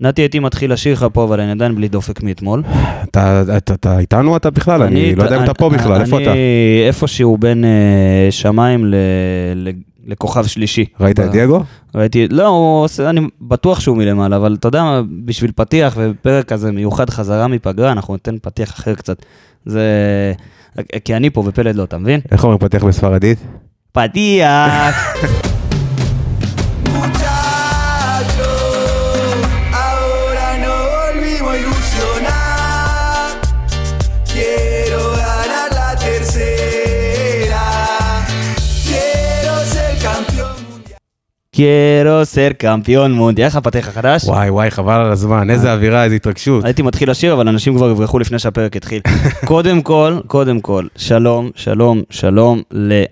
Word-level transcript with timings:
נתי, 0.00 0.22
הייתי 0.22 0.38
מתחיל 0.38 0.72
לשיר 0.72 0.92
לך 0.92 1.06
פה, 1.12 1.24
אבל 1.24 1.40
אני 1.40 1.50
עדיין 1.50 1.74
בלי 1.74 1.88
דופק 1.88 2.22
מאתמול. 2.22 2.62
אתה, 3.04 3.42
איתנו 3.98 4.36
אתה 4.36 4.50
בכלל? 4.50 4.82
אני, 4.82 5.14
לא 5.14 5.22
יודע 5.22 5.36
אם 5.36 5.44
אתה 5.44 5.54
פה 5.54 5.68
בכלל, 5.68 6.00
איפה 6.00 6.22
אתה? 6.22 6.32
אני 6.32 6.84
איפשהו 6.86 7.38
בין 7.38 7.64
אה, 7.64 8.30
שמיים 8.30 8.94
לכוכב 10.06 10.46
שלישי. 10.46 10.84
ראית 11.00 11.20
את 11.20 11.30
דייגו? 11.30 11.62
ראיתי, 11.94 12.28
לא, 12.30 12.86
אני 13.08 13.20
בטוח 13.40 13.80
שהוא 13.80 13.96
מלמעלה, 13.96 14.36
אבל 14.36 14.56
אתה 14.58 14.68
יודע, 14.68 15.00
בשביל 15.24 15.52
פתיח 15.54 15.94
ופרק 15.96 16.44
כזה 16.44 16.72
מיוחד 16.72 17.10
חזרה 17.10 17.48
מפגרה, 17.48 17.92
אנחנו 17.92 18.14
ניתן 18.14 18.36
פתיח 18.42 18.70
אחר 18.70 18.94
קצת. 18.94 19.22
זה... 19.66 19.82
כי 21.04 21.16
אני 21.16 21.30
פה 21.30 21.42
ופלד 21.46 21.76
לא, 21.76 21.84
אתה 21.84 21.98
מבין? 21.98 22.20
איך 22.32 22.44
אומרים 22.44 22.58
פתח 22.58 22.84
בספרדית? 22.84 23.38
פתיח! 23.92 24.94
quiero 41.56 42.24
ser 42.24 42.54
campeón 42.64 43.10
מונדיאל. 43.10 43.46
איך 43.46 43.56
הפתיח 43.56 43.88
החדש? 43.88 44.24
וואי 44.24 44.50
וואי, 44.50 44.70
חבל 44.70 45.00
על 45.00 45.12
הזמן, 45.12 45.50
איזה 45.50 45.72
אווירה, 45.72 46.04
איזה 46.04 46.16
התרגשות. 46.16 46.64
הייתי 46.64 46.82
מתחיל 46.82 47.10
לשיר, 47.10 47.32
אבל 47.32 47.48
אנשים 47.48 47.74
כבר 47.76 47.90
יברחו 47.90 48.18
לפני 48.18 48.38
שהפרק 48.38 48.76
התחיל. 48.76 49.00
קודם 49.44 49.82
כל, 49.82 50.18
קודם 50.26 50.60
כל, 50.60 50.86
שלום, 50.96 51.50
שלום, 51.54 52.02
שלום 52.10 52.62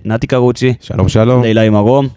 לנתי 0.05 0.27
קרוצ'י, 0.27 0.75
שלום 0.81 1.09
שלום. 1.09 1.43
לאילי 1.43 1.69
מרום 1.69 2.09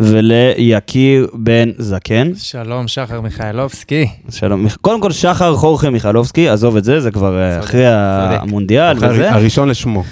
וליקיר 0.00 1.26
בן 1.34 1.70
זקן. 1.78 2.30
שלום, 2.36 2.88
שחר 2.88 3.20
מיכאלובסקי. 3.20 4.06
שלום. 4.30 4.66
קודם 4.80 5.00
כל, 5.00 5.12
שחר 5.12 5.54
חורכה 5.56 5.90
מיכלובסקי, 5.90 6.48
עזוב 6.48 6.76
את 6.76 6.84
זה, 6.84 7.00
זה 7.00 7.10
כבר 7.10 7.38
אה, 7.38 7.50
צודק, 7.54 7.64
אחרי 7.64 7.80
צודק. 7.80 8.42
המונדיאל 8.42 8.96
אחרי 8.96 9.08
וזה. 9.10 9.32
הראשון 9.32 9.68
לשמו. 9.68 10.02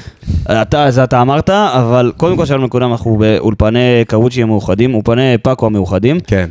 אתה, 0.52 0.90
זה 0.90 1.04
אתה 1.04 1.22
אמרת, 1.22 1.50
אבל 1.50 2.12
קודם 2.16 2.36
כל 2.36 2.46
שלום 2.46 2.64
לכולם, 2.64 2.90
אנחנו 2.92 3.16
באולפני 3.16 3.78
קרוצ'י 4.08 4.42
המאוחדים, 4.42 4.94
אולפני 4.94 5.38
פאקו 5.42 5.66
המאוחדים. 5.66 6.18
כן. 6.26 6.48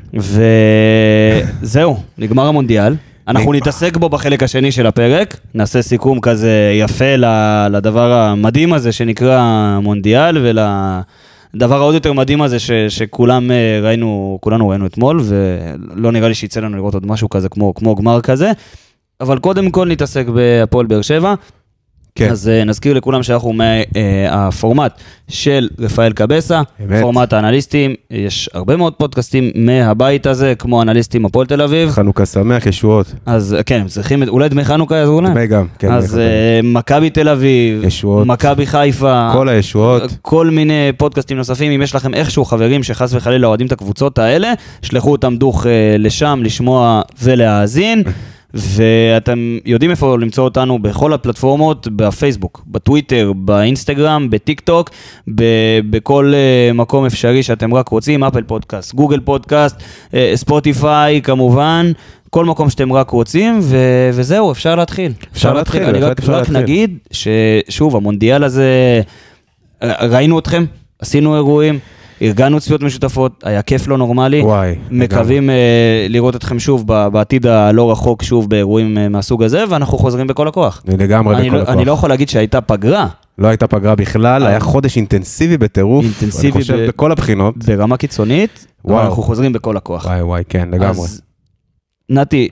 וזהו, 1.61 1.97
נגמר 2.17 2.47
המונדיאל. 2.47 2.95
אנחנו. 3.27 3.53
נתעסק 3.53 3.97
בו 3.97 4.09
בחלק 4.09 4.43
השני 4.43 4.71
של 4.71 4.87
הפרק, 4.87 5.37
נעשה 5.53 5.81
סיכום 5.81 6.19
כזה 6.19 6.51
יפה 6.79 7.15
ל- 7.15 7.67
לדבר 7.71 8.11
המדהים 8.13 8.73
הזה 8.73 8.91
שנקרא 8.91 9.39
מונדיאל 9.81 10.37
ולדבר 11.53 11.75
העוד 11.75 11.93
יותר 11.93 12.13
מדהים 12.13 12.41
הזה 12.41 12.59
ש, 12.59 12.71
שכולם 12.71 13.51
אה, 13.51 13.79
ראינו, 13.83 14.37
כולנו 14.41 14.69
ראינו 14.69 14.85
אתמול, 14.85 15.21
ולא 15.23 16.11
נראה 16.11 16.27
לי 16.27 16.35
שיצא 16.35 16.59
לנו 16.59 16.77
לראות 16.77 16.93
עוד 16.93 17.05
משהו 17.05 17.29
כזה 17.29 17.49
כמו, 17.49 17.73
כמו 17.73 17.95
גמר 17.95 18.21
כזה. 18.21 18.51
אבל 19.21 19.39
קודם 19.39 19.71
כל 19.71 19.87
נתעסק 19.87 20.27
בהפועל 20.27 20.85
באר 20.85 21.01
שבע. 21.01 21.33
כן. 22.17 22.29
אז 22.31 22.51
uh, 22.61 22.65
נזכיר 22.65 22.93
לכולם 22.93 23.23
שאנחנו 23.23 23.53
מהפורמט 23.53 25.01
של 25.27 25.69
רפאל 25.79 26.13
קבסה, 26.13 26.61
אמת. 26.85 27.01
פורמט 27.01 27.33
האנליסטים, 27.33 27.95
יש 28.11 28.49
הרבה 28.53 28.75
מאוד 28.75 28.93
פודקאסטים 28.93 29.51
מהבית 29.55 30.25
הזה, 30.25 30.53
כמו 30.59 30.81
אנליסטים 30.81 31.25
הפועל 31.25 31.47
תל 31.47 31.61
אביב, 31.61 31.89
חנוכה 31.89 32.25
שמח, 32.25 32.65
ישועות. 32.65 33.13
אז 33.25 33.53
אה, 33.53 33.63
כן, 33.63 33.79
הם 33.79 33.87
צריכים, 33.87 34.23
אולי 34.23 34.49
דמי 34.49 34.65
חנוכה 34.65 34.95
יעזרו 34.95 35.21
להם. 35.21 35.33
דמי 35.33 35.47
גם, 35.47 35.65
כן. 35.79 35.91
אז 35.91 36.17
אה, 36.17 36.59
מכבי 36.63 37.09
תל 37.09 37.29
אביב, 37.29 37.83
ישועות. 37.83 38.27
מכבי 38.27 38.65
חיפה, 38.65 39.29
כל 39.33 39.49
הישועות. 39.49 40.17
כל 40.21 40.49
מיני 40.49 40.91
פודקאסטים 40.97 41.37
נוספים, 41.37 41.71
אם 41.71 41.81
יש 41.81 41.95
לכם 41.95 42.13
איכשהו 42.13 42.45
חברים 42.45 42.83
שחס 42.83 43.13
וחלילה 43.13 43.47
אוהדים 43.47 43.67
את 43.67 43.71
הקבוצות 43.71 44.19
האלה, 44.19 44.53
שלחו 44.81 45.11
אותם 45.11 45.35
דוך 45.35 45.65
אה, 45.65 45.95
לשם 45.97 46.39
לשמוע 46.43 47.01
ולהאזין. 47.21 48.03
ואתם 48.53 49.57
יודעים 49.65 49.91
איפה 49.91 50.17
למצוא 50.17 50.43
אותנו 50.43 50.79
בכל 50.79 51.13
הפלטפורמות, 51.13 51.87
בפייסבוק, 51.95 52.63
בטוויטר, 52.67 53.33
באינסטגרם, 53.35 54.29
בטיק 54.29 54.59
טוק, 54.59 54.89
ב- 55.35 55.79
בכל 55.89 56.33
אה, 56.35 56.73
מקום 56.73 57.05
אפשרי 57.05 57.43
שאתם 57.43 57.73
רק 57.73 57.87
רוצים, 57.89 58.23
אפל 58.23 58.43
פודקאסט, 58.43 58.93
גוגל 58.95 59.19
פודקאסט, 59.19 59.75
אה, 60.13 60.31
ספוטיפיי 60.35 61.21
כמובן, 61.21 61.91
כל 62.29 62.45
מקום 62.45 62.69
שאתם 62.69 62.93
רק 62.93 63.09
רוצים, 63.09 63.59
ו- 63.61 64.09
וזהו, 64.13 64.51
אפשר 64.51 64.75
להתחיל. 64.75 65.11
אפשר 65.33 65.53
להתחיל, 65.53 65.83
אני 65.83 65.91
בהחלט 65.93 66.11
רק, 66.11 66.19
אפשר 66.19 66.31
רק 66.33 66.37
להתחיל. 66.39 66.57
נגיד 66.57 66.97
ששוב, 67.11 67.95
המונדיאל 67.95 68.43
הזה, 68.43 69.01
אה, 69.83 70.07
ראינו 70.07 70.39
אתכם, 70.39 70.65
עשינו 70.99 71.35
אירועים. 71.35 71.79
ארגנו 72.21 72.59
צפיות 72.59 72.81
משותפות, 72.81 73.43
היה 73.43 73.61
כיף 73.61 73.87
לא 73.87 73.97
נורמלי. 73.97 74.41
וואי, 74.41 74.75
מקווים 74.91 75.49
uh, 75.49 75.53
לראות 76.09 76.35
אתכם 76.35 76.59
שוב 76.59 76.87
בעתיד 76.87 77.45
הלא 77.47 77.91
רחוק, 77.91 78.23
שוב 78.23 78.49
באירועים 78.49 78.97
uh, 78.97 79.09
מהסוג 79.09 79.43
הזה, 79.43 79.63
ואנחנו 79.69 79.97
חוזרים 79.97 80.27
בכל 80.27 80.47
הכוח. 80.47 80.83
לגמרי 80.87 81.35
אני, 81.35 81.47
בכל 81.47 81.57
לא, 81.57 81.61
הכוח. 81.61 81.75
אני 81.75 81.85
לא 81.85 81.91
יכול 81.91 82.09
להגיד 82.09 82.29
שהייתה 82.29 82.61
פגרה 82.61 83.07
לא 83.37 83.47
הייתה 83.47 83.67
פגרה 83.67 83.95
בכלל, 83.95 84.47
היה 84.47 84.59
חודש 84.59 84.97
אינטנסיבי 84.97 85.57
בטירוף. 85.57 86.05
אינטנסיבי 86.05 86.53
אני 86.53 86.61
חושב 86.61 86.75
ב- 86.75 86.87
בכל 86.87 87.11
הבחינות. 87.11 87.57
ברמה 87.57 87.97
קיצונית, 87.97 88.67
אבל 88.85 88.93
וואו. 88.93 89.05
אנחנו 89.05 89.23
חוזרים 89.23 89.53
בכל 89.53 89.77
הכוח. 89.77 90.05
וואי 90.05 90.21
וואי, 90.21 90.43
כן, 90.49 90.69
לגמרי. 90.71 90.89
אז 90.89 91.21
נתי, 92.09 92.47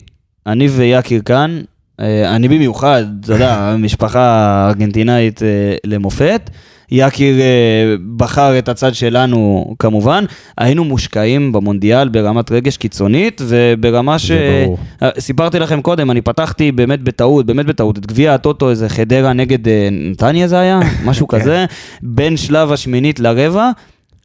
אני 0.48 0.68
ויקיר 0.68 1.22
כאן, 1.22 1.62
אה, 2.00 2.36
אני 2.36 2.48
במיוחד, 2.48 3.04
אתה 3.24 3.34
יודע, 3.34 3.76
משפחה 3.80 4.68
ארגנטינאית 4.70 5.44
אה, 5.44 5.76
למופת. 5.84 6.50
יקיר 6.92 7.42
אה, 7.42 7.96
בחר 8.18 8.58
את 8.60 8.70
הצד 8.70 8.96
שלנו 8.96 9.74
כמובן, 9.80 10.26
היינו 10.58 10.84
מושקעים 10.84 11.52
במונדיאל 11.52 12.10
ברמת 12.10 12.52
רגש 12.52 12.78
קיצונית 12.78 13.42
וברמה 13.48 14.20
ש... 14.20 14.32
ברור. 14.32 14.78
אה, 15.02 15.10
סיפרתי 15.20 15.60
לכם 15.60 15.82
קודם, 15.82 16.12
אני 16.12 16.22
פתחתי 16.22 16.72
באמת 16.72 17.02
בטעות, 17.02 17.46
באמת 17.46 17.66
בטעות, 17.66 17.98
את 17.98 18.06
גביע 18.06 18.34
הטוטו, 18.34 18.70
איזה 18.70 18.90
חדרה 18.90 19.34
נגד 19.34 19.68
אה, 19.68 19.88
נתניה 19.92 20.48
זה 20.48 20.60
היה, 20.60 20.80
משהו 21.06 21.28
כזה, 21.28 21.66
בין 22.04 22.38
שלב 22.38 22.72
השמינית 22.72 23.20
לרבע, 23.20 23.72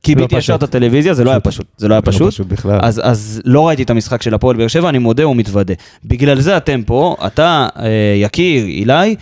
כיביתי 0.03 0.37
ישר 0.37 0.54
את 0.54 0.60
פשוט. 0.60 0.69
הטלוויזיה, 0.69 1.15
זה 1.15 1.25
לא 1.25 1.31
היה 1.31 1.41
פשוט, 1.41 1.66
זה 1.76 1.88
לא 1.88 1.94
היה 1.94 2.00
לא 2.06 2.12
פשוט. 2.12 2.28
פשוט 2.28 2.47
בכלל. 2.47 2.78
אז, 2.82 3.00
אז 3.04 3.43
לא 3.44 3.69
ראיתי 3.69 3.82
את 3.82 3.91
המשחק 3.91 4.22
של 4.22 4.34
הפועל 4.34 4.56
באר 4.56 4.69
שבע, 4.69 4.88
אני 4.88 4.99
מודה 4.99 5.28
ומתוודה. 5.28 5.75
בגלל 6.04 6.41
זה 6.41 6.56
אתם 6.56 6.82
פה, 6.82 7.16
אתה, 7.26 7.69
יקיר, 8.16 8.65
אילי, 8.65 9.16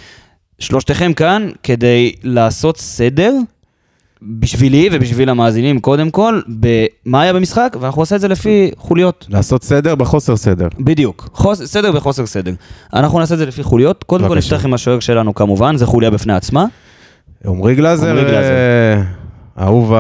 שלושתכם 0.59 1.13
כאן 1.13 1.49
כדי 1.63 2.13
לעשות 2.23 2.77
סדר, 2.77 3.35
בשבילי 4.23 4.89
ובשביל 4.93 5.29
המאזינים 5.29 5.81
קודם 5.81 6.11
כל, 6.11 6.41
במה 6.49 7.23
היה 7.23 7.33
במשחק, 7.33 7.77
ואנחנו 7.81 8.03
עושה 8.03 8.17
את 8.17 8.21
זה 8.21 8.29
לפי 8.29 8.71
חוליות. 8.77 9.27
לעשות 9.29 9.65
סדר 9.65 9.95
בחוסר 9.95 10.37
סדר. 10.37 10.69
בדיוק, 10.81 11.29
חוס, 11.33 11.63
סדר 11.63 11.93
בחוסר 11.93 12.27
סדר. 12.27 12.53
אנחנו 12.95 13.19
נעשה 13.19 13.35
את 13.35 13.39
זה 13.39 13.47
לפי 13.47 13.63
חוליות. 13.63 14.05
קודם 14.05 14.29
כל 14.29 14.35
בבקשה. 14.35 14.55
נפתח 14.55 14.65
עם 14.67 14.75
השוער 14.75 15.01
שלנו 15.01 15.35
כמובן, 15.35 15.77
זה 15.77 15.87
חוליה 15.87 16.11
בפני 16.11 16.33
עצמה. 16.33 16.67
עמרי 17.47 17.75
גלאזר, 17.75 18.11
עמרי 18.11 18.23
גלאזר. 18.25 18.51
אה, 18.51 19.03
אהוב 19.61 19.93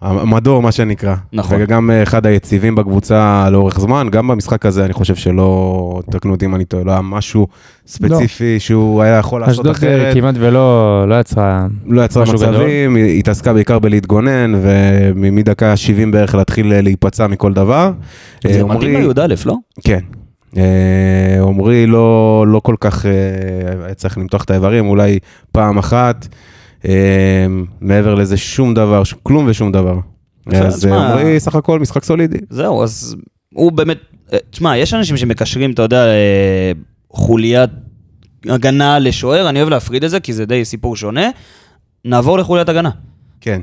המדור, 0.00 0.62
מה 0.62 0.72
שנקרא. 0.72 1.14
נכון. 1.32 1.56
וגם 1.60 1.90
אה, 1.90 2.02
אחד 2.02 2.26
היציבים 2.26 2.74
בקבוצה 2.74 3.48
לאורך 3.50 3.80
זמן, 3.80 4.08
גם 4.10 4.28
במשחק 4.28 4.66
הזה, 4.66 4.84
אני 4.84 4.92
חושב 4.92 5.14
שלא, 5.14 6.02
תקנו 6.10 6.32
אותי 6.32 6.44
אם 6.44 6.54
אני 6.54 6.64
טועה, 6.64 6.84
לא 6.84 6.92
היה 6.92 7.00
משהו 7.00 7.46
ספציפי 7.86 8.60
שהוא 8.60 9.02
היה 9.02 9.16
יכול 9.16 9.40
לעשות 9.40 9.66
אשדוד 9.66 9.90
אה, 9.90 9.96
אחרת. 10.00 10.14
כמעט 10.14 10.34
ולא 10.38 11.04
לא 11.08 11.20
יצרה... 11.20 11.66
לא 11.86 12.02
יצרה 12.02 12.22
משהו 12.22 12.34
מצבים, 12.34 12.94
היא 12.96 13.18
התעסקה 13.18 13.52
בעיקר 13.52 13.78
בלהתגונן, 13.78 14.52
ומדקה 15.14 15.76
70 15.76 16.10
בערך 16.10 16.34
להתחיל 16.34 16.72
אה, 16.72 16.80
להיפצע 16.80 17.26
מכל 17.26 17.52
דבר. 17.52 17.92
אה, 18.46 18.52
זה 18.52 18.64
מתאים 18.64 18.96
לי"א, 18.96 19.34
לא? 19.46 19.56
כן. 19.84 20.00
אה, 20.56 21.42
עמרי 21.42 21.86
לא, 21.86 22.44
לא 22.48 22.60
כל 22.60 22.74
כך 22.80 23.06
אה, 23.06 23.10
היה 23.84 23.94
צריך 23.94 24.18
למתוח 24.18 24.44
את 24.44 24.50
האיברים, 24.50 24.86
אולי 24.86 25.18
פעם 25.52 25.78
אחת. 25.78 26.28
אה, 26.88 27.46
מעבר 27.80 28.14
לזה 28.14 28.36
שום 28.36 28.74
דבר, 28.74 29.02
כלום 29.22 29.46
ושום 29.48 29.72
דבר. 29.72 29.98
אז 30.52 30.78
תשמע- 30.78 30.96
אה, 30.96 31.12
עמרי 31.12 31.40
סך 31.40 31.54
הכל 31.54 31.78
משחק 31.80 32.04
סולידי. 32.04 32.38
זהו, 32.50 32.82
אז 32.82 33.16
הוא 33.54 33.72
באמת, 33.72 33.98
אה, 34.32 34.38
תשמע, 34.50 34.76
יש 34.76 34.94
אנשים 34.94 35.16
שמקשרים, 35.16 35.70
אתה 35.72 35.82
יודע, 35.82 36.04
אה, 36.06 36.72
חוליית 37.12 37.70
הגנה 38.48 38.98
לשוער, 38.98 39.48
אני 39.48 39.58
אוהב 39.58 39.68
להפריד 39.70 40.04
את 40.04 40.10
זה, 40.10 40.20
כי 40.20 40.32
זה 40.32 40.46
די 40.46 40.64
סיפור 40.64 40.96
שונה. 40.96 41.28
נעבור 42.04 42.38
לחוליית 42.38 42.68
הגנה. 42.68 42.90
כן. 43.40 43.60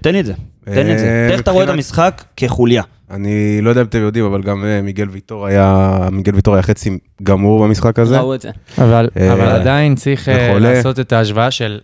תן 0.00 0.12
לי 0.12 0.20
את 0.20 0.26
זה, 0.26 0.32
תן 0.64 0.86
לי 0.86 0.92
את 0.94 0.98
זה. 0.98 1.28
איך 1.32 1.40
אתה 1.40 1.50
רואה 1.50 1.64
את 1.64 1.68
המשחק 1.68 2.24
כחוליה? 2.36 2.82
אני 3.10 3.58
לא 3.62 3.70
יודע 3.70 3.80
אם 3.80 3.86
אתם 3.86 4.00
יודעים, 4.00 4.24
אבל 4.24 4.42
גם 4.42 4.64
מיגל 4.82 5.08
ויטור 5.08 5.46
היה, 5.46 5.98
מיגל 6.12 6.34
ויטור 6.34 6.54
היה 6.54 6.62
חצי 6.62 6.90
גמור 7.22 7.64
במשחק 7.64 7.98
הזה. 7.98 8.18
ראו 8.20 8.34
את 8.34 8.40
זה. 8.40 8.50
אבל, 8.78 9.08
עדיין 9.40 9.94
צריך. 9.94 10.28
לעשות 10.60 11.00
את 11.00 11.12
ההשוואה 11.12 11.50
של 11.50 11.80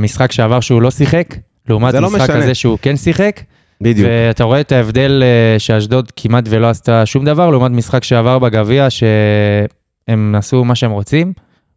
משחק 0.00 0.32
שעבר 0.32 0.60
שהוא 0.60 0.82
לא 0.82 0.90
שיחק, 0.90 1.34
לעומת 1.68 1.94
לא 1.94 2.10
משחק 2.10 2.30
משנה. 2.30 2.38
הזה 2.38 2.54
שהוא 2.54 2.78
כן 2.82 2.96
שיחק, 2.96 3.40
בדיוק. 3.80 4.08
ואתה 4.10 4.44
רואה 4.44 4.60
את 4.60 4.72
ההבדל 4.72 5.22
אה, 5.22 5.58
שאשדוד 5.58 6.12
כמעט 6.16 6.44
ולא 6.48 6.70
עשתה 6.70 7.06
שום 7.06 7.24
דבר, 7.24 7.50
לעומת 7.50 7.70
משחק 7.70 8.04
שעבר 8.04 8.38
בגביע, 8.38 8.86
שהם 8.90 10.34
עשו 10.38 10.64
מה 10.64 10.74
שהם 10.74 10.90
רוצים. 10.90 11.32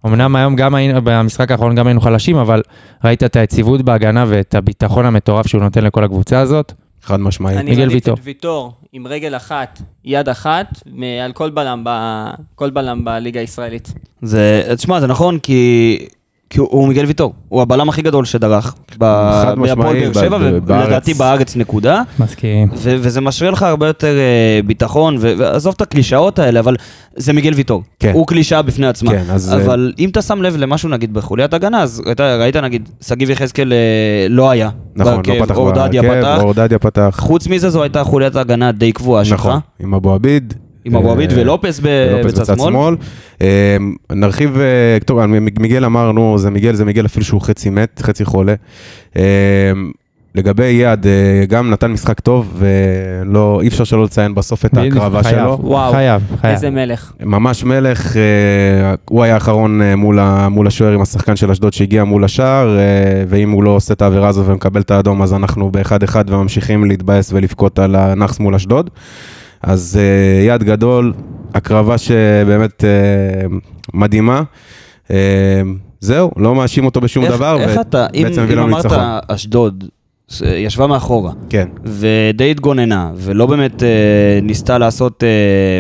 אמנם 0.06 0.36
היום 0.36 0.56
גם 0.56 0.76
היינו, 0.76 1.02
במשחק 1.04 1.52
האחרון 1.52 1.76
גם 1.76 1.88
היינו 1.88 2.02
חלשים, 2.02 2.36
אבל 2.36 2.62
ראית 3.04 3.24
את 3.24 3.36
היציבות 3.36 3.82
בהגנה 3.82 4.26
ואת 4.28 4.56
הביטחון 4.56 5.06
המטורף 5.06 5.48
שהוא 5.48 5.62
נותן 5.62 5.84
לכל 5.84 6.04
הקבוצה 6.04 6.40
הזאת. 6.40 6.74
חד 7.02 7.20
משמעית. 7.20 7.58
אני 7.58 7.86
ויטור. 7.88 8.14
את 8.14 8.20
ויטור 8.24 8.74
עם 8.94 9.08
רגל 9.08 9.36
אחת, 9.36 9.82
יד 10.06 10.30
אחת, 10.30 10.68
על 11.24 11.32
כל 11.32 11.50
בלם, 11.50 11.82
ב... 11.86 11.90
כל 12.56 12.70
בלם 12.70 13.06
בליגה 13.06 13.40
הישראלית. 13.40 13.94
זה, 14.22 14.74
תשמע, 14.76 15.00
זה 15.00 15.08
נכון, 15.08 15.40
כי... 15.40 15.98
כי 16.50 16.60
הוא, 16.60 16.68
הוא 16.72 16.88
מיגל 16.88 17.06
ויטור, 17.06 17.34
הוא 17.50 17.62
הבלם 17.62 17.90
הכי 17.90 18.02
גדול 18.02 18.26
שדרך 18.26 18.76
בהפועל 18.98 19.76
באר 19.76 20.14
שבע. 20.14 20.38
ולדעתי 20.42 21.14
בארץ 21.14 21.56
נקודה. 21.56 22.02
מסכים. 22.20 22.70
ו- 22.74 22.96
וזה 23.00 23.22
משרה 23.22 23.52
לך 23.52 23.64
הרבה 23.64 23.88
יותר 23.88 24.18
אה, 24.18 24.60
ביטחון, 24.66 25.18
ו- 25.20 25.34
ועזוב 25.38 25.74
את 25.78 25.82
הקלישאות 25.82 26.40
האלה, 26.40 26.60
אבל 26.60 26.76
זה 27.16 27.34
מיגל 27.34 27.54
ויטור. 27.54 27.84
כן. 28.00 28.12
הוא 28.14 28.28
קלישאה 28.28 28.62
בפני 28.62 28.88
עצמה. 28.88 29.12
כן, 29.12 29.24
אז, 29.30 29.54
אבל 29.54 29.94
אם 30.00 30.10
אתה 30.10 30.22
שם 30.22 30.42
לב 30.42 30.56
למשהו 30.58 30.90
נגיד 30.90 31.14
בחוליית 31.14 31.54
הגנה, 31.54 31.82
אז 31.84 32.02
ראית, 32.06 32.22
ראית 32.22 32.56
נגיד, 32.56 32.90
שגיב 33.02 33.30
יחזקאל 33.30 33.74
אה, 33.74 34.28
לא 34.30 34.50
היה. 34.50 34.70
נכון, 34.96 35.14
בהרכב, 35.14 35.32
לא 35.32 35.46
פתח 35.46 35.56
בהרכב, 35.60 36.20
פתח. 36.20 36.38
אור 36.44 36.54
דדיה 36.54 36.80
פתח. 36.80 37.18
חוץ 37.20 37.48
מזה 37.48 37.70
זו 37.70 37.84
הייתה 37.84 38.04
חוליית 38.04 38.36
הגנה 38.36 38.72
די 38.72 38.92
קבועה 38.92 39.26
שלך. 39.26 39.40
נכון, 39.40 39.60
עם 39.80 39.94
אבו 39.94 40.14
עביד. 40.14 40.54
עם 40.88 40.96
אבו 40.96 41.12
עביד 41.12 41.32
אה, 41.32 41.42
ולופס 41.42 41.80
בצד 42.26 42.58
שמאל. 42.58 42.96
אה, 43.42 43.78
נרחיב, 44.12 44.58
אה, 44.58 44.98
טוב, 45.06 45.26
מיגל 45.60 45.86
אמרנו, 45.86 46.38
זה 46.38 46.50
מיגל, 46.50 46.76
זה 46.76 46.86
מיגל 46.86 47.06
אפילו 47.06 47.26
שהוא 47.26 47.42
חצי 47.42 47.70
מת, 47.70 48.02
חצי 48.04 48.26
חולה. 48.26 48.54
לגבי 50.36 50.86
אה, 50.86 50.94
גם 51.48 51.70
נתן 51.70 51.92
משחק 51.92 52.20
טוב, 52.20 52.58
ולא, 52.58 53.60
אי 53.62 53.68
אפשר 53.68 53.84
שלא 53.84 54.04
לציין 54.04 54.36
בסוף 54.36 54.66
את 54.66 54.78
ההקרבה 54.78 55.24
חייב, 55.24 55.36
שלו. 55.36 55.58
וואו. 55.62 55.92
חייב, 55.92 56.22
חייב. 56.42 56.54
איזה 56.54 56.70
מלך. 56.70 57.12
ממש 57.24 57.64
מלך, 57.64 58.16
הוא 59.10 59.24
היה 59.24 59.34
האחרון 59.34 59.82
מול, 59.82 60.20
מול 60.50 60.68
השוער 60.68 60.94
עם 60.94 61.02
השחקן 61.02 61.36
של 61.36 61.52
אשדוד 61.52 61.74
שהגיע 61.74 62.04
מול 62.04 62.24
השער, 62.24 62.78
ואם 63.28 63.52
הוא 63.52 63.64
לא 63.64 63.70
עושה 63.70 63.94
את 63.94 64.02
העבירה 64.02 64.28
הזו 64.28 64.46
ומקבל 64.46 64.82
את 64.82 64.92
האדום, 64.92 65.22
אז 65.22 65.34
אנחנו 65.34 65.72
באחד-אחד 65.72 66.30
וממשיכים 66.30 66.86
להתבאס 66.86 67.34
ולבכות 67.34 67.80
על 67.80 67.96
הנאחס 67.96 68.40
מול 68.40 68.56
אשדוד. 68.56 68.90
אז 69.64 70.00
אה, 70.02 70.46
יד 70.56 70.64
גדול, 70.64 71.14
הקרבה 71.54 71.98
שבאמת 71.98 72.84
אה, 72.84 72.90
מדהימה. 73.94 74.42
אה, 75.12 75.62
זהו, 76.00 76.32
לא 76.38 76.56
מאשים 76.56 76.86
אותו 76.86 77.02
בשום 77.02 77.24
איך- 77.24 77.34
דבר, 77.34 77.58
איך 77.62 77.82
אתה, 77.82 78.08
אם 78.14 78.26
אם 78.54 78.60
אמרת. 78.60 78.86
אשדוד, 79.28 79.84
ישבה 80.58 80.88
מאחורה, 80.88 81.32
כן, 81.50 81.68
ודי 81.84 82.52
התגוננה, 82.52 83.12
ולא 83.16 83.46
באמת 83.46 83.84
אה, 83.84 83.88
ניסתה 84.42 84.78
לעשות 84.78 85.24
אה, 85.24 85.30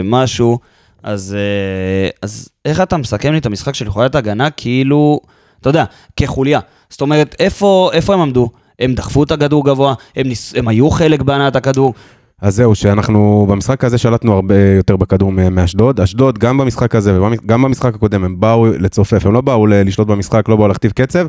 משהו, 0.03 0.59
אז, 1.03 1.35
אה, 1.39 2.09
אז 2.21 2.49
איך 2.65 2.81
אתה 2.81 2.97
מסכם 2.97 3.31
לי 3.31 3.37
את 3.37 3.45
המשחק 3.45 3.75
של 3.75 3.89
חוליית 3.89 4.15
הגנה 4.15 4.49
כאילו, 4.49 5.19
אתה 5.61 5.69
יודע, 5.69 5.83
כחוליה. 6.15 6.59
זאת 6.89 7.01
אומרת, 7.01 7.35
איפה, 7.39 7.89
איפה 7.93 8.13
הם 8.13 8.19
עמדו? 8.21 8.49
הם 8.79 8.93
דחפו 8.93 9.23
את 9.23 9.31
הכדור 9.31 9.65
גבוה, 9.65 9.93
הם, 10.15 10.27
ניס, 10.27 10.53
הם 10.55 10.67
היו 10.67 10.89
חלק 10.89 11.21
בהנעת 11.21 11.55
הכדור. 11.55 11.93
אז 12.41 12.55
זהו, 12.55 12.75
שאנחנו 12.75 13.47
במשחק 13.49 13.83
הזה 13.83 13.97
שלטנו 13.97 14.33
הרבה 14.33 14.55
יותר 14.77 14.95
בכדור 14.95 15.31
מאשדוד. 15.31 15.99
אשדוד, 15.99 16.37
גם 16.37 16.57
במשחק 16.57 16.95
הזה 16.95 17.21
וגם 17.21 17.61
במשחק 17.61 17.95
הקודם, 17.95 18.23
הם 18.23 18.39
באו 18.39 18.67
לצופף, 18.67 19.25
הם 19.25 19.33
לא 19.33 19.41
באו 19.41 19.67
לשלוט 19.67 20.07
במשחק, 20.07 20.49
לא 20.49 20.55
באו 20.55 20.67
להכתיב 20.67 20.91
קצב. 20.91 21.27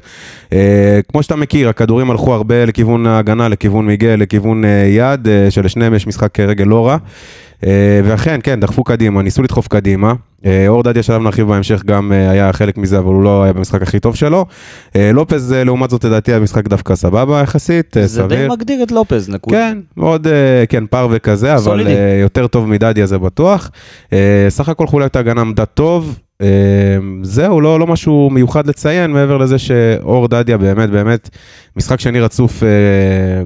אה, 0.53 1.01
כמו 1.13 1.23
שאתה 1.23 1.37
מכיר, 1.37 1.69
הכדורים 1.69 2.11
הלכו 2.11 2.35
הרבה 2.35 2.65
לכיוון 2.65 3.07
ההגנה, 3.07 3.49
לכיוון 3.49 3.87
מיגל, 3.87 4.17
לכיוון 4.19 4.65
אה, 4.65 4.71
יד, 4.71 5.29
אה, 5.29 5.51
שלשניהם 5.51 5.95
יש 5.95 6.07
משחק 6.07 6.41
רגל 6.41 6.65
לא 6.65 6.87
רע. 6.87 6.97
אה, 7.67 8.01
ואכן, 8.05 8.41
כן, 8.43 8.61
דחפו 8.61 8.85
קדימה, 8.85 9.23
ניסו 9.23 9.43
לדחוף 9.43 9.69
קדימה. 9.69 10.13
אה, 10.45 10.69
אור 10.69 10.83
דדיה 10.83 11.03
שלב 11.03 11.23
נרחיב 11.23 11.49
בהמשך 11.49 11.85
גם 11.85 12.13
אה, 12.13 12.31
היה 12.31 12.53
חלק 12.53 12.79
מזה, 12.79 12.99
אבל 12.99 13.07
הוא 13.07 13.23
לא 13.23 13.43
היה 13.43 13.53
במשחק 13.53 13.83
הכי 13.83 14.01
טוב 14.01 14.17
שלו. 14.17 14.47
לופז, 14.95 15.53
לעומת 15.53 15.91
זאת, 15.91 16.05
לדעתי, 16.05 16.35
המשחק 16.35 16.69
דווקא 16.69 16.95
סבבה 16.95 17.41
יחסית, 17.41 17.97
אה, 17.97 18.07
זה 18.07 18.23
די 18.23 18.35
סביר. 18.35 18.53
מגדיר 18.53 18.83
את 18.83 18.93
לופז, 18.93 19.29
נקודה. 19.29 19.57
כן, 19.57 19.79
מאוד, 19.97 20.27
כן, 20.69 20.87
פר 20.87 21.09
וכזה, 21.11 21.55
אבל 21.55 21.87
יותר 22.23 22.47
טוב 22.47 22.69
מדדיה 22.69 23.07
זה 23.07 23.19
בטוח. 23.19 23.71
סך 24.49 24.69
הכל 24.69 24.87
חוליית 24.87 25.17
ההגנה 25.17 25.41
עמדה 25.41 25.65
טוב. 25.65 26.19
אה, 26.43 26.99
זהו, 27.23 27.61
לא, 27.61 27.81
לא 27.81 27.87
משהו 27.87 28.31
מיוחד 28.33 28.67
לציין, 28.67 29.11
מעבר 29.11 29.37
לזה 29.37 29.59
שאור 29.59 30.29
דדיה 30.29 30.59
באמת, 30.59 30.91
באמת, 30.91 31.31
משחק 31.77 32.01
שני 32.01 32.21
רצוף, 32.21 32.63
אה, 32.63 32.69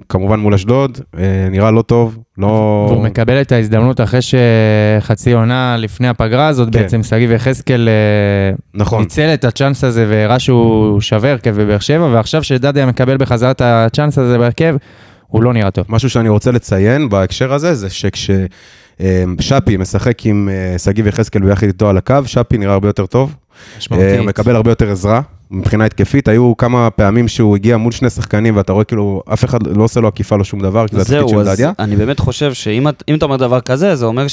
כמובן 0.08 0.40
מול 0.40 0.54
אשדוד, 0.54 0.98
אה, 1.18 1.46
נראה 1.50 1.70
לא 1.70 1.82
טוב, 1.82 2.18
לא... 2.38 2.86
והוא 2.90 3.02
מקבל 3.02 3.40
את 3.40 3.52
ההזדמנות 3.52 4.00
אחרי 4.00 4.20
שחצי 4.22 5.32
עונה 5.32 5.76
לפני 5.78 6.08
הפגרה 6.08 6.48
הזאת, 6.48 6.68
כן. 6.72 6.82
בעצם 6.82 7.02
שגיב 7.02 7.30
יחזקאל 7.30 7.88
אה, 7.88 8.56
נכון, 8.74 9.00
ניצל 9.02 9.34
את 9.34 9.44
הצ'אנס 9.44 9.84
הזה 9.84 10.06
והראה 10.08 10.38
שהוא 10.38 11.00
שווה 11.00 11.30
הרכב 11.30 11.62
בבאר 11.62 11.78
שבע, 11.78 12.08
ועכשיו 12.12 12.42
שדדיה 12.42 12.86
מקבל 12.86 13.16
בחזרה 13.16 13.50
את 13.50 13.60
הצ'אנס 13.60 14.18
הזה 14.18 14.38
בהרכב, 14.38 14.76
הוא 15.32 15.42
לא 15.42 15.52
נראה 15.52 15.70
טוב. 15.70 15.84
משהו 15.88 16.10
שאני 16.10 16.28
רוצה 16.28 16.50
לציין 16.50 17.08
בהקשר 17.08 17.52
הזה, 17.52 17.74
זה 17.74 17.90
שכש... 17.90 18.30
אה, 19.00 19.24
שפי 19.40 19.76
משחק 19.76 20.26
עם 20.26 20.48
אה, 20.52 20.78
שגיב 20.78 21.06
יחזקאל 21.06 21.42
ביחד 21.42 21.66
איתו 21.66 21.88
על 21.88 21.96
הקו, 21.96 22.14
שפי 22.26 22.58
נראה 22.58 22.72
הרבה 22.72 22.88
יותר 22.88 23.06
טוב. 23.06 23.34
אה, 23.92 24.18
הוא 24.18 24.26
מקבל 24.26 24.56
הרבה 24.56 24.70
יותר 24.70 24.90
עזרה 24.90 25.20
מבחינה 25.50 25.84
התקפית. 25.84 26.28
היו 26.28 26.56
כמה 26.56 26.90
פעמים 26.90 27.28
שהוא 27.28 27.56
הגיע 27.56 27.76
מול 27.76 27.92
שני 27.92 28.10
שחקנים, 28.10 28.56
ואתה 28.56 28.72
רואה 28.72 28.84
כאילו, 28.84 29.22
אף 29.32 29.44
אחד 29.44 29.66
לא 29.66 29.84
עושה 29.84 30.00
לו 30.00 30.08
עקיפה 30.08 30.36
לו 30.36 30.44
שום 30.44 30.60
דבר, 30.60 30.88
כי 30.88 30.96
זה 30.96 31.02
התפקיד 31.02 31.18
זהו, 31.18 31.28
של 31.28 31.38
אז 31.38 31.48
דדיה. 31.48 31.72
אני 31.78 31.96
באמת 31.96 32.18
חושב 32.20 32.52
שאם 32.54 32.88
את- 32.88 33.02
אם 33.08 33.14
אתה 33.14 33.24
אומר 33.24 33.36
דבר 33.36 33.60
כזה, 33.60 33.96
זה 33.96 34.04
אומר 34.06 34.26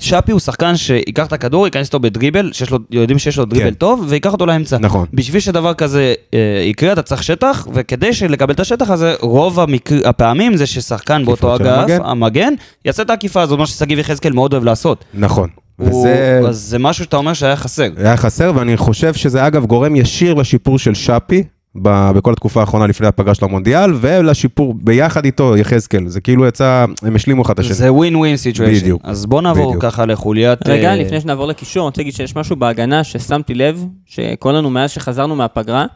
ששאפי 0.00 0.32
הוא 0.32 0.40
שחקן 0.40 0.76
שייקח 0.76 1.26
את 1.26 1.32
הכדור, 1.32 1.66
ייכנס 1.66 1.86
איתו 1.86 2.00
בדריבל, 2.00 2.50
שיש 2.52 2.70
לו, 2.70 2.78
יודעים 2.90 3.18
שיש 3.18 3.38
לו 3.38 3.44
דריבל 3.44 3.70
כן. 3.70 3.74
טוב, 3.74 4.04
וייקח 4.08 4.32
אותו 4.32 4.46
לאמצע. 4.46 4.78
נכון. 4.80 5.06
בשביל 5.14 5.40
שדבר 5.40 5.74
כזה 5.74 6.14
אה, 6.34 6.38
יקרה, 6.64 6.92
אתה 6.92 7.02
צריך 7.02 7.22
שטח, 7.22 7.66
וכדי 7.74 8.10
לקבל 8.28 8.54
את 8.54 8.60
השטח 8.60 8.90
הזה, 8.90 9.14
רוב 9.20 9.60
המקר... 9.60 10.08
הפעמים 10.08 10.56
זה 10.56 10.66
ששחקן 10.66 11.24
באותו 11.24 11.56
אגף, 11.56 11.66
המגן. 11.66 12.00
המגן, 12.04 12.54
יעשה 12.84 13.02
את 13.02 13.10
העקיפה 13.10 13.42
הזאת, 13.42 13.58
מה 13.58 13.66
ששגיב 13.66 13.98
יחזקאל 13.98 14.32
מאוד 14.32 14.52
אוהב 14.52 14.64
לעשות. 14.64 15.04
נכון. 15.14 15.48
וזה 15.78 16.40
אז 16.48 16.58
זה 16.58 16.78
משהו 16.78 17.04
שאתה 17.04 17.16
אומר 17.16 17.32
שהיה 17.32 17.56
חסר. 17.56 17.88
היה 17.96 18.16
חסר, 18.16 18.52
ואני 18.54 18.76
חושב 18.76 19.14
שזה 19.14 19.46
אגב 19.46 19.66
גורם 19.66 19.96
ישיר 19.96 20.34
לשיפור 20.34 20.78
של 20.78 20.94
שפי. 20.94 21.44
ב- 21.74 22.10
בכל 22.10 22.32
התקופה 22.32 22.60
האחרונה 22.60 22.86
לפני 22.86 23.06
הפגרה 23.06 23.34
של 23.34 23.44
המונדיאל, 23.44 23.90
ולשיפור 24.00 24.74
ביחד 24.74 25.24
איתו, 25.24 25.56
יחזקאל. 25.56 26.08
זה 26.08 26.20
כאילו 26.20 26.46
יצא, 26.46 26.84
הם 27.02 27.16
השלימו 27.16 27.42
אחד 27.42 27.52
את 27.52 27.58
השני. 27.58 27.74
זה 27.74 27.92
ווין 27.92 28.16
ווין 28.16 28.36
סיטואשן. 28.36 28.74
בדיוק. 28.74 29.02
אז 29.04 29.26
בוא 29.26 29.42
נעבור 29.42 29.66
בדיוק. 29.66 29.82
ככה 29.82 30.06
לחוליית... 30.06 30.68
רגע, 30.68 30.90
אה, 30.90 30.96
לפני 30.96 31.20
שנעבור 31.20 31.46
לקישור, 31.46 31.82
אני 31.82 31.86
רוצה 31.86 32.00
להגיד 32.00 32.14
שיש 32.14 32.36
משהו 32.36 32.56
בהגנה 32.56 33.04
ששמתי 33.04 33.54
לב, 33.54 33.86
שכל 34.06 34.52
לנו 34.52 34.70
מאז 34.70 34.90
שחזרנו 34.90 35.36
מהפגרה, 35.36 35.86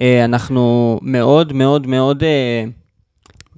אה, 0.00 0.24
אנחנו 0.24 0.98
מאוד 1.02 1.52
מאוד 1.52 1.86
מאוד 1.86 2.22
אה, 2.22 2.64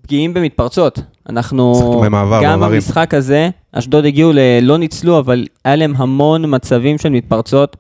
פגיעים 0.03 0.35
במתפרצות. 0.35 0.99
אנחנו, 1.29 2.01
במעבר, 2.05 2.41
גם 2.45 2.51
מעברים. 2.51 2.81
במשחק 2.81 3.15
הזה, 3.15 3.51
אשדוד 3.73 4.05
הגיעו, 4.05 4.33
ל... 4.33 4.39
לא 4.63 4.79
ניצלו, 4.79 5.19
אבל 5.19 5.47
היה 5.65 5.77
להם 5.77 5.95
המון 5.97 6.55
מצבים 6.55 6.99
של 6.99 7.09
מתפרצות, 7.09 7.77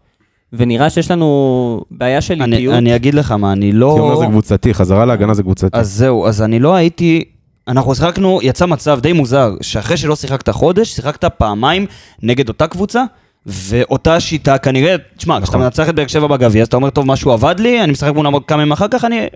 ונראה 0.52 0.90
שיש 0.90 1.11
לנו 1.11 1.80
בעיה 1.90 2.21
של 2.21 2.42
אני, 2.42 2.56
איטיות. 2.56 2.75
אני 2.75 2.97
אגיד 2.97 3.14
לך 3.14 3.30
מה, 3.30 3.52
אני 3.52 3.73
לא... 3.73 3.92
כי 3.94 4.00
אומר 4.00 4.16
זה 4.16 4.26
קבוצתי, 4.26 4.75
חזרה 4.75 5.04
להגנה 5.04 5.35
זה 5.35 5.42
קבוצתי. 5.42 5.66
אז 5.73 5.92
זהו, 5.92 6.26
אז 6.26 6.42
אני 6.42 6.59
לא 6.59 6.75
הייתי... 6.75 7.25
אנחנו 7.68 7.94
שיחקנו, 7.94 8.38
יצא 8.42 8.66
מצב 8.66 9.00
די 9.00 9.12
מוזר, 9.12 9.54
שאחרי 9.61 9.97
שלא 9.97 10.16
שיחקת 10.16 10.50
חודש, 10.50 10.88
שיחקת 10.88 11.25
פעמיים 11.25 11.87
נגד 12.23 12.49
אותה 12.49 12.66
קבוצה, 12.66 13.04
ואותה 13.46 14.20
שיטה 14.20 14.58
כנראה, 14.58 14.96
תשמע, 15.16 15.34
כשאתה 15.34 15.50
נכון. 15.50 15.61
מנצח 15.61 15.88
את 15.88 15.94
באר 15.94 16.06
שבע 16.06 16.26
בגביע, 16.26 16.62
אז 16.62 16.68
אתה 16.68 16.76
אומר, 16.76 16.90
טוב, 16.90 17.06
משהו 17.06 17.32
עבד 17.32 17.54
לי, 17.58 17.82
אני 17.84 17.92
משחק 17.92 18.14
מולם 18.14 18.32
עוד 18.32 18.44
כמה 18.44 18.62
ימים 18.62 18.72
אחר 18.72 18.87
כך, 18.90 19.04
אני 19.04 19.26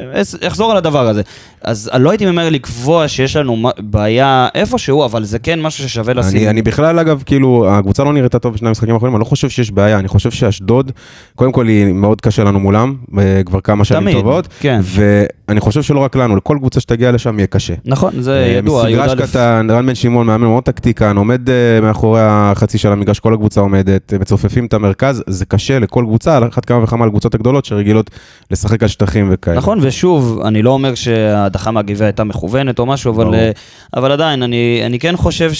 אחזור 0.46 0.70
על 0.70 0.76
הדבר 0.76 1.08
הזה. 1.08 1.22
אז 1.62 1.90
לא 1.98 2.10
הייתי 2.10 2.26
ממהר 2.26 2.50
לקבוע 2.50 3.08
שיש 3.08 3.36
לנו 3.36 3.70
בעיה 3.78 4.48
איפשהו, 4.54 5.04
אבל 5.04 5.25
זה 5.25 5.38
כן 5.38 5.60
משהו 5.62 5.88
ששווה 5.88 6.14
לשים. 6.14 6.38
אני, 6.38 6.48
אני 6.48 6.62
בכלל, 6.62 6.98
אגב, 6.98 7.22
כאילו, 7.26 7.66
הקבוצה 7.70 8.04
לא 8.04 8.12
נראתה 8.12 8.38
טוב 8.38 8.54
בשני 8.54 8.68
המשחקים 8.68 8.94
האחרונים, 8.94 9.16
אני 9.16 9.20
לא 9.20 9.25
חושב 9.25 9.48
שיש 9.48 9.70
בעיה, 9.70 9.98
אני 9.98 10.08
חושב 10.08 10.30
שאשדוד, 10.30 10.92
קודם 11.34 11.52
כל, 11.52 11.66
היא 11.66 11.92
מאוד 11.92 12.20
קשה 12.20 12.44
לנו 12.44 12.60
מולם, 12.60 12.94
אה, 13.18 13.42
כבר 13.46 13.60
כמה 13.60 13.84
שנים 13.84 14.00
תמיד, 14.00 14.16
טובות, 14.16 14.48
כן. 14.60 14.80
ואני 14.82 15.60
חושב 15.60 15.82
שלא 15.82 16.00
רק 16.00 16.16
לנו, 16.16 16.36
לכל 16.36 16.56
קבוצה 16.60 16.80
שתגיע 16.80 17.12
לשם 17.12 17.38
יהיה 17.38 17.46
קשה. 17.46 17.75
נכון, 17.84 18.12
זה 18.22 18.32
אה, 18.32 18.46
ידוע, 18.46 18.84
מגרש 18.88 19.12
י"א. 19.12 19.26
קטן, 19.26 19.66
רן 19.70 19.86
בן 19.86 19.94
שמעון, 19.94 20.26
מאמן 20.26 20.46
מאוד 20.46 20.62
טקטיקן, 20.64 21.16
עומד 21.16 21.50
אה, 21.50 21.80
מאחורי 21.82 22.20
החצי 22.22 22.78
של 22.78 22.92
המגרש, 22.92 23.20
כל 23.20 23.34
הקבוצה 23.34 23.60
עומדת, 23.60 23.96
אה, 24.12 24.19
מצופפים 24.19 24.67
את 24.67 24.75
המרכז, 24.75 25.23
זה 25.26 25.45
קשה 25.45 25.79
לכל 25.79 26.05
קבוצה, 26.07 26.37
על 26.37 26.49
אחת 26.49 26.65
כמה 26.65 26.85
וכמה 26.85 27.07
לקבוצות 27.07 27.35
הגדולות 27.35 27.65
שרגילות 27.65 28.11
לשחק 28.50 28.83
על 28.83 28.88
שטחים 28.88 29.29
וכאלה. 29.33 29.57
נכון, 29.57 29.79
ושוב, 29.83 30.41
אני 30.45 30.62
לא 30.62 30.71
אומר 30.71 30.95
שההדחה 30.95 31.71
מהגביע 31.71 32.07
הייתה 32.07 32.25
מכוונת 32.25 32.79
או 32.79 32.87
משהו, 32.87 33.12
אבל. 33.12 33.35
אה, 33.35 33.50
אבל 33.97 34.12
עדיין, 34.12 34.43
אני, 34.43 34.83
אני 34.87 34.99
כן 34.99 35.17
חושב 35.17 35.50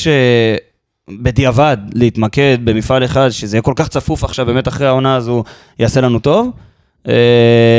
שבדיעבד 1.09 1.76
להתמקד 1.95 2.59
במפעל 2.64 3.05
אחד, 3.05 3.28
שזה 3.28 3.57
יהיה 3.57 3.62
כל 3.62 3.75
כך 3.76 3.88
צפוף 3.88 4.25
עכשיו, 4.25 4.47
באמת 4.47 4.69
אחרי 4.69 4.87
העונה 4.87 5.16
הזו, 5.16 5.45
יעשה 5.78 6.00
לנו 6.00 6.19
טוב. 6.19 6.50
אה, 7.08 7.12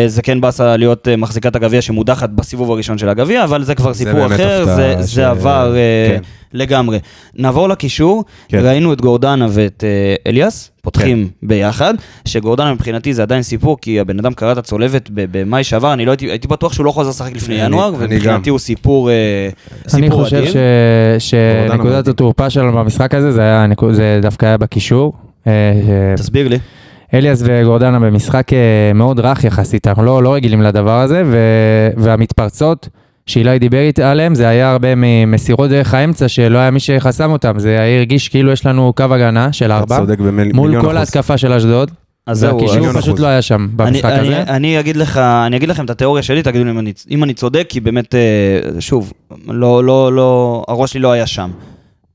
זה 0.07 0.21
כן 0.21 0.41
באסה 0.41 0.77
להיות 0.77 1.07
אה, 1.07 1.15
מחזיקת 1.15 1.55
הגביע 1.55 1.81
שמודחת 1.81 2.29
בסיבוב 2.29 2.71
הראשון 2.71 2.97
של 2.97 3.09
הגביע, 3.09 3.43
אבל 3.43 3.63
זה 3.63 3.75
כבר 3.75 3.93
סיפור 3.93 4.25
אחר, 4.25 4.65
זה, 4.65 4.95
ש- 5.07 5.13
זה 5.15 5.29
עבר 5.29 5.75
אה, 5.75 6.07
כן. 6.15 6.21
לגמרי. 6.53 6.99
נעבור 7.35 7.69
לקישור, 7.69 8.23
כן. 8.49 8.59
ראינו 8.65 8.93
את 8.93 9.01
גורדנה 9.01 9.47
ואת 9.49 9.83
אליאס, 10.27 10.71
פותחים 10.81 11.27
ביחד, 11.43 11.93
שגורדנה 12.25 12.73
מבחינתי 12.73 13.13
זה 13.13 13.21
עדיין 13.21 13.41
סיפור, 13.41 13.77
כי 13.81 13.99
הבן 13.99 14.19
אדם 14.19 14.33
קרא 14.33 14.51
את 14.51 14.57
הצולבת 14.57 15.09
במאי 15.13 15.63
שעבר, 15.63 15.93
אני 15.93 16.05
לא 16.05 16.11
הייתי, 16.11 16.25
הייתי 16.25 16.47
בטוח 16.47 16.73
שהוא 16.73 16.85
לא 16.85 16.91
חוזר 16.91 17.09
לשחק 17.09 17.35
לפני 17.35 17.55
אני- 17.55 17.65
ינואר, 17.65 17.87
אני 17.89 17.97
ומבחינתי 17.99 18.49
גם. 18.49 18.51
הוא 18.51 18.59
סיפור, 18.59 19.09
אה, 19.09 19.49
אני 19.93 20.09
חושב 20.09 20.35
אדיר. 20.37 20.51
ש... 20.51 20.55
שנקודת 21.29 21.83
מדהים. 21.85 22.13
התורפה 22.13 22.49
שלנו 22.49 22.71
במשחק 22.77 23.13
הזה, 23.13 23.31
זה, 23.31 23.41
היה, 23.41 23.65
זה 23.91 24.19
דווקא 24.21 24.45
היה 24.45 24.57
בקישור. 24.57 25.13
תסביר 26.17 26.47
לי. 26.47 26.57
אליאס 27.13 27.43
וגורדנה 27.45 27.99
במשחק 27.99 28.53
אה, 28.53 28.91
מאוד 28.95 29.19
רך 29.19 29.43
יחסית, 29.43 29.87
אנחנו 29.87 30.03
לא, 30.03 30.23
לא 30.23 30.33
רגילים 30.33 30.61
לדבר 30.61 30.99
הזה, 30.99 31.23
ו... 31.25 31.37
והמתפרצות 31.97 32.89
שאילי 33.25 33.59
דיבר 33.59 33.79
איתה 33.79 34.11
עליהם, 34.11 34.35
זה 34.35 34.47
היה 34.47 34.71
הרבה 34.71 34.87
ממסירות 34.95 35.69
דרך 35.69 35.93
האמצע, 35.93 36.27
שלא 36.27 36.57
היה 36.57 36.71
מי 36.71 36.79
שחסם 36.79 37.31
אותם, 37.31 37.59
זה 37.59 37.79
היה 37.79 37.97
הרגיש 37.97 38.29
כאילו 38.29 38.51
יש 38.51 38.65
לנו 38.65 38.93
קו 38.95 39.03
הגנה 39.03 39.53
של 39.53 39.71
ארבע, 39.71 39.97
צודק 39.97 40.19
במיליון 40.19 40.55
מול 40.55 40.77
אחוז. 40.77 40.89
כל 40.89 40.97
ההתקפה 40.97 41.37
של 41.37 41.53
אשדוד, 41.53 41.91
אז 42.25 42.39
זהו, 42.39 42.55
והקישור 42.55 42.75
מיליון 42.75 42.93
פשוט 42.93 43.09
אחוז. 43.09 43.19
לא 43.19 43.27
היה 43.27 43.41
שם 43.41 43.61
אני, 43.61 43.69
במשחק 43.75 44.05
אני, 44.05 44.19
הזה. 44.19 44.41
אני, 44.41 44.79
אגיד 44.79 44.97
לך, 44.97 45.17
אני 45.17 45.57
אגיד 45.57 45.69
לכם 45.69 45.85
את 45.85 45.89
התיאוריה 45.89 46.23
שלי, 46.23 46.43
תגידו 46.43 46.65
לי 46.65 46.71
אם 46.71 46.79
אני, 46.79 46.93
אם 47.11 47.23
אני 47.23 47.33
צודק, 47.33 47.65
כי 47.69 47.79
באמת, 47.79 48.15
אה, 48.15 48.81
שוב, 48.81 49.13
לא, 49.47 49.83
לא, 49.83 50.13
לא, 50.13 50.63
הראש 50.67 50.91
שלי 50.91 51.01
לא 51.01 51.11
היה 51.11 51.27
שם. 51.27 51.51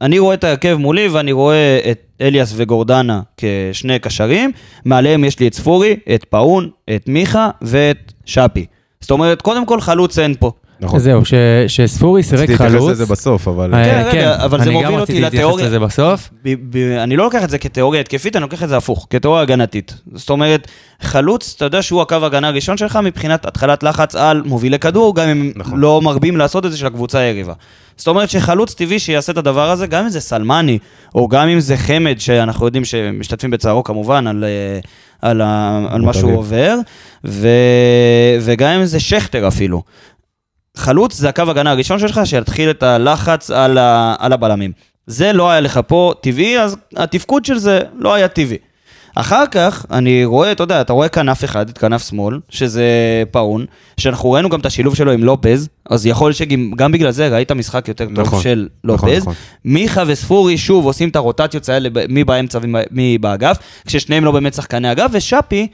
אני 0.03 0.19
רואה 0.19 0.35
את 0.35 0.45
ההרכב 0.45 0.77
מולי 0.81 1.09
ואני 1.09 1.33
רואה 1.33 1.79
את 1.91 2.01
אליאס 2.21 2.53
וגורדנה 2.57 3.21
כשני 3.37 3.99
קשרים, 3.99 4.53
מעליהם 4.85 5.25
יש 5.25 5.39
לי 5.39 5.49
את 5.49 5.55
ספורי, 5.55 5.97
את 6.15 6.25
פאון, 6.25 6.71
את 6.95 7.09
מיכה 7.09 7.51
ואת 7.63 8.13
שפי. 8.25 8.67
זאת 9.01 9.11
אומרת, 9.11 9.43
קודם 9.43 9.67
כל 9.67 9.81
חלוץ 9.81 10.19
אין 10.19 10.35
פה. 10.39 10.53
נכון. 10.83 10.99
זהו, 10.99 11.25
ש... 11.25 11.35
שספורי 11.69 12.23
סירק 12.23 12.41
רציתי 12.41 12.53
להתייחס 12.53 12.73
חלוץ. 12.73 12.91
לזה 12.91 13.07
בסוף, 13.07 13.49
אבל... 13.49 13.75
אה, 13.75 13.85
כן, 13.85 14.17
רגע, 14.17 14.45
אבל 14.45 14.59
זה 14.59 14.65
אני 14.65 14.73
מוביל 14.73 14.87
גם 14.87 14.93
אותי 14.93 15.03
רציתי 15.03 15.21
להתייחס 15.21 15.45
לתיאוריה. 15.45 15.67
לזה 15.67 15.79
בסוף. 15.79 16.31
ב- 16.45 16.55
ב- 16.71 16.97
אני 16.99 17.17
לא 17.17 17.25
לוקח 17.25 17.45
את 17.45 17.51
זה 17.51 17.59
כתיאוריה 17.59 18.01
התקפית, 18.01 18.37
אני 18.37 18.43
לוקח 18.43 18.63
את 18.63 18.69
זה 18.69 18.77
הפוך, 18.77 19.07
כתיאוריה 19.11 19.43
הגנתית. 19.43 19.95
זאת 20.15 20.31
אומרת, 20.31 20.69
חלוץ, 21.03 21.55
אתה 21.57 21.65
יודע 21.65 21.83
שהוא 21.83 22.03
הקו 22.03 22.15
ההגנה 22.23 22.49
הראשון 22.49 22.77
שלך 22.77 22.99
מבחינת 23.05 23.47
התחלת 23.47 23.83
לחץ 23.83 24.15
על 24.15 24.43
מובילי 24.47 24.79
כדור, 24.79 25.15
גם 25.15 25.29
אם 25.29 25.53
נכון. 25.57 25.79
לא 25.81 26.01
מרבים 26.03 26.37
לעשות 26.37 26.67
את 26.67 26.71
זה 26.71 26.77
של 26.79 26.87
הקבוצה 26.87 27.19
היריבה. 27.19 27.53
זאת 27.97 28.09
אומרת 28.09 28.31
שחלוץ 28.31 28.75
טבעי 28.75 28.99
שיעשה 28.99 29.33
את 29.33 29.39
הדבר 29.39 29.71
הזה, 29.71 29.87
גם 29.87 30.05
אם 30.05 30.11
זה 30.11 30.21
סלמני, 30.21 30.79
או 31.15 31.29
גם 31.29 31.49
אם 31.49 31.61
זה 31.61 31.77
חמד, 31.77 32.21
שאנחנו 32.21 32.67
יודעים 32.67 32.85
שמשתתפים 32.85 33.51
בצערו 33.51 33.85
כמובן 33.85 34.27
על, 34.27 34.45
אה, 34.45 34.81
על, 35.23 35.43
על 35.91 36.01
מה 36.01 36.13
שהוא. 36.13 36.37
עובר, 36.37 36.77
ו, 37.25 37.49
וגם 38.41 38.71
אם 38.73 38.85
זה 38.85 39.01
שכטר 39.01 39.49
אפילו. 39.49 39.83
חלוץ 40.77 41.15
זה 41.15 41.29
הקו 41.29 41.43
הגנה 41.49 41.71
הראשון 41.71 41.99
שלך, 41.99 42.21
שיתחיל 42.25 42.71
את 42.71 42.83
הלחץ 42.83 43.51
על, 43.51 43.79
ה, 43.79 44.15
על 44.19 44.33
הבלמים. 44.33 44.73
זה 45.07 45.33
לא 45.33 45.51
היה 45.51 45.61
לך 45.61 45.81
פה 45.87 46.13
טבעי, 46.21 46.61
אז 46.61 46.77
התפקוד 46.97 47.45
של 47.45 47.59
זה 47.59 47.81
לא 47.99 48.15
היה 48.15 48.29
טבעי. 48.29 48.59
אחר 49.15 49.47
כך, 49.51 49.87
אני 49.91 50.25
רואה, 50.25 50.53
אתה 50.53 50.63
יודע, 50.63 50.81
אתה 50.81 50.93
רואה 50.93 51.09
כנף 51.09 51.45
אחד, 51.45 51.69
את 51.69 51.79
כנף 51.79 52.09
שמאל, 52.09 52.41
שזה 52.49 52.85
פאון, 53.31 53.67
שאנחנו 53.97 54.33
ראינו 54.33 54.49
גם 54.49 54.61
את 54.61 54.67
השילוב 54.67 54.95
שלו 54.95 55.13
עם 55.13 55.25
לופז, 55.25 55.69
אז 55.91 56.07
יכול 56.07 56.29
להיות 56.29 56.37
שגם 56.37 56.71
גם 56.77 56.93
בגלל 56.93 57.11
זה 57.11 57.29
ראית 57.29 57.53
משחק 57.53 57.89
יותר 57.89 58.05
טוב 58.05 58.21
נכון, 58.21 58.43
של 58.43 58.69
נכון, 58.85 59.09
לופז. 59.09 59.23
נכון. 59.23 59.35
מיכה 59.65 60.03
וספורי 60.07 60.59
שוב 60.59 60.85
עושים 60.85 61.09
את 61.09 61.17
הרוטציות 61.17 61.69
האלה, 61.69 61.89
מי 62.09 62.25
באמצע 62.25 62.59
ומי 62.63 63.19
באגף, 63.19 63.59
כששניהם 63.87 64.25
לא 64.25 64.33
באמת 64.33 64.55
שחקני 64.55 64.93
אגף, 64.93 65.11
ושאפי, 65.13 65.67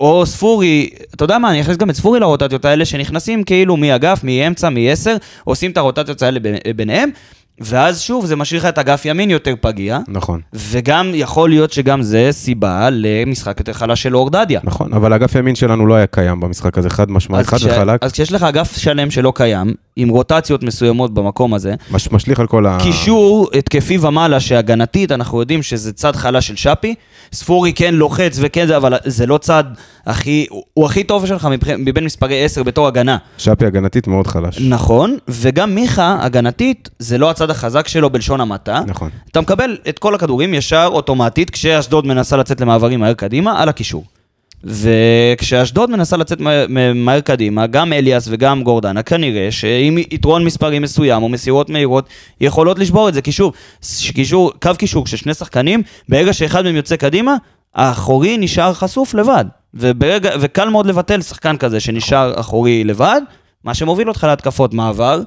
או 0.00 0.26
ספורי, 0.26 0.88
אתה 1.14 1.24
יודע 1.24 1.38
מה, 1.38 1.50
אני 1.50 1.60
אכניס 1.60 1.76
גם 1.76 1.90
את 1.90 1.94
ספורי 1.94 2.20
לרוטציות 2.20 2.64
האלה, 2.64 2.84
שנכנסים 2.84 3.44
כאילו 3.44 3.76
מאגף, 3.76 4.20
מאמצע, 4.24 4.68
מ-10, 4.68 5.08
עושים 5.44 5.70
את 5.70 5.76
הרוטציות 5.76 6.22
האלה 6.22 6.40
ביניהם, 6.76 7.10
ואז 7.60 8.00
שוב, 8.00 8.26
זה 8.26 8.36
משאיר 8.36 8.60
לך 8.60 8.66
את 8.66 8.78
אגף 8.78 9.04
ימין 9.04 9.30
יותר 9.30 9.54
פגיע, 9.60 9.98
נכון, 10.08 10.40
וגם 10.54 11.10
יכול 11.14 11.48
להיות 11.48 11.72
שגם 11.72 12.02
זה 12.02 12.28
סיבה 12.30 12.88
למשחק 12.92 13.58
יותר 13.58 13.72
חלש 13.72 14.02
של 14.02 14.16
אור 14.16 14.30
דדיה. 14.30 14.60
נכון, 14.64 14.92
אבל 14.94 15.12
אגף 15.12 15.34
ימין 15.34 15.54
שלנו 15.54 15.86
לא 15.86 15.94
היה 15.94 16.06
קיים 16.06 16.40
במשחק 16.40 16.78
הזה, 16.78 16.90
חד 16.90 17.10
משמעית, 17.10 17.40
אז 17.46 17.50
חד 17.50 17.56
כש- 17.56 17.64
וחלק, 17.64 18.04
אז 18.04 18.12
כשיש 18.12 18.32
לך 18.32 18.42
אגף 18.42 18.76
שלם 18.76 19.10
שלא 19.10 19.32
קיים, 19.36 19.74
עם 20.00 20.08
רוטציות 20.08 20.62
מסוימות 20.62 21.14
במקום 21.14 21.54
הזה, 21.54 21.74
מש- 21.90 22.10
משליך 22.12 22.40
על 22.40 22.46
כל 22.46 22.66
ה... 22.66 22.78
קישור 22.82 23.48
התקפי 23.58 23.98
ומעלה, 23.98 24.40
שהגנתית, 24.40 25.12
אנחנו 25.12 25.40
יודעים 25.40 25.62
שזה 25.62 25.92
צד 25.92 26.16
חלש 26.16 26.46
של 26.48 26.56
שפי. 26.56 26.94
ספורי 27.32 27.72
כן 27.72 27.94
לוחץ 27.94 28.38
וכן 28.40 28.66
זה, 28.66 28.76
אבל 28.76 28.94
זה 29.04 29.26
לא 29.26 29.38
צד 29.38 29.64
הכי, 30.06 30.46
הוא- 30.50 30.86
הכי 30.86 31.04
טוב 31.04 31.26
שלך 31.26 31.48
מבין 31.78 32.04
מספרי 32.04 32.44
10 32.44 32.62
בתור 32.62 32.86
הגנה. 32.86 33.16
שפי 33.38 33.66
הגנתית 33.66 34.06
מאוד 34.06 34.26
חלש. 34.26 34.58
נכון, 34.60 35.16
וגם 35.28 35.74
מיכה, 35.74 36.16
הגנתית, 36.20 36.88
זה 36.98 37.18
לא 37.18 37.30
הצד 37.30 37.50
החזק 37.50 37.88
שלו 37.88 38.10
בלשון 38.10 38.40
המעטה. 38.40 38.80
נכון. 38.86 39.10
אתה 39.30 39.40
מקבל 39.40 39.76
את 39.88 39.98
כל 39.98 40.14
הכדורים 40.14 40.54
ישר 40.54 40.88
אוטומטית, 40.92 41.50
כשאשדוד 41.50 42.06
מנסה 42.06 42.36
לצאת 42.36 42.60
למעברים 42.60 43.00
מהר 43.00 43.12
קדימה, 43.14 43.62
על 43.62 43.68
הקישור. 43.68 44.04
וכשאשדוד 44.64 45.90
מנסה 45.90 46.16
לצאת 46.16 46.40
מה- 46.40 46.66
מהר 46.94 47.20
קדימה, 47.20 47.66
גם 47.66 47.92
אליאס 47.92 48.28
וגם 48.30 48.62
גורדנה, 48.62 49.02
כנראה 49.02 49.50
שעם 49.50 49.98
יתרון 49.98 50.44
מספרי 50.44 50.78
מסוים 50.78 51.22
או 51.22 51.28
מסירות 51.28 51.70
מהירות, 51.70 52.08
יכולות 52.40 52.78
לשבור 52.78 53.08
את 53.08 53.14
זה. 53.14 53.20
ש- 53.82 54.10
קישור, 54.10 54.52
קו 54.62 54.70
קישור 54.78 55.06
של 55.06 55.16
שני 55.16 55.34
שחקנים, 55.34 55.82
ברגע 56.08 56.32
שאחד 56.32 56.64
מהם 56.64 56.76
יוצא 56.76 56.96
קדימה, 56.96 57.36
האחורי 57.74 58.36
נשאר 58.38 58.74
חשוף 58.74 59.14
לבד. 59.14 59.44
וברגע, 59.74 60.30
וקל 60.40 60.68
מאוד 60.68 60.86
לבטל 60.86 61.22
שחקן 61.22 61.56
כזה 61.56 61.80
שנשאר 61.80 62.40
אחורי 62.40 62.84
לבד, 62.84 63.20
מה 63.64 63.74
שמוביל 63.74 64.08
אותך 64.08 64.24
להתקפות 64.28 64.74
מעבר 64.74 65.20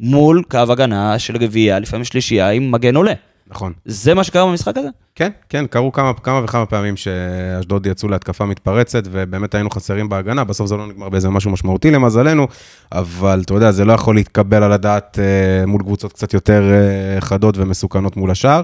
מול 0.00 0.42
קו 0.50 0.58
הגנה 0.68 1.18
של 1.18 1.36
רביעייה, 1.40 1.78
לפעמים 1.78 2.04
שלישייה, 2.04 2.50
עם 2.50 2.70
מגן 2.70 2.96
עולה. 2.96 3.12
נכון. 3.50 3.72
זה 3.84 4.14
מה 4.14 4.24
שקרה 4.24 4.46
במשחק 4.46 4.76
הזה? 4.76 4.88
כן, 5.14 5.30
כן, 5.48 5.66
קרו 5.66 5.92
כמה, 5.92 6.12
כמה 6.14 6.44
וכמה 6.44 6.66
פעמים 6.66 6.96
שאשדוד 6.96 7.86
יצאו 7.86 8.08
להתקפה 8.08 8.46
מתפרצת, 8.46 9.02
ובאמת 9.10 9.54
היינו 9.54 9.70
חסרים 9.70 10.08
בהגנה, 10.08 10.44
בסוף 10.44 10.66
זה 10.66 10.76
לא 10.76 10.86
נגמר 10.86 11.08
באיזה 11.08 11.30
משהו 11.30 11.50
משמעותי 11.50 11.90
למזלנו, 11.90 12.46
אבל 12.92 13.42
אתה 13.44 13.54
יודע, 13.54 13.70
זה 13.70 13.84
לא 13.84 13.92
יכול 13.92 14.14
להתקבל 14.14 14.62
על 14.62 14.72
הדעת 14.72 15.18
אה, 15.18 15.66
מול 15.66 15.82
קבוצות 15.82 16.12
קצת 16.12 16.34
יותר 16.34 16.62
אה, 16.72 17.20
חדות 17.20 17.58
ומסוכנות 17.58 18.16
מול 18.16 18.30
השאר. 18.30 18.62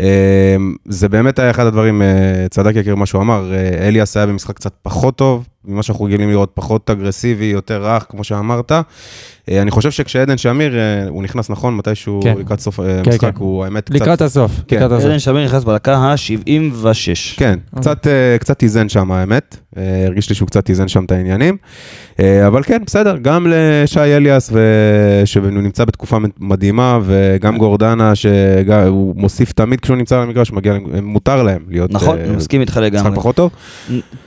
אה, 0.00 0.56
זה 0.84 1.08
באמת 1.08 1.38
היה 1.38 1.50
אחד 1.50 1.66
הדברים, 1.66 2.02
אה, 2.02 2.46
צדק 2.50 2.76
יקיר 2.76 2.96
מה 2.96 3.06
שהוא 3.06 3.22
אמר, 3.22 3.52
אה, 3.52 3.88
אליאס 3.88 4.16
היה 4.16 4.26
במשחק 4.26 4.56
קצת 4.56 4.72
פחות 4.82 5.16
טוב, 5.16 5.46
ממה 5.66 5.82
שאנחנו 5.82 6.04
רגילים 6.04 6.30
לראות, 6.30 6.50
פחות 6.54 6.90
אגרסיבי, 6.90 7.44
יותר 7.44 7.86
רך, 7.86 8.06
כמו 8.08 8.24
שאמרת. 8.24 8.72
אה, 9.50 9.62
אני 9.62 9.70
חושב 9.70 9.90
שכשעדן 9.90 10.38
שמיר, 10.38 10.78
אה, 10.78 11.08
הוא 11.08 11.22
נכנס 11.22 11.50
נכון, 11.50 11.76
מתישהו 11.76 12.20
כן. 12.22 12.34
לקראת 12.38 12.60
סוף 12.60 12.76
כן, 12.76 13.02
המשחק, 13.06 13.20
כן. 13.20 13.30
הוא 13.38 13.64
האמת 13.64 13.84
קצת... 13.84 13.94
לקראת 13.94 14.20
הסוף, 14.20 14.52
כן. 14.68 14.76
לקראת 14.76 14.92
הסוף. 14.92 15.04
עדן 15.04 15.18
שמיר 15.18 15.44
נכנס 15.44 15.64
בדקה 15.64 15.96
ה-76. 15.96 17.36
כן, 17.36 17.58
קצת, 17.76 18.06
אה, 18.06 18.38
קצת 18.38 18.62
איזן 18.62 18.88
שם 18.88 19.12
האמת, 19.12 19.56
אה, 19.76 20.04
הרגיש 20.06 20.28
לי 20.28 20.34
שהוא 20.34 20.46
קצת 20.46 20.68
איזן 20.70 20.88
שם 20.88 21.04
את 21.04 21.12
העניינים, 21.12 21.56
אה, 22.20 22.46
אבל 22.46 22.62
כן, 22.62 22.82
בסדר, 22.86 23.16
גם 23.22 23.46
לשי 23.50 24.00
אליאס, 24.00 24.50
ו- 24.52 25.22
שהוא 25.24 25.46
נמצא 25.46 25.84
בתקופה 25.84 26.16
מדהימה, 26.38 26.98
וגם 27.04 27.58
גורדנה, 27.58 28.14
שהוא 28.14 29.16
מוסיף 29.16 29.52
תמיד 29.52 29.80
כשהוא 29.80 29.96
נמצא 29.96 30.16
על 30.16 30.22
המגרש, 30.22 30.52
מגיע, 30.52 30.74
מותר 31.02 31.42
להם 31.42 31.62
להיות... 31.68 31.90
נכון, 31.92 32.18
אה, 32.18 32.24
אני 32.24 32.36
מסכים 32.36 32.60
איתך 32.60 32.72
משחק 32.72 32.82
לגמרי. 32.82 33.16
פחות 33.16 33.36
טוב. 33.36 33.50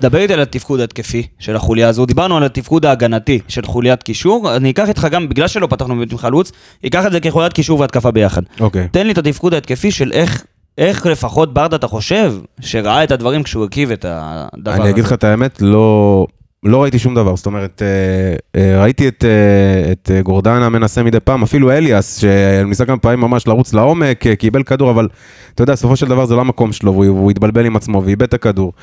דבר 0.01 0.17
איתי 0.17 0.33
על 0.33 0.39
התפקוד 0.39 0.79
ההתקפי 0.79 1.27
של 1.39 1.55
החוליה 1.55 1.89
הזו. 1.89 2.05
דיברנו 2.05 2.37
על 2.37 2.43
התפקוד 2.43 2.85
ההגנתי 2.85 3.39
של 3.47 3.65
חוליית 3.65 4.03
קישור. 4.03 4.55
אני 4.55 4.71
אקח 4.71 4.89
איתך 4.89 5.07
גם, 5.11 5.29
בגלל 5.29 5.47
שלא 5.47 5.67
פתחנו 5.67 5.95
באמת 5.95 6.11
עם 6.11 6.17
חלוץ, 6.17 6.51
אקח 6.85 7.05
את 7.05 7.11
זה 7.11 7.19
כחוליית 7.19 7.53
קישור 7.53 7.79
והתקפה 7.79 8.11
ביחד. 8.11 8.41
אוקיי. 8.59 8.87
תן 8.91 9.07
לי 9.07 9.13
את 9.13 9.17
התפקוד 9.17 9.53
ההתקפי 9.53 9.91
של 9.91 10.11
איך... 10.11 10.43
איך 10.77 11.05
לפחות 11.05 11.53
ברדה, 11.53 11.75
אתה 11.75 11.87
חושב, 11.87 12.33
שראה 12.61 13.03
את 13.03 13.11
הדברים 13.11 13.43
כשהוא 13.43 13.63
הרכיב 13.63 13.91
את 13.91 14.05
הדבר 14.09 14.71
הזה? 14.71 14.81
אני 14.81 14.89
אגיד 14.89 15.03
לך 15.03 15.13
את 15.13 15.23
האמת, 15.23 15.61
לא... 15.61 16.27
לא 16.63 16.83
ראיתי 16.83 16.99
שום 16.99 17.15
דבר, 17.15 17.35
זאת 17.35 17.45
אומרת, 17.45 17.81
אה, 17.81 18.61
אה, 18.61 18.81
ראיתי 18.81 19.07
את, 19.07 19.25
אה, 19.25 19.91
את 19.91 20.23
גורדנה 20.23 20.69
מנסה 20.69 21.03
מדי 21.03 21.19
פעם, 21.19 21.43
אפילו 21.43 21.71
אליאס, 21.71 22.17
שניסה 22.17 22.85
כמה 22.85 22.97
פעמים 22.97 23.19
ממש 23.19 23.47
לרוץ 23.47 23.73
לעומק, 23.73 24.23
קיבל 24.39 24.63
כדור, 24.63 24.91
אבל 24.91 25.07
אתה 25.55 25.63
יודע, 25.63 25.73
בסופו 25.73 25.95
של 25.95 26.07
דבר 26.07 26.25
זה 26.25 26.35
לא 26.35 26.41
המקום 26.41 26.71
שלו, 26.71 26.93
והוא, 26.93 27.05
והוא 27.05 27.31
התבלבל 27.31 27.65
עם 27.65 27.75
עצמו 27.75 28.03
ואיבד 28.05 28.23
את 28.23 28.33
הכדור. 28.33 28.73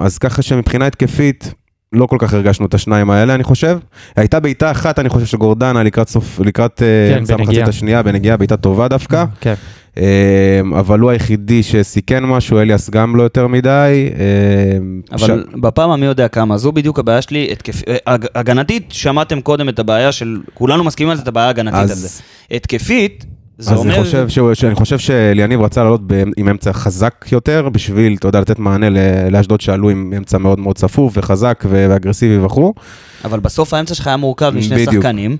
אז 0.00 0.18
ככה 0.18 0.42
שמבחינה 0.42 0.86
התקפית, 0.86 1.54
לא 1.92 2.06
כל 2.06 2.16
כך 2.20 2.34
הרגשנו 2.34 2.66
את 2.66 2.74
השניים 2.74 3.10
האלה, 3.10 3.34
אני 3.34 3.44
חושב. 3.44 3.78
הייתה 4.16 4.40
בעיטה 4.40 4.70
אחת, 4.70 4.98
אני 4.98 5.08
חושב, 5.08 5.26
של 5.26 5.36
גורדנה 5.36 5.82
לקראת 5.82 6.08
סוף, 6.08 6.40
לקראת 6.40 6.78
כן, 6.78 7.18
המחצית 7.18 7.46
בנגיעה. 7.46 7.68
השנייה, 7.68 8.02
בנגיעה, 8.02 8.36
בעיטה 8.36 8.56
טובה 8.56 8.88
דווקא. 8.88 9.24
כן. 9.40 9.54
אמ, 9.98 10.74
אבל 10.74 10.98
הוא 11.00 11.10
היחידי 11.10 11.62
שסיכן 11.62 12.24
משהו, 12.24 12.58
אליאס 12.58 12.90
גם 12.90 13.16
לא 13.16 13.22
יותר 13.22 13.46
מדי. 13.46 14.08
אמ, 14.78 15.00
אבל 15.12 15.44
בפעם 15.60 15.90
המי 15.90 16.06
יודע 16.06 16.28
כמה, 16.28 16.58
זו 16.58 16.72
בדיוק 16.72 16.98
הבעיה 16.98 17.22
שלי, 17.22 17.48
התקפ... 17.52 17.82
אה, 17.88 17.96
הג- 18.06 18.26
הגנתית, 18.34 18.84
שמעתם 18.88 19.40
קודם 19.40 19.68
את 19.68 19.78
הבעיה 19.78 20.12
של, 20.12 20.38
כולנו 20.54 20.84
מסכימים 20.84 21.10
על 21.10 21.16
זה, 21.16 21.22
את 21.22 21.28
הבעיה 21.28 21.46
ההגנתית 21.46 21.80
אז- 21.80 21.90
על 21.90 21.96
זה. 21.96 22.08
התקפית, 22.50 23.24
זה 23.58 23.72
אז 23.72 23.78
אומר... 23.78 23.94
אני 23.96 24.04
חושב, 24.04 24.28
שהוא- 24.28 24.54
שאני 24.54 24.74
חושב 24.74 24.98
שאליניב 24.98 25.60
רצה 25.60 25.82
לעלות 25.84 26.00
ב- 26.06 26.22
עם 26.36 26.48
אמצע 26.48 26.72
חזק 26.72 27.24
יותר, 27.32 27.68
בשביל, 27.72 28.14
אתה 28.18 28.28
יודע, 28.28 28.40
לתת 28.40 28.58
מענה 28.58 28.86
לאשדוד 29.30 29.60
שעלו 29.60 29.90
עם 29.90 30.12
אמצע 30.16 30.38
מאוד 30.38 30.58
מאוד 30.60 30.76
צפוף 30.76 31.12
וחזק 31.16 31.64
ו- 31.68 31.86
ואגרסיבי 31.90 32.38
וכו'. 32.38 32.74
אבל 33.24 33.40
בסוף 33.40 33.74
האמצע 33.74 33.94
שלך 33.94 34.06
היה 34.06 34.16
מורכב 34.16 34.52
משני 34.56 34.76
בדיוק. 34.86 34.94
שחקנים, 35.04 35.36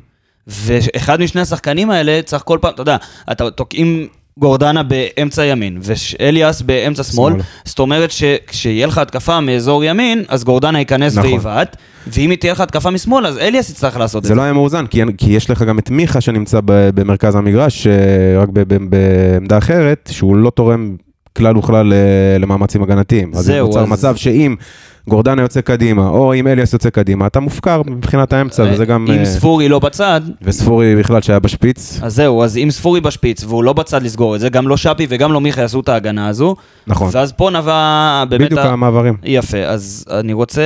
ואחד 0.46 1.20
משני 1.20 1.40
השחקנים 1.40 1.90
האלה 1.90 2.20
צריך 2.24 2.42
כל 2.46 2.58
פעם, 2.62 2.72
אתה 2.74 2.82
יודע, 2.82 2.96
אתה 3.32 3.50
תוקעים 3.50 4.06
גורדנה 4.38 4.82
באמצע 4.82 5.44
ימין, 5.44 5.78
ואליאס 5.82 6.62
באמצע 6.62 7.02
שמאל, 7.02 7.32
שמאל. 7.32 7.42
זאת 7.64 7.78
אומרת 7.78 8.10
שכשיהיה 8.10 8.86
לך 8.86 8.98
התקפה 8.98 9.40
מאזור 9.40 9.84
ימין, 9.84 10.24
אז 10.28 10.44
גורדנה 10.44 10.78
ייכנס 10.78 11.16
נכון. 11.16 11.30
ויבעט, 11.30 11.76
ואם 12.06 12.34
תהיה 12.40 12.52
לך 12.52 12.60
התקפה 12.60 12.90
משמאל, 12.90 13.26
אז 13.26 13.38
אליאס 13.38 13.70
יצטרך 13.70 13.96
לעשות 13.96 14.18
את 14.18 14.24
זה 14.24 14.28
זה. 14.28 14.34
לא 14.34 14.42
היה 14.42 14.52
מאוזן, 14.52 14.86
כי, 14.86 15.02
כי 15.18 15.30
יש 15.30 15.50
לך 15.50 15.62
גם 15.62 15.78
את 15.78 15.90
מיכה 15.90 16.20
שנמצא 16.20 16.60
במרכז 16.64 17.34
המגרש, 17.34 17.86
אה, 17.86 17.92
רק 18.42 18.48
בעמדה 18.88 19.58
אחרת, 19.58 20.10
שהוא 20.12 20.36
לא 20.36 20.50
תורם 20.50 20.96
כלל 21.38 21.56
וכלל 21.58 21.92
אה, 21.92 21.98
למאמצים 22.38 22.82
הגנתיים. 22.82 23.30
אז 23.34 23.44
זהו, 23.44 23.66
נוצר 23.66 23.82
אז- 23.82 23.88
מצב 23.88 24.16
שאם 24.16 24.54
גורדנה 25.08 25.42
יוצא 25.42 25.60
קדימה, 25.60 26.08
או 26.08 26.34
אם 26.34 26.46
אליאס 26.46 26.72
יוצא 26.72 26.90
קדימה, 26.90 27.26
אתה 27.26 27.40
מופקר 27.40 27.82
מבחינת 27.86 28.32
האמצע, 28.32 28.64
וזה 28.72 28.84
גם... 28.84 29.06
אם 29.10 29.18
אה, 29.18 29.24
ספורי 29.24 29.68
לא 29.68 29.78
בצד, 29.78 30.20
וספורי 30.42 30.96
בכלל 30.96 31.22
שהיה 31.22 31.38
בשפיץ, 31.38 32.00
אז 32.02 32.14
זהו, 32.14 32.42
אז 32.42 32.56
אם 32.56 32.68
ספורי 32.70 33.00
בשפיץ 33.00 33.44
והוא 33.44 33.64
לא 33.64 33.72
בצד 33.72 34.02
לסגור 34.02 34.34
את 34.34 34.40
זה, 34.40 34.48
גם 34.48 34.68
לא 34.68 34.76
שפי 34.76 35.06
וגם 35.08 35.32
לא 35.32 35.40
מיכה 35.40 35.60
יעשו 35.60 35.80
את 35.80 35.88
ההגנה 35.88 36.28
הזו, 36.28 36.56
נכון, 36.86 37.08
ואז 37.12 37.32
פה 37.32 37.50
נבע 37.50 38.24
באמת... 38.28 38.44
בדיוק 38.44 38.60
ה- 38.60 38.68
המעברים. 38.72 39.14
יפה, 39.24 39.58
אז 39.64 40.04
אני 40.20 40.32
רוצה 40.32 40.62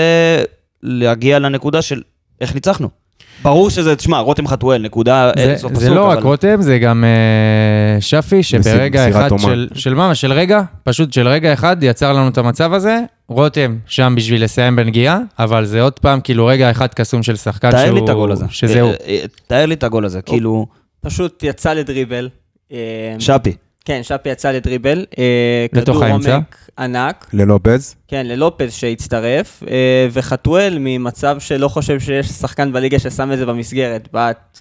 להגיע 0.82 1.38
לנקודה 1.38 1.82
של 1.82 2.02
איך 2.40 2.54
ניצחנו. 2.54 3.01
ברור 3.42 3.70
שזה, 3.70 3.96
תשמע, 3.96 4.18
רותם 4.18 4.46
חתואל, 4.46 4.82
נקודה, 4.82 5.30
אין 5.36 5.46
זה, 5.54 5.56
סוף 5.58 5.74
זה 5.74 5.80
פסוק, 5.80 5.96
לא 5.96 6.04
רק 6.04 6.18
אבל- 6.18 6.26
רותם, 6.26 6.62
זה 6.62 6.78
גם 6.78 7.04
אה, 7.04 8.00
שפי, 8.00 8.42
שברגע 8.42 9.08
אחד. 9.10 9.30
של, 9.38 9.68
של 9.74 9.94
מה? 9.94 10.14
של 10.14 10.32
רגע, 10.32 10.62
פשוט 10.84 11.12
של 11.12 11.28
רגע 11.28 11.52
אחד 11.52 11.76
יצר 11.82 12.12
לנו 12.12 12.28
את 12.28 12.38
המצב 12.38 12.72
הזה. 12.72 12.98
רותם 13.28 13.76
שם 13.86 14.14
בשביל 14.16 14.44
לסיים 14.44 14.76
בנגיעה, 14.76 15.18
אבל 15.38 15.64
זה 15.64 15.82
עוד 15.82 15.98
פעם 15.98 16.20
כאילו 16.20 16.46
רגע 16.46 16.70
אחד 16.70 16.86
קסום 16.94 17.22
של 17.22 17.36
שחקן 17.36 17.70
תאר 17.70 17.84
שהוא... 17.86 17.98
לי 17.98 18.04
את 18.04 18.08
הגול 18.08 18.32
הזה. 18.32 18.44
שזהו. 18.48 18.88
אה, 18.88 18.94
אה, 19.08 19.24
תאר 19.46 19.66
לי 19.66 19.74
את 19.74 19.84
הגול 19.84 20.04
הזה, 20.04 20.22
כאילו, 20.22 20.66
פשוט 21.00 21.42
יצא 21.42 21.72
לדריבל. 21.72 22.28
אה, 22.72 22.78
שפי. 23.18 23.52
כן, 23.84 24.02
שפי 24.02 24.28
יצא 24.28 24.50
לדריבל. 24.50 25.06
אה, 25.18 25.66
לתוך 25.72 25.94
כדור 25.94 26.04
האמצע. 26.04 26.34
עומק 26.34 26.56
ענק. 26.78 27.26
ללופז, 27.32 27.96
כן, 28.08 28.26
ללופז 28.26 28.72
שהצטרף, 28.72 29.62
אה, 29.70 30.08
וחתואל 30.12 30.76
ממצב 30.80 31.36
שלא 31.38 31.68
חושב 31.68 32.00
שיש 32.00 32.28
שחקן 32.28 32.72
בליגה 32.72 32.98
ששם 32.98 33.32
את 33.32 33.38
זה 33.38 33.46
במסגרת. 33.46 34.08
בעט. 34.12 34.60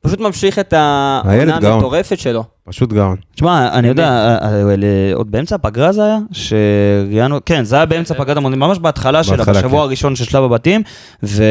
פשוט 0.00 0.20
ממשיך 0.20 0.58
את 0.58 0.72
העונה. 0.72 1.56
המטורפת 1.56 2.18
שלו. 2.18 2.44
פשוט 2.64 2.92
גאון. 2.92 3.16
תשמע, 3.34 3.68
אני 3.72 3.88
יודע, 3.88 4.38
אה, 4.42 5.12
עוד 5.14 5.30
באמצע 5.30 5.54
הפגרה 5.54 5.92
זה 5.92 6.04
היה? 6.04 6.18
שראיינו, 6.32 7.38
כן, 7.46 7.64
זה 7.64 7.76
היה 7.76 7.86
באמצע 7.86 8.14
פגרת 8.14 8.36
המונדיאל, 8.36 8.60
ממש 8.60 8.78
בהתחלה 8.78 9.24
שלה, 9.24 9.44
בשבוע 9.44 9.70
כן. 9.70 9.76
הראשון 9.76 10.16
של 10.16 10.24
שלב 10.24 10.44
הבתים, 10.44 10.82
ו... 11.22 11.44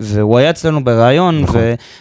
והוא 0.00 0.38
היה 0.38 0.50
אצלנו 0.50 0.84
בריאיון, 0.84 1.40
נכון. 1.40 1.60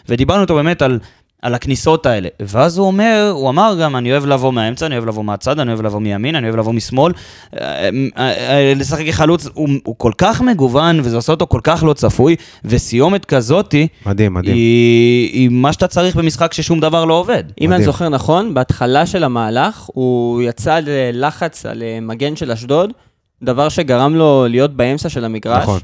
ודיברנו 0.09 0.41
איתו 0.41 0.55
באמת 0.55 0.81
על... 0.81 0.99
על 1.45 1.53
הכניסות 1.53 2.05
האלה, 2.05 2.27
ואז 2.39 2.77
הוא 2.77 2.87
אומר, 2.87 3.31
הוא 3.33 3.49
אמר 3.49 3.75
גם, 3.81 3.95
אני 3.95 4.11
אוהב 4.11 4.25
לבוא 4.25 4.53
מהאמצע, 4.53 4.85
אני 4.85 4.95
אוהב 4.95 5.07
לבוא 5.07 5.23
מהצד, 5.23 5.59
אני 5.59 5.71
אוהב 5.71 5.81
לבוא 5.81 5.99
מימין, 5.99 6.35
אני 6.35 6.47
אוהב 6.47 6.59
לבוא 6.59 6.73
משמאל. 6.73 7.13
אה, 7.61 7.89
אה, 8.17 8.73
לשחק 8.75 9.05
כחלוץ 9.07 9.47
הוא, 9.53 9.69
הוא 9.83 9.95
כל 9.97 10.11
כך 10.17 10.41
מגוון, 10.41 10.99
וזה 10.99 11.15
עושה 11.15 11.31
אותו 11.31 11.47
כל 11.47 11.59
כך 11.63 11.83
לא 11.83 11.93
צפוי, 11.93 12.35
וסיומת 12.65 13.25
כזאתי, 13.25 13.87
מדהים, 14.05 14.33
מדהים. 14.33 14.55
היא, 14.55 15.33
היא 15.33 15.49
מה 15.49 15.73
שאתה 15.73 15.87
צריך 15.87 16.15
במשחק 16.15 16.53
ששום 16.53 16.79
דבר 16.79 17.05
לא 17.05 17.13
עובד. 17.13 17.43
אם 17.61 17.67
אני 17.67 17.67
מדהים. 17.67 17.85
זוכר 17.85 18.09
נכון, 18.09 18.53
בהתחלה 18.53 19.05
של 19.05 19.23
המהלך, 19.23 19.83
הוא 19.85 20.41
יצא 20.41 20.79
ללחץ 20.85 21.65
על 21.65 21.83
אה, 21.83 21.99
מגן 22.01 22.35
של 22.35 22.51
אשדוד, 22.51 22.93
דבר 23.43 23.69
שגרם 23.69 24.15
לו 24.15 24.45
להיות 24.49 24.71
באמצע 24.71 25.09
של 25.09 25.25
המגרש. 25.25 25.63
נכון. 25.63 25.79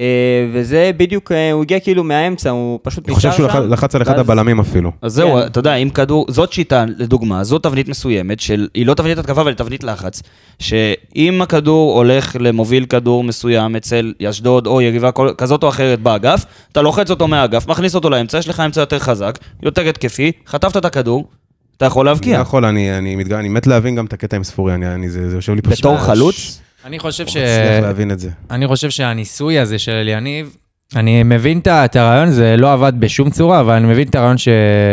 אה, 0.00 0.04
וזה 0.52 0.90
בדיוק, 0.96 1.32
אה, 1.32 1.52
הוא 1.52 1.62
הגיע 1.62 1.80
כאילו 1.80 2.04
מהאמצע, 2.04 2.50
הוא 2.50 2.78
אני 2.86 2.92
נשאר 3.02 3.14
חושב 3.14 3.32
שהוא 3.32 3.48
שם. 3.52 3.70
לחץ 3.72 3.94
על 3.94 4.02
אחד 4.02 4.10
ואז- 4.10 4.20
הבלמים 4.20 4.60
אפילו. 4.60 4.92
אז 5.02 5.12
זהו, 5.12 5.32
כן. 5.32 5.46
אתה 5.46 5.58
יודע, 5.58 5.74
אם 5.74 5.90
כדור, 5.90 6.26
זאת 6.28 6.52
שיטה, 6.52 6.84
לדוגמה, 6.98 7.44
זאת 7.44 7.62
תבנית 7.62 7.88
מסוימת, 7.88 8.40
של, 8.40 8.68
היא 8.74 8.86
לא 8.86 8.94
תבנית 8.94 9.18
התקפה, 9.18 9.40
אבל 9.40 9.50
היא 9.50 9.56
תבנית 9.56 9.84
לחץ, 9.84 10.22
שאם 10.58 11.42
הכדור 11.42 11.96
הולך 11.96 12.36
למוביל 12.40 12.84
כדור 12.86 13.24
מסוים 13.24 13.76
אצל 13.76 14.12
אשדוד 14.30 14.66
או 14.66 14.80
יריבה 14.80 15.12
כל- 15.12 15.30
כזאת 15.38 15.62
או 15.62 15.68
אחרת 15.68 16.00
באגף, 16.00 16.44
אתה 16.72 16.82
לוחץ 16.82 17.10
אותו 17.10 17.28
מהאגף, 17.28 17.66
מכניס 17.68 17.94
אותו 17.94 18.10
לאמצע, 18.10 18.38
יש 18.38 18.48
לך 18.48 18.60
אמצע 18.60 18.80
יותר 18.80 18.98
חזק, 18.98 19.38
יותר 19.62 19.88
התקפי, 19.88 20.32
חטפת 20.46 20.76
את 20.76 20.84
הכדור, 20.84 21.28
אתה 21.76 21.86
יכול 21.86 22.08
אני 22.08 22.14
להבקיע. 22.14 22.38
יכול, 22.40 22.64
אני, 22.64 22.98
אני, 22.98 23.16
מתג... 23.16 23.32
אני 23.32 23.48
מת 23.48 23.66
להבין 23.66 23.94
גם 23.96 24.04
את 24.04 24.12
הקטע 24.12 24.36
עם 24.36 24.44
ספורי, 24.44 24.74
אני, 24.74 24.94
אני, 24.94 25.08
זה, 25.10 25.30
זה 25.30 25.36
יושב 25.36 25.54
לי 25.54 25.62
פשוט... 25.62 25.78
בתור 25.78 25.98
חלוץ, 25.98 26.60
אני 26.84 26.98
חושב 26.98 27.24
לא 27.24 27.30
ש... 27.30 27.36
מצליח 27.36 27.82
להבין 27.82 28.10
את 28.10 28.18
זה. 28.18 28.30
אני 28.50 28.66
חושב 28.66 28.90
שהניסוי 28.90 29.58
הזה 29.58 29.78
של 29.78 29.92
אליניב, 29.92 30.56
אני 30.96 31.22
מבין 31.22 31.60
את 31.66 31.96
הרעיון, 31.96 32.30
זה 32.30 32.56
לא 32.58 32.72
עבד 32.72 32.92
בשום 32.98 33.30
צורה, 33.30 33.60
אבל 33.60 33.74
אני 33.74 33.86
מבין 33.86 34.08
את 34.08 34.14
הרעיון 34.14 34.38
ש... 34.38 34.48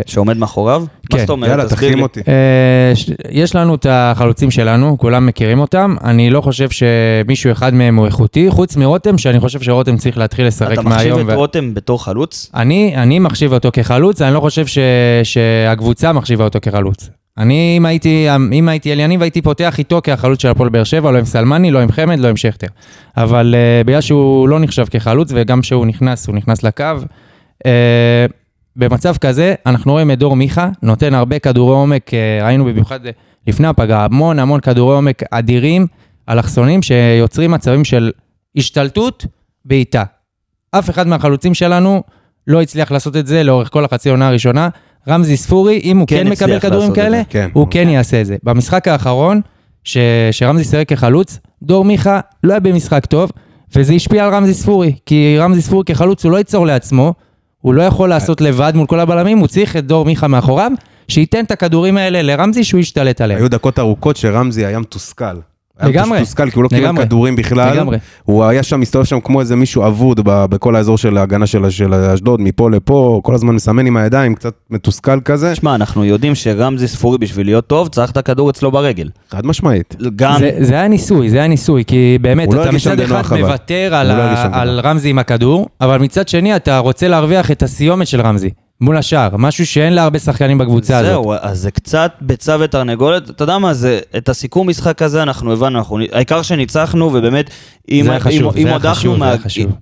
שעומד 0.06 0.38
מאחוריו? 0.38 0.84
כן. 1.10 1.18
מה 1.18 1.22
זאת 1.22 1.30
אומרת? 1.30 1.50
יאללה, 1.50 1.64
תסביר 1.64 1.78
תחכים 1.78 1.96
לי. 1.96 2.02
אותי. 2.02 2.20
אה, 2.28 2.94
יש 3.32 3.56
לנו 3.56 3.76
את 3.76 3.86
החלוצים 3.90 4.52
שלנו, 4.52 4.98
כולם 4.98 5.26
מכירים 5.26 5.60
אותם. 5.60 5.96
אני 6.04 6.30
לא 6.30 6.42
חושב 6.42 6.68
שמישהו 6.70 7.52
אחד 7.52 7.74
מהם 7.74 7.96
הוא 7.96 8.06
איכותי, 8.06 8.50
חוץ 8.50 8.76
מרותם, 8.76 9.18
שאני 9.18 9.40
חושב 9.40 9.62
שרותם 9.62 9.98
צריך 9.98 10.18
להתחיל 10.18 10.48
לשחק 10.48 10.74
אתה 10.74 10.82
מחשיב 10.82 11.14
מהיום. 11.14 11.30
את 11.30 11.34
ו- 11.34 11.38
רותם 11.38 11.74
בתור 11.74 12.04
חלוץ? 12.04 12.52
אני, 12.56 12.94
אני 12.96 13.20
מחשיב 13.20 13.54
אותו 13.54 13.70
כחלוץ, 13.74 14.22
אני 14.22 14.34
לא 14.34 14.40
חושב 14.40 14.68
ש, 14.68 14.78
שהקבוצה 15.24 16.14
מחשיבה 16.14 16.44
אותו 16.44 16.60
כחלוץ. 16.62 17.10
אני, 17.40 17.76
אם 17.78 17.86
הייתי, 17.86 18.28
אם 18.54 18.70
הייתי 18.70 18.94
אליניב, 18.94 19.22
הייתי 19.22 19.42
פותח 19.42 19.80
איתו 19.80 20.02
כחלוץ 20.04 20.42
של 20.42 20.48
הפועל 20.48 20.70
באר 20.70 20.84
שבע, 20.84 21.12
לא 21.12 21.18
עם 21.18 21.26
סלמני, 21.26 21.72
לא 21.72 21.80
עם 21.80 21.92
חמד, 21.92 22.20
לא 22.20 22.28
עם 22.28 22.38
שכטר. 22.38 22.68
אבל 23.18 23.56
uh, 23.56 23.88
בגלל 23.88 24.02
שהוא 24.02 24.50
לא 24.50 24.60
נחשב 24.60 24.86
כחלוץ, 24.92 25.32
וגם 25.36 25.62
כשהוא 25.62 25.86
נכנס, 25.86 26.28
הוא 26.28 26.36
נכנס 26.36 26.64
לקו. 26.64 26.84
Uh, 27.64 27.68
במצב 28.76 29.18
כזה, 29.18 29.56
אנחנו 29.66 29.92
רואים 29.92 30.12
את 30.12 30.20
דור 30.20 30.36
מיכה, 30.36 30.70
נותן 30.84 31.14
הרבה 31.14 31.40
כדורי 31.40 31.74
עומק, 31.74 32.10
uh, 32.10 32.44
ראינו 32.44 32.66
במיוחד 32.66 33.00
לפני 33.48 33.68
הפגרה, 33.68 34.06
המון 34.06 34.40
המון 34.40 34.60
כדורי 34.60 34.96
עומק 34.96 35.24
אדירים, 35.32 35.88
אלכסונים, 36.30 36.82
שיוצרים 36.82 37.52
מצבים 37.52 37.84
של 37.84 38.12
השתלטות 38.58 39.26
בעיטה. 39.66 40.04
אף 40.72 40.90
אחד 40.90 41.08
מהחלוצים 41.08 41.54
שלנו 41.54 42.04
לא 42.48 42.62
הצליח 42.62 42.92
לעשות 42.92 43.16
את 43.16 43.28
זה 43.28 43.44
לאורך 43.44 43.70
כל 43.74 43.86
החצי 43.86 44.10
עונה 44.10 44.28
הראשונה. 44.28 44.70
רמזי 45.10 45.38
ספורי, 45.38 45.80
אם 45.84 45.98
הוא 45.98 46.08
כן 46.08 46.24
כן, 46.24 46.30
מקבל 46.30 46.60
כדורים 46.60 46.94
כאלה, 46.94 47.22
כן. 47.30 47.50
הוא 47.54 47.68
כן 47.72 47.90
יעשה 47.90 48.22
את 48.22 48.26
זה. 48.26 48.36
במשחק 48.44 48.88
האחרון, 48.88 49.42
ש... 49.84 49.98
שרמזי 50.32 50.64
שיחק 50.64 50.90
כחלוץ, 50.90 51.40
דור 51.64 51.86
מיכה 51.86 52.20
לא 52.44 52.54
היה 52.54 52.60
במשחק 52.60 53.06
טוב, 53.06 53.32
וזה 53.76 53.94
השפיע 53.94 54.26
על 54.26 54.34
רמזי 54.34 54.54
ספורי. 54.54 54.94
כי 55.06 55.36
רמזי 55.40 55.62
ספורי 55.62 55.84
כחלוץ 55.86 56.24
הוא 56.26 56.32
לא 56.32 56.38
ייצור 56.38 56.66
לעצמו, 56.66 57.14
הוא 57.62 57.74
לא 57.74 57.82
יכול 57.82 58.10
לעשות 58.10 58.42
לבד 58.42 58.74
מול 58.76 58.88
כל 58.88 59.00
הבלמים, 59.00 59.38
הוא 59.38 59.48
צריך 59.48 59.78
את 59.78 59.86
דור 59.86 60.06
מיכה 60.06 60.28
מאחוריו, 60.28 60.72
שייתן 61.08 61.46
את 61.46 61.52
הכדורים 61.52 61.98
האלה 61.98 62.22
לרמזי 62.22 62.64
שהוא 62.64 62.80
ישתלט 62.80 63.22
עליהם. 63.22 63.40
היו 63.40 63.50
דקות 63.50 63.80
ארוכות 63.80 64.18
שרמזי 64.18 64.66
היה 64.66 64.80
מתוסכל. 64.80 65.26
היה 65.80 65.90
לגמרי. 65.90 66.10
פשוט 66.10 66.22
מתוסכל, 66.22 66.50
כי 66.50 66.56
הוא 66.56 66.64
לא 66.64 66.70
קיבל. 66.70 67.06
כדורים 67.06 67.36
בכלל. 67.36 67.74
לגמרי. 67.74 67.98
הוא 68.24 68.44
היה 68.44 68.64
שם, 68.64 68.80
מסתובב 68.80 69.06
שם 69.06 69.20
כמו 69.20 69.40
איזה 69.40 69.56
מישהו 69.56 69.88
אבוד 69.88 70.20
בכל 70.24 70.76
האזור 70.76 70.98
של 70.98 71.18
ההגנה 71.18 71.48
של 71.48 71.70
של 71.70 71.94
אשדוד, 71.94 72.42
מפה 72.42 72.70
לפה, 72.70 73.22
כל 73.24 73.36
הזמן 73.36 73.56
מסמן 73.56 73.86
עם 73.86 73.98
הידיים, 73.98 74.36
קצת 74.36 74.54
מתוסכל 74.70 75.22
כזה. 75.26 75.56
שמע, 75.56 75.76
אנחנו 75.76 76.06
יודעים 76.06 76.36
שרמזי 76.36 76.88
ספורי 76.88 77.18
בשביל 77.18 77.46
להיות 77.46 77.68
טוב, 77.68 77.88
צריך 77.88 78.12
את 78.12 78.18
הכדור 78.18 78.50
אצלו 78.50 78.72
ברגל. 78.72 79.10
חד 79.30 79.46
משמעית. 79.46 79.96
גם... 80.16 80.40
זה, 80.40 80.52
זה 80.60 80.74
היה 80.74 80.88
ניסוי, 80.88 81.30
זה 81.30 81.38
היה 81.38 81.48
ניסוי, 81.48 81.86
כי 81.86 82.18
באמת, 82.22 82.54
לא 82.54 82.64
אתה 82.64 82.72
מצד 82.72 83.00
אחד. 83.00 83.38
מוותר 83.38 83.96
על, 83.96 84.08
לא 84.08 84.14
על 84.52 84.70
בנוח. 84.70 84.86
רמזי 84.86 85.10
עם 85.10 85.20
הכדור, 85.20 85.68
אבל 85.82 85.98
מצד 85.98 86.28
שני 86.28 86.56
אתה 86.56 86.78
רוצה 86.78 87.08
להרוויח 87.08 87.52
את 87.52 87.64
הסיומת 87.64 88.08
של 88.08 88.22
רמזי, 88.22 88.50
מול 88.82 88.98
השאר, 88.98 89.30
משהו 89.38 89.66
שאין 89.66 89.94
להרבה 89.94 90.20
שחקנים 90.20 90.58
בקבוצה 90.58 90.98
הזאת. 90.98 91.12
זהו, 91.12 91.34
אז 91.42 91.60
זה 91.60 91.72
קצת 91.72 92.12
ביצה 92.22 92.58
ותרנגולת, 92.60 93.30
אתה 93.30 93.44
יודע 93.44 93.58
מה, 93.58 93.74
זה, 93.74 94.00
את 94.18 94.30
הסיכום 94.30 94.70
משחק 94.70 95.02
הזה 95.02 95.24
אנחנו 95.24 95.54
הבנו, 95.54 95.78
אנחנו, 95.80 96.00
העיקר 96.12 96.42
שניצחנו, 96.42 97.06
ובאמת, 97.06 97.50
אם, 97.92 98.02
זה 98.04 98.12
היה 98.12 98.20
חשוב, 98.20 98.58
אם, 98.58 98.64
זה 98.64 98.76
אם 98.76 98.80
חשוב, 98.80 99.18
מה. 99.18 99.36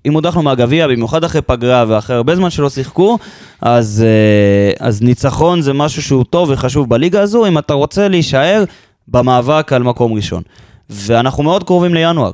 אם 0.06 0.14
הודחנו 0.14 0.42
מהגביע, 0.42 0.88
במיוחד 0.88 1.24
אחרי 1.24 1.42
פגרה 1.42 1.86
ואחרי 1.88 2.16
הרבה 2.16 2.36
זמן 2.36 2.50
שלא 2.50 2.70
שיחקו, 2.70 3.18
אז, 3.62 4.04
אה, 4.06 4.88
אז 4.88 5.02
ניצחון 5.02 5.62
זה 5.62 5.74
משהו 5.74 6.02
שהוא 6.02 6.24
טוב 6.24 6.50
וחשוב 6.50 6.90
בליגה 6.90 7.22
הזו, 7.22 7.46
אם 7.46 7.58
אתה 7.58 7.74
רוצה 7.74 8.08
להישאר 8.08 8.64
במאבק 9.08 9.74
על 9.74 9.84
מקום 9.84 10.14
ראשון. 10.14 10.44
ואנחנו 10.90 11.44
מאוד 11.44 11.64
קרובים 11.64 11.94
לינואר. 11.94 12.32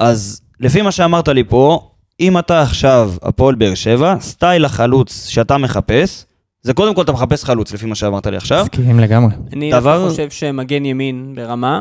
אז 0.00 0.40
לפי 0.60 0.82
מה 0.82 0.92
שאמרת 0.92 1.28
לי 1.28 1.44
פה, 1.44 1.90
אם 2.20 2.38
אתה 2.38 2.62
עכשיו 2.62 3.12
הפועל 3.22 3.54
באר 3.54 3.74
שבע, 3.74 4.14
סטייל 4.20 4.64
החלוץ 4.64 5.26
שאתה 5.28 5.58
מחפש, 5.58 6.24
זה 6.62 6.74
קודם 6.74 6.94
כל 6.94 7.02
אתה 7.02 7.12
מחפש 7.12 7.44
חלוץ, 7.44 7.72
לפי 7.72 7.86
מה 7.86 7.94
שאמרת 7.94 8.26
לי 8.26 8.36
עכשיו. 8.36 8.64
מסכים 8.72 9.00
לגמרי. 9.00 9.32
אני 9.52 9.70
דבר- 9.72 10.08
חושב 10.10 10.30
שמגן 10.30 10.84
ימין 10.84 11.32
ברמה, 11.36 11.80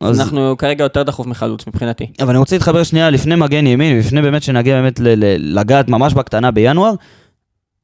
אז- 0.00 0.20
אנחנו 0.20 0.54
כרגע 0.58 0.84
יותר 0.84 1.02
דחוף 1.02 1.26
מחלוץ 1.26 1.66
מבחינתי. 1.66 2.06
אבל 2.20 2.28
אני 2.30 2.38
רוצה 2.38 2.56
להתחבר 2.56 2.82
שנייה 2.82 3.10
לפני 3.10 3.34
מגן 3.34 3.66
ימין, 3.66 3.98
לפני 3.98 4.22
באמת 4.22 4.42
שנגיע 4.42 4.80
באמת 4.80 5.00
ל- 5.00 5.08
ל- 5.08 5.58
לגעת 5.58 5.88
ממש 5.88 6.14
בקטנה 6.14 6.50
בינואר. 6.50 6.94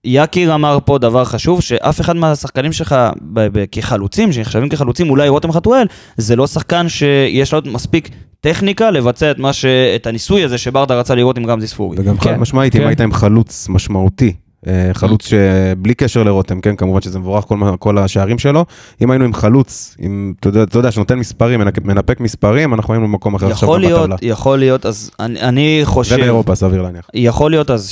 יקיר 0.05 0.55
אמר 0.55 0.79
פה 0.85 0.99
דבר 0.99 1.25
חשוב, 1.25 1.61
שאף 1.61 2.01
אחד 2.01 2.17
מהשחקנים 2.17 2.73
שלך 2.73 2.97
ב- 3.23 3.59
ב- 3.59 3.64
כחלוצים, 3.73 4.33
שנחשבים 4.33 4.69
כחלוצים, 4.69 5.11
אולי 5.11 5.29
רותם 5.29 5.53
חתואל, 5.53 5.87
זה 6.17 6.37
לא 6.37 6.47
שחקן 6.47 6.88
שיש 6.88 7.55
לו 7.55 7.61
מספיק 7.64 8.09
טכניקה 8.40 8.90
לבצע 8.90 9.31
את, 9.31 9.38
מה 9.38 9.53
ש... 9.53 9.64
את 9.64 10.07
הניסוי 10.07 10.45
הזה 10.45 10.59
שברדה 10.59 10.95
רצה 10.95 11.14
לראות 11.14 11.38
עם 11.38 11.47
רמזי 11.47 11.67
ספורי. 11.67 11.97
וגם 12.01 12.21
חד 12.21 12.31
כן, 12.31 12.40
משמעית, 12.40 12.77
אם 12.77 12.81
כן. 12.81 12.87
היית 12.87 13.01
עם 13.01 13.12
חלוץ 13.12 13.69
משמעותי, 13.69 14.33
אה, 14.67 14.90
חלוץ 14.93 15.27
שבלי 15.27 15.95
קשר 15.95 16.23
לרותם, 16.23 16.61
כן, 16.61 16.77
כמובן 16.77 17.01
שזה 17.01 17.19
מבורך 17.19 17.45
כל, 17.45 17.59
כל 17.79 17.99
השערים 17.99 18.38
שלו, 18.38 18.64
אם 19.03 19.11
היינו 19.11 19.25
עם 19.25 19.35
חלוץ, 19.35 19.97
עם, 19.99 20.35
אתה 20.40 20.49
יודע, 20.49 20.62
אתה 20.62 20.79
יודע, 20.79 20.90
שנותן 20.90 21.19
מספרים, 21.19 21.61
מנפק 21.85 22.21
מספרים, 22.21 22.75
אנחנו 22.75 22.95
היינו 22.95 23.09
במקום 23.09 23.35
אחר 23.35 23.51
עכשיו 23.51 23.69
יכול 23.69 23.81
להיות, 23.81 24.11
בטבלה. 24.11 24.17
יכול 24.23 24.59
להיות, 24.59 24.87
אז 24.87 25.11
אני, 25.21 25.40
אני 25.40 25.81
חושב... 25.85 26.17
ובאירופה, 26.17 26.55
סביר 26.55 26.83
להניח. 26.83 27.11
יכול 27.14 27.51
להיות 27.51 27.71
אז 27.71 27.90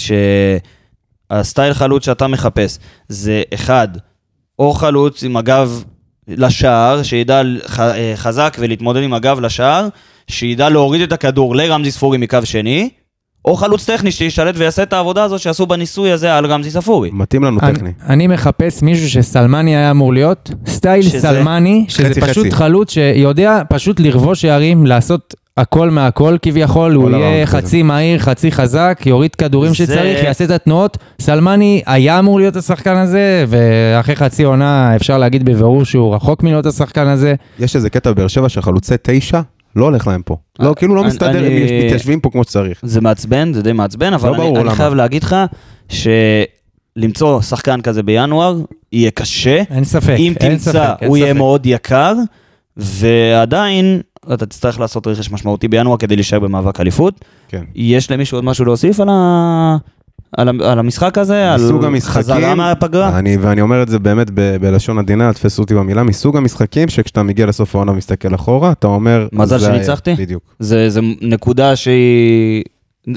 שהסטייל 1.32 1.74
חלוץ 1.74 2.04
שאתה 2.04 2.26
מחפש 2.26 2.78
זה 3.08 3.42
אחד, 3.54 3.88
או 4.58 4.72
חלוץ 4.72 5.24
עם 5.24 5.36
הגב 5.36 5.84
לשער, 6.28 7.02
שידע 7.02 7.42
אה, 7.78 8.12
חזק 8.16 8.56
ולהתמודד 8.60 9.02
עם 9.02 9.14
הגב 9.14 9.40
לשער, 9.40 9.88
שידע 10.28 10.68
להוריד 10.68 11.00
את 11.00 11.12
הכדור 11.12 11.56
לרמזי 11.56 11.90
ספורי 11.90 12.18
מקו 12.18 12.38
שני, 12.44 12.90
או 13.44 13.56
חלוץ 13.56 13.90
טכני 13.90 14.12
שישלט 14.12 14.54
ויעשה 14.58 14.82
את 14.82 14.92
העבודה 14.92 15.24
הזאת 15.24 15.40
שעשו 15.40 15.66
בניסוי 15.66 16.12
הזה 16.12 16.34
על 16.36 16.46
רמזי 16.46 16.70
ספורי. 16.70 17.10
מתאים 17.12 17.44
לנו 17.44 17.58
אני- 17.62 17.74
טכני. 17.74 17.90
אני 18.08 18.26
מחפש 18.26 18.82
מישהו 18.82 19.10
שסלמני 19.10 19.76
היה 19.76 19.90
אמור 19.90 20.12
להיות, 20.12 20.50
סטייל 20.66 21.02
שזה- 21.02 21.20
סלמני, 21.20 21.84
שזה 21.88 22.08
חצי, 22.10 22.20
פשוט 22.20 22.46
חצי. 22.46 22.50
חלוץ 22.56 22.90
שיודע 22.92 23.62
פשוט 23.68 24.00
לרבוש 24.00 24.42
שערים, 24.42 24.86
לעשות 24.86 25.34
הכל 25.56 25.90
מהכל 25.90 26.36
כביכול, 26.42 26.92
הוא 26.94 27.10
יהיה 27.10 27.26
הראונד 27.26 27.46
כזה. 27.48 27.56
חצי 27.58 27.82
מהיר, 27.82 28.18
חצי 28.18 28.52
חזק, 28.52 29.02
יוריד 29.06 29.34
כדורים 29.34 29.70
זה- 29.70 29.76
שצריך, 29.76 30.24
יעשה 30.24 30.44
את 30.44 30.50
התנועות. 30.50 30.98
סלמני 31.20 31.82
היה 31.86 32.18
אמור 32.18 32.38
להיות 32.40 32.56
השחקן 32.56 32.96
הזה, 32.96 33.44
ואחרי 33.48 34.16
חצי 34.16 34.42
עונה 34.44 34.96
אפשר 34.96 35.18
להגיד 35.18 35.44
בבירור 35.44 35.84
שהוא 35.84 36.14
רחוק 36.14 36.42
מלהיות 36.42 36.66
השחקן 36.66 37.06
הזה. 37.06 37.34
יש 37.58 37.76
איזה 37.76 37.90
קטע 37.90 38.12
בבאר 38.12 38.28
שבע 38.28 38.48
שחלוצי 38.48 38.94
תשע, 39.02 39.40
לא 39.76 39.84
הולך 39.84 40.06
להם 40.06 40.22
פה. 40.24 40.36
לא, 40.58 40.74
כאילו 40.76 40.94
לא 40.94 41.00
אני- 41.00 41.08
מסתדר, 41.08 41.44
הם 41.46 41.52
מתיישבים 41.86 42.20
פה 42.20 42.30
כמו 42.30 42.44
שצריך. 42.44 42.80
זה 42.82 43.00
מעצבן, 43.00 43.52
זה 43.52 43.62
די 43.62 43.72
מעצבן, 43.72 44.12
אבל 44.14 44.30
לא 44.36 44.48
אני, 44.48 44.58
אני. 44.60 44.70
חייב 44.70 44.94
להגיד 44.94 45.22
לך 45.24 45.36
שלמצוא 45.88 47.40
שחקן 47.40 47.80
כזה 47.80 48.02
בינואר 48.02 48.56
יהיה 48.92 49.10
קשה. 49.10 49.62
אין 49.70 49.84
ספק, 49.84 50.14
אם 50.18 50.32
אין 50.40 50.50
תמצא, 50.52 50.70
ספק, 50.72 50.96
אין 51.00 51.08
הוא 51.08 51.16
יהיה. 51.16 51.32
מאוד 51.32 51.66
יקר, 51.66 52.14
ועדיין 52.76 54.00
אתה 54.32 54.46
תצטרך 54.46 54.80
לעשות 54.80 55.06
רכש 55.06 55.30
משמעותי 55.30 55.68
בינואר 55.68 55.96
כדי 55.96 56.16
להישאר 56.16 56.38
במאבק 56.38 56.80
אליפות. 56.80 57.24
כן. 57.48 57.64
יש 57.74 58.10
למישהו 58.10 58.36
עוד 58.36 58.44
משהו 58.44 58.64
להוסיף 58.64 59.00
על, 59.00 59.08
ה... 59.10 59.76
על, 60.36 60.48
ה... 60.48 60.70
על 60.70 60.78
המשחק 60.78 61.18
הזה? 61.18 61.54
מסוג 61.54 61.84
על 61.84 61.90
המשחקים, 61.90 62.22
חזרה 62.22 62.54
מהפגרה? 62.54 63.18
אני, 63.18 63.36
ואני 63.36 63.60
אומר 63.60 63.82
את 63.82 63.88
זה 63.88 63.98
באמת 63.98 64.30
ב, 64.34 64.56
בלשון 64.60 64.98
עדינה, 64.98 65.32
תפסו 65.32 65.62
אותי 65.62 65.74
במילה, 65.74 66.02
מסוג 66.02 66.36
המשחקים 66.36 66.88
שכשאתה 66.88 67.22
מגיע 67.22 67.46
לסוף 67.46 67.74
העונה 67.74 67.92
ומסתכל 67.92 68.34
אחורה, 68.34 68.72
אתה 68.72 68.86
אומר... 68.86 69.28
מזל 69.32 69.58
זה 69.58 69.66
היה." 69.66 69.76
שניצחתי? 69.76 70.14
בדיוק, 70.14 70.54
זה, 70.58 70.90
זה 70.90 71.00
נקודה 71.20 71.76
שהיא... 71.76 72.64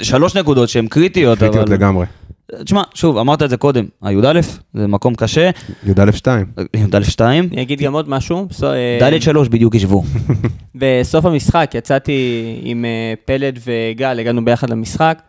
שלוש 0.01 0.37
נקודות 0.37 0.69
שהן 0.69 0.87
קריטיות, 0.87 1.39
קריטיות 1.39 1.67
אבל... 1.67 1.73
לגמרי. 1.73 2.05
תשמע, 2.63 2.81
שוב, 2.93 3.17
אמרת 3.17 3.43
את 3.43 3.49
זה 3.49 3.57
קודם, 3.57 3.85
הי"א, 4.01 4.39
זה 4.73 4.87
מקום 4.87 5.15
קשה, 5.15 5.49
י"א 5.83 6.11
2. 6.11 6.45
י"א 6.75 7.03
2, 7.03 7.49
אני 7.53 7.61
אגיד 7.61 7.81
גם 7.81 7.93
עוד 7.93 8.09
משהו. 8.09 8.47
אה, 8.63 9.09
ד' 9.11 9.21
3 9.21 9.47
בדיוק 9.47 9.75
ישבו. 9.75 10.03
בסוף 10.75 11.25
המשחק 11.25 11.71
יצאתי 11.73 12.59
עם 12.63 12.85
אה, 12.85 13.13
פלד 13.25 13.59
וגל, 13.65 14.19
הגענו 14.19 14.45
ביחד 14.45 14.69
למשחק. 14.69 15.21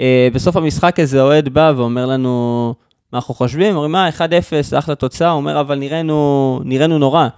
אה, 0.00 0.28
בסוף 0.32 0.56
המשחק 0.56 1.00
איזה 1.00 1.22
אוהד 1.22 1.48
בא 1.48 1.72
ואומר 1.76 2.06
לנו, 2.06 2.74
מה 3.12 3.18
אנחנו 3.18 3.34
חושבים? 3.34 3.74
אומרים, 3.74 3.92
מה, 3.92 4.08
1-0, 4.08 4.78
אחלה 4.78 4.94
תוצאה. 4.94 5.30
הוא 5.30 5.36
אומר, 5.36 5.60
אבל 5.60 5.78
נראינו, 5.78 6.60
נראינו 6.64 6.98
נורא. 6.98 7.28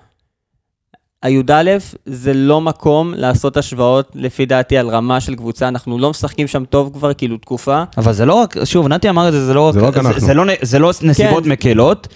הי"א 1.24 1.76
זה 2.06 2.34
לא 2.34 2.60
מקום 2.60 3.14
לעשות 3.16 3.56
השוואות, 3.56 4.12
לפי 4.14 4.46
דעתי, 4.46 4.78
על 4.78 4.88
רמה 4.88 5.20
של 5.20 5.34
קבוצה. 5.34 5.68
אנחנו 5.68 5.98
לא 5.98 6.10
משחקים 6.10 6.46
שם 6.46 6.64
טוב 6.64 6.90
כבר, 6.94 7.14
כאילו, 7.14 7.36
תקופה. 7.36 7.82
אבל 7.98 8.12
זה 8.12 8.26
לא 8.26 8.34
רק, 8.34 8.56
שוב, 8.64 8.88
נתי 8.88 9.08
אמר 9.08 9.28
את 9.28 9.32
זה, 9.32 9.46
זה 9.46 9.54
לא 9.54 9.70
זה 9.74 9.80
לא 9.80 9.86
רק 9.86 9.94
זה, 9.94 10.00
אנחנו. 10.00 10.20
זה, 10.20 10.34
לא, 10.34 10.44
זה 10.62 10.78
לא 10.78 10.92
נסיבות 11.02 11.44
כן. 11.44 11.50
מקלות, 11.50 12.08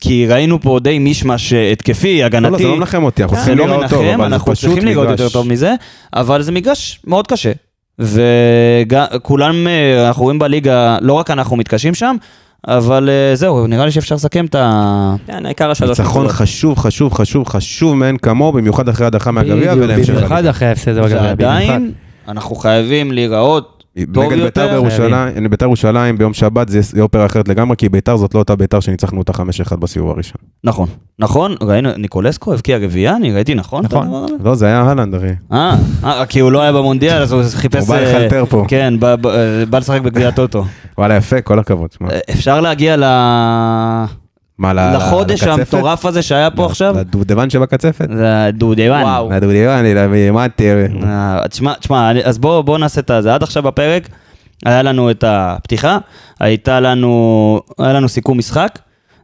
כי 0.00 0.26
ראינו 0.26 0.60
פה 0.60 0.78
די 0.82 0.98
מישמש 0.98 1.52
אה, 1.52 1.72
התקפי, 1.72 2.20
לא, 2.20 2.26
הגנתי. 2.26 2.52
לא, 2.52 2.58
זה 2.58 2.64
לא 2.64 2.76
מנחם 2.76 3.04
אותי, 3.04 3.22
אנחנו 3.22 3.36
זה 3.36 3.42
צריכים 3.42 3.58
לא 3.58 3.66
לראות 3.66 3.90
טוב, 3.90 4.02
מנחם, 4.02 4.14
אבל 4.14 4.28
זה 4.28 4.34
אנחנו 4.34 4.52
פשוט 4.52 4.70
צריכים 4.70 4.88
לראות 4.88 5.06
מגרש. 5.06 5.20
יותר 5.20 5.32
טוב 5.32 5.48
מזה, 5.48 5.74
אבל 6.14 6.42
זה 6.42 6.52
מגרש 6.52 7.00
מאוד 7.06 7.26
קשה. 7.26 7.52
וכולם, 7.98 9.66
אה, 9.68 10.08
אנחנו 10.08 10.22
רואים 10.22 10.38
בליגה, 10.38 10.98
לא 11.00 11.12
רק 11.12 11.30
אנחנו 11.30 11.56
מתקשים 11.56 11.94
שם, 11.94 12.16
אבל 12.68 13.08
אה, 13.08 13.36
זהו, 13.36 13.66
נראה 13.66 13.84
לי 13.84 13.90
שאפשר 13.90 14.14
לסכם 14.14 14.44
את 14.44 14.54
ה... 14.54 15.14
כן, 15.26 15.46
העיקר 15.46 15.70
השלוש 15.70 16.00
ניצחון. 16.00 16.28
חשוב, 16.28 16.78
חשוב, 16.78 17.14
חשוב, 17.14 17.48
חשוב 17.48 17.94
מאין 17.94 18.16
כמוהו, 18.16 18.52
במיוחד 18.52 18.88
אחרי 18.88 19.06
הדחה 19.06 19.30
מהגביע 19.30 19.72
בדיוק, 19.74 19.84
ולהמשך 19.84 20.14
במיוחד. 20.14 20.46
אחרי 20.46 20.68
ההפסד 20.68 20.90
בגביע, 20.90 21.06
במיוחד. 21.06 21.26
ועדיין, 21.28 21.92
אנחנו 22.28 22.54
חייבים 22.56 23.12
להיראות 23.12 23.81
נגד 23.96 24.42
בית"ר. 24.42 24.68
בירושלים, 24.72 25.50
בית"ר 25.50 25.64
ירושלים 25.64 26.18
ביום 26.18 26.34
שבת 26.34 26.68
זה 26.68 26.80
יהיה 26.94 27.02
אופרה 27.02 27.26
אחרת 27.26 27.48
לגמרי, 27.48 27.76
כי 27.76 27.88
בית"ר 27.88 28.16
זאת 28.16 28.34
לא 28.34 28.38
אותה 28.38 28.56
בית"ר 28.56 28.80
שניצחנו 28.80 29.18
אותה 29.18 29.32
5-1 29.72 29.76
בסיבוב 29.76 30.10
הראשון. 30.10 30.36
נכון, 30.64 30.88
נכון, 31.18 31.54
ראינו, 31.62 31.90
ניקולסקו 31.96 32.52
הבקיע 32.54 32.78
רביעייה, 32.78 33.16
אני 33.16 33.32
ראיתי 33.32 33.54
נכון? 33.54 33.84
נכון. 33.84 34.26
לא, 34.44 34.54
זה 34.54 34.66
היה 34.66 34.80
אהלנד 34.88 35.14
הרי. 35.14 35.30
אה, 35.52 35.76
אה, 36.04 36.26
כי 36.26 36.40
הוא 36.40 36.52
לא 36.52 36.60
היה 36.62 36.72
במונדיאל, 36.72 37.22
אז 37.22 37.32
הוא 37.32 37.42
חיפש... 37.54 37.80
הוא 37.80 37.88
בא 37.88 37.94
אה, 37.94 38.02
לחלטר 38.18 38.44
פה. 38.48 38.64
כן, 38.68 38.94
בא- 38.98 39.16
אה, 39.24 39.66
בא 39.70 39.78
לשחק 39.78 40.00
בגביע 40.00 40.30
טוטו. 40.30 40.64
וואלה, 40.98 41.16
יפה, 41.16 41.40
כל 41.40 41.58
הכבוד. 41.58 41.90
אפשר 42.30 42.60
להגיע 42.60 42.96
ל... 42.96 43.04
מה, 44.62 44.72
לחודש 44.72 45.42
לקצפת? 45.42 45.74
המטורף 45.74 46.06
הזה 46.06 46.22
שהיה 46.22 46.50
פה 46.50 46.66
עכשיו? 46.66 46.94
לדובדבן 46.98 47.50
שבקצפת? 47.50 48.08
דודיוון. 48.52 49.02
וואו. 49.02 49.30
לדובדבן, 49.30 49.68
אני 49.68 50.28
למדתי. 50.28 50.70
אה, 51.04 51.40
תשמע, 51.50 51.74
תשמע, 51.74 52.12
אז 52.24 52.38
בואו 52.38 52.62
בוא 52.62 52.78
נעשה 52.78 53.00
את 53.00 53.10
זה. 53.20 53.34
עד 53.34 53.42
עכשיו 53.42 53.62
בפרק 53.62 54.08
היה 54.66 54.82
לנו 54.82 55.10
את 55.10 55.24
הפתיחה, 55.26 55.98
הייתה 56.40 56.80
לנו, 56.80 57.60
היה 57.78 57.92
לנו 57.92 58.08
סיכום 58.08 58.38
משחק, 58.38 58.78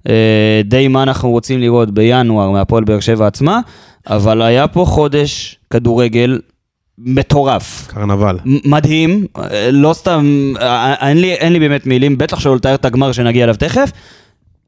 אה, 0.08 0.60
די 0.64 0.88
מה 0.88 1.02
אנחנו 1.02 1.30
רוצים 1.30 1.60
לראות 1.60 1.90
בינואר 1.90 2.50
מהפועל 2.50 2.84
באר 2.84 3.00
שבע 3.00 3.26
עצמה, 3.26 3.60
אבל 4.06 4.42
היה 4.42 4.68
פה 4.68 4.84
חודש 4.84 5.58
כדורגל 5.70 6.40
מטורף. 6.98 7.88
קרנבל. 7.90 8.38
מדהים, 8.44 9.26
אה, 9.38 9.70
לא 9.70 9.92
סתם, 9.92 10.52
אה, 10.60 11.08
אין 11.08 11.20
לי, 11.20 11.32
אין 11.32 11.52
לי 11.52 11.58
באמת 11.58 11.86
מילים, 11.86 12.18
בטח 12.18 12.40
שלא 12.40 12.56
לתאר 12.56 12.74
את 12.74 12.84
הגמר 12.84 13.12
שנגיע 13.12 13.44
אליו 13.44 13.54
תכף, 13.54 13.90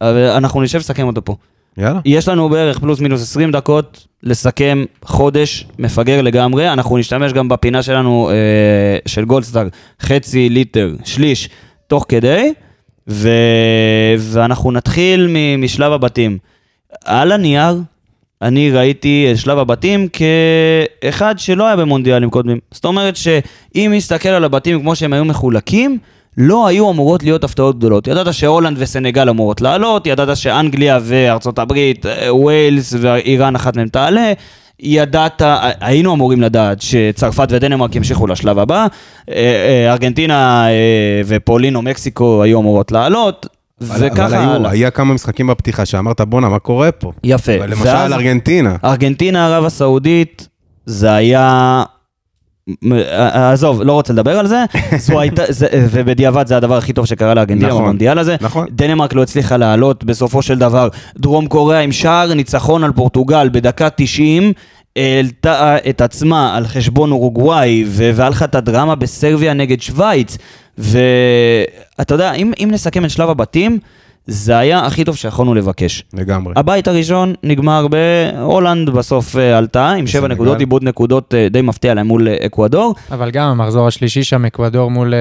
אנחנו 0.02 0.62
נשב 0.62 0.78
לסכם 0.78 1.06
אותו 1.06 1.24
פה. 1.24 1.36
יאללה. 1.78 2.00
יש 2.04 2.28
לנו 2.28 2.48
בערך 2.48 2.78
פלוס 2.78 3.00
מינוס 3.00 3.22
20 3.22 3.52
דקות 3.52 4.06
לסכם 4.22 4.84
חודש 5.04 5.66
מפגר 5.78 6.22
לגמרי. 6.22 6.72
אנחנו 6.72 6.98
נשתמש 6.98 7.32
גם 7.32 7.48
בפינה 7.48 7.82
שלנו 7.82 8.30
אה, 8.30 8.98
של 9.06 9.24
גולדסטאר, 9.24 9.68
חצי 10.02 10.48
ליטר, 10.48 10.94
שליש, 11.04 11.48
תוך 11.86 12.04
כדי, 12.08 12.52
ו... 13.08 13.28
ואנחנו 14.18 14.72
נתחיל 14.72 15.26
מ... 15.30 15.64
משלב 15.64 15.92
הבתים. 15.92 16.38
על 17.04 17.32
הנייר, 17.32 17.80
אני 18.42 18.70
ראיתי 18.70 19.28
את 19.32 19.38
שלב 19.38 19.58
הבתים 19.58 20.08
כאחד 21.02 21.38
שלא 21.38 21.66
היה 21.66 21.76
במונדיאלים 21.76 22.30
קודמים. 22.30 22.58
זאת 22.70 22.84
אומרת 22.84 23.16
שאם 23.16 23.92
נסתכל 23.94 24.28
על 24.28 24.44
הבתים 24.44 24.80
כמו 24.80 24.96
שהם 24.96 25.12
היו 25.12 25.24
מחולקים, 25.24 25.98
לא 26.38 26.66
היו 26.66 26.90
אמורות 26.90 27.22
להיות 27.22 27.44
הפתעות 27.44 27.78
גדולות. 27.78 28.06
ידעת 28.08 28.34
שהולנד 28.34 28.76
וסנגל 28.80 29.28
אמורות 29.28 29.60
לעלות, 29.60 30.06
ידעת 30.06 30.36
שאנגליה 30.36 30.98
וארצות 31.02 31.58
הברית, 31.58 32.06
אה, 32.06 32.34
ווילס 32.34 32.94
ואיראן 33.00 33.54
אחת 33.56 33.76
מהן 33.76 33.88
תעלה. 33.88 34.32
ידעת, 34.82 35.42
היינו 35.80 36.14
אמורים 36.14 36.40
לדעת 36.42 36.82
שצרפת 36.82 37.48
ודנמרק 37.50 37.96
ימשיכו 37.96 38.26
לשלב 38.26 38.58
הבא, 38.58 38.86
אה, 39.30 39.34
אה, 39.34 39.92
ארגנטינה 39.92 40.68
אה, 40.68 40.72
ופולין 41.26 41.76
או 41.76 41.82
מקסיקו 41.82 42.42
היו 42.42 42.60
אמורות 42.60 42.92
לעלות, 42.92 43.46
אבל- 43.80 43.96
אבל 43.96 44.06
וככה 44.12 44.26
היו- 44.40 44.50
הלאה. 44.50 44.70
היה 44.70 44.90
כמה 44.90 45.14
משחקים 45.14 45.46
בפתיחה 45.46 45.86
שאמרת, 45.86 46.20
בואנה, 46.20 46.48
מה 46.48 46.58
קורה 46.58 46.92
פה? 46.92 47.12
יפה. 47.24 47.56
למשל 47.56 47.88
ארגנטינה. 47.88 48.76
ארגנטינה, 48.84 49.46
ערב 49.46 49.64
הסעודית, 49.64 50.48
זה 50.86 51.12
היה... 51.12 51.82
מ- 52.68 52.92
עזוב, 53.32 53.82
לא 53.82 53.92
רוצה 53.92 54.12
לדבר 54.12 54.38
על 54.38 54.46
זה, 54.46 54.64
זו 55.06 55.20
הייתה, 55.20 55.42
זה, 55.48 55.66
ובדיעבד 55.72 56.46
זה 56.46 56.56
הדבר 56.56 56.76
הכי 56.76 56.92
טוב 56.92 57.06
שקרה 57.06 57.34
לארגנטינה 57.34 57.68
נכון, 57.68 57.82
במונדיאל 57.82 58.18
הזה. 58.18 58.36
נכון. 58.40 58.66
דנמרק 58.70 59.14
לא 59.14 59.22
הצליחה 59.22 59.56
לעלות, 59.56 60.04
בסופו 60.04 60.42
של 60.42 60.58
דבר, 60.58 60.88
דרום 61.18 61.46
קוריאה 61.46 61.80
עם 61.80 61.92
שער 61.92 62.34
ניצחון 62.34 62.84
על 62.84 62.92
פורטוגל 62.92 63.48
בדקה 63.52 63.88
90, 63.96 64.52
העלתה 64.96 65.76
את 65.88 66.00
עצמה 66.00 66.56
על 66.56 66.66
חשבון 66.66 67.12
אורוגוואי, 67.12 67.84
והיה 67.88 68.28
לך 68.30 68.42
את 68.42 68.54
הדרמה 68.54 68.94
בסרביה 68.94 69.54
נגד 69.54 69.80
שווייץ, 69.80 70.38
ואתה 70.78 72.14
יודע, 72.14 72.32
אם, 72.32 72.52
אם 72.64 72.68
נסכם 72.72 73.04
את 73.04 73.10
שלב 73.10 73.30
הבתים, 73.30 73.78
זה 74.26 74.58
היה 74.58 74.86
הכי 74.86 75.04
טוב 75.04 75.16
שיכולנו 75.16 75.54
לבקש. 75.54 76.04
לגמרי. 76.14 76.52
הבית 76.56 76.88
הראשון 76.88 77.34
נגמר 77.42 77.86
בהולנד, 77.88 78.90
בסוף 78.90 79.36
אה, 79.36 79.58
עלתה 79.58 79.90
עם 79.90 80.06
שבע. 80.06 80.28
נקודות, 80.28 80.60
איבוד 80.60 80.82
נקודות 80.84 81.34
אה, 81.34 81.48
די 81.50 81.60
מפתיע 81.62 81.94
להם 81.94 82.06
מול 82.06 82.28
אה, 82.28 82.36
אקוודור. 82.46 82.94
אבל 83.12 83.30
גם 83.30 83.48
המחזור 83.48 83.86
השלישי 83.86 84.22
שם, 84.24 84.44
אקוודור 84.44 84.90
מול 84.90 85.14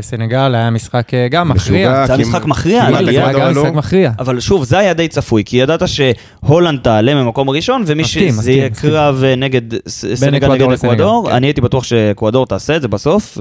סנגל, 0.00 0.54
היה 0.54 0.70
משחק 0.70 1.08
גם 1.30 1.48
מכריע. 1.48 2.06
זה 2.06 2.12
היה 2.14 2.22
משחק 2.22 2.44
מכריע, 2.44 2.84
היה- 2.86 3.04
זה 3.04 3.10
היה 3.10 3.22
אקוודור 3.24 3.40
גם 3.42 3.48
עלו. 3.48 3.62
משחק 3.62 3.74
מכריע. 3.74 4.12
אבל 4.18 4.40
שוב, 4.40 4.64
זה 4.64 4.78
היה 4.78 4.94
די 4.94 5.08
צפוי, 5.08 5.42
כי 5.46 5.56
ידעת 5.56 5.82
שהולנד 5.88 6.78
תעלה 6.82 7.14
ממקום 7.14 7.50
ראשון, 7.50 7.82
ומי 7.86 8.04
שזה 8.04 8.52
יהיה. 8.52 8.70
קרב 8.70 9.22
נגד 9.36 9.62
סנגל 9.88 10.52
נגד 10.52 10.72
אקוודור. 10.72 11.26
כן. 11.28 11.34
אני 11.36 11.46
הייתי 11.46 11.60
בטוח 11.60 11.84
שאקוודור 11.84 12.46
תעשה 12.46 12.76
את 12.76 12.82
זה 12.82 12.88
בסוף, 12.88 13.38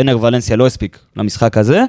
אנר 0.00 0.18
ולנסיה 0.22 0.56
לא 0.56 0.66
הספיק 0.66 0.98
למשחק 1.16 1.58
הזה. 1.58 1.82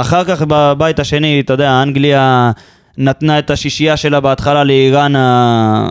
אחר 0.00 0.24
כך 0.24 0.42
בבית 0.48 0.98
השני, 1.00 1.40
אתה 1.40 1.52
יודע, 1.52 1.82
אנגליה 1.82 2.50
נתנה 2.98 3.38
את 3.38 3.50
השישייה 3.50 3.96
שלה 3.96 4.20
בהתחלה 4.20 4.64
לאיראן, 4.64 5.16
ה- 5.16 5.88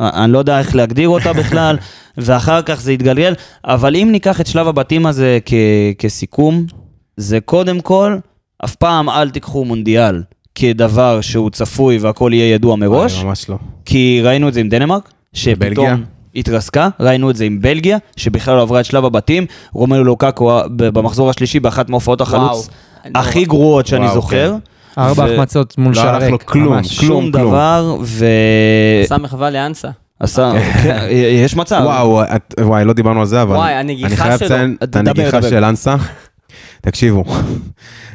אני 0.00 0.32
לא 0.32 0.38
יודע 0.38 0.58
איך 0.58 0.74
להגדיר 0.74 1.08
אותה 1.08 1.32
בכלל, 1.32 1.76
ואחר 2.16 2.62
כך 2.62 2.80
זה 2.80 2.92
התגלגל, 2.92 3.34
אבל 3.64 3.96
אם 3.96 4.08
ניקח 4.12 4.40
את 4.40 4.46
שלב 4.46 4.68
הבתים 4.68 5.06
הזה 5.06 5.38
כ- 5.46 5.52
כסיכום, 5.98 6.66
זה 7.16 7.40
קודם 7.40 7.80
כל, 7.80 8.16
אף 8.64 8.74
פעם 8.74 9.10
אל 9.10 9.30
תיקחו 9.30 9.64
מונדיאל 9.64 10.22
כדבר 10.54 11.20
שהוא 11.20 11.50
צפוי 11.50 11.98
והכל 11.98 12.30
יהיה 12.34 12.54
ידוע 12.54 12.76
מראש, 12.76 13.22
ממש 13.24 13.48
לא. 13.48 13.56
כי 13.84 14.20
ראינו 14.24 14.48
את 14.48 14.54
זה 14.54 14.60
עם 14.60 14.68
דנמרק. 14.68 15.10
שפתאום 15.32 15.58
התרסקה, 16.36 16.88
ראינו 17.00 17.30
את 17.30 17.36
זה 17.36 17.44
עם 17.44 17.60
בלגיה, 17.60 17.98
שבכלל 18.16 18.56
לא 18.56 18.62
עברה 18.62 18.80
את 18.80 18.84
שלב 18.84 19.04
הבתים, 19.04 19.46
רומלו 19.72 20.04
לוקקו 20.04 20.60
במחזור 20.76 21.30
השלישי 21.30 21.60
באחת 21.60 21.90
מהופעות 21.90 22.20
החלוץ. 22.20 22.68
אני 22.68 22.74
הכי 23.14 23.40
לא- 23.40 23.46
גרועות 23.46 23.86
שאני 23.86 24.04
וואו, 24.04 24.14
זוכר. 24.14 24.54
ארבע 24.98 25.22
ו- 25.24 25.34
החמצות 25.34 25.78
מול 25.78 25.88
לא 25.94 26.00
שער 26.02 26.14
הלך 26.14 26.24
לו 26.24 26.32
ריק. 26.32 26.42
כלום, 26.42 26.74
ממש. 26.74 26.98
כלום. 27.00 27.22
שום 27.22 27.30
דבר, 27.30 27.96
ו... 28.02 28.26
עשה 29.04 29.18
מחווה 29.18 29.50
לאנסה. 29.50 29.88
עשה, 30.20 30.52
כן, 30.82 30.98
יש 31.44 31.56
מצב. 31.56 31.80
וואו, 31.84 32.22
וואי, 32.60 32.84
לא 32.84 32.92
דיברנו 32.92 33.20
על 33.20 33.26
זה, 33.26 33.42
אבל... 33.42 33.56
וואי, 33.56 33.72
הנגיחה 33.72 34.06
אני 34.08 34.16
חייב 34.16 34.38
שלו. 34.38 34.46
לציין 34.46 34.76
את 34.82 34.96
הנגיחה. 34.96 35.42
של 35.42 35.64
אנסה. 35.64 35.96
תקשיבו, 36.82 37.24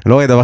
לא 0.06 0.18
ראיתי 0.18 0.34
דבר... 0.34 0.42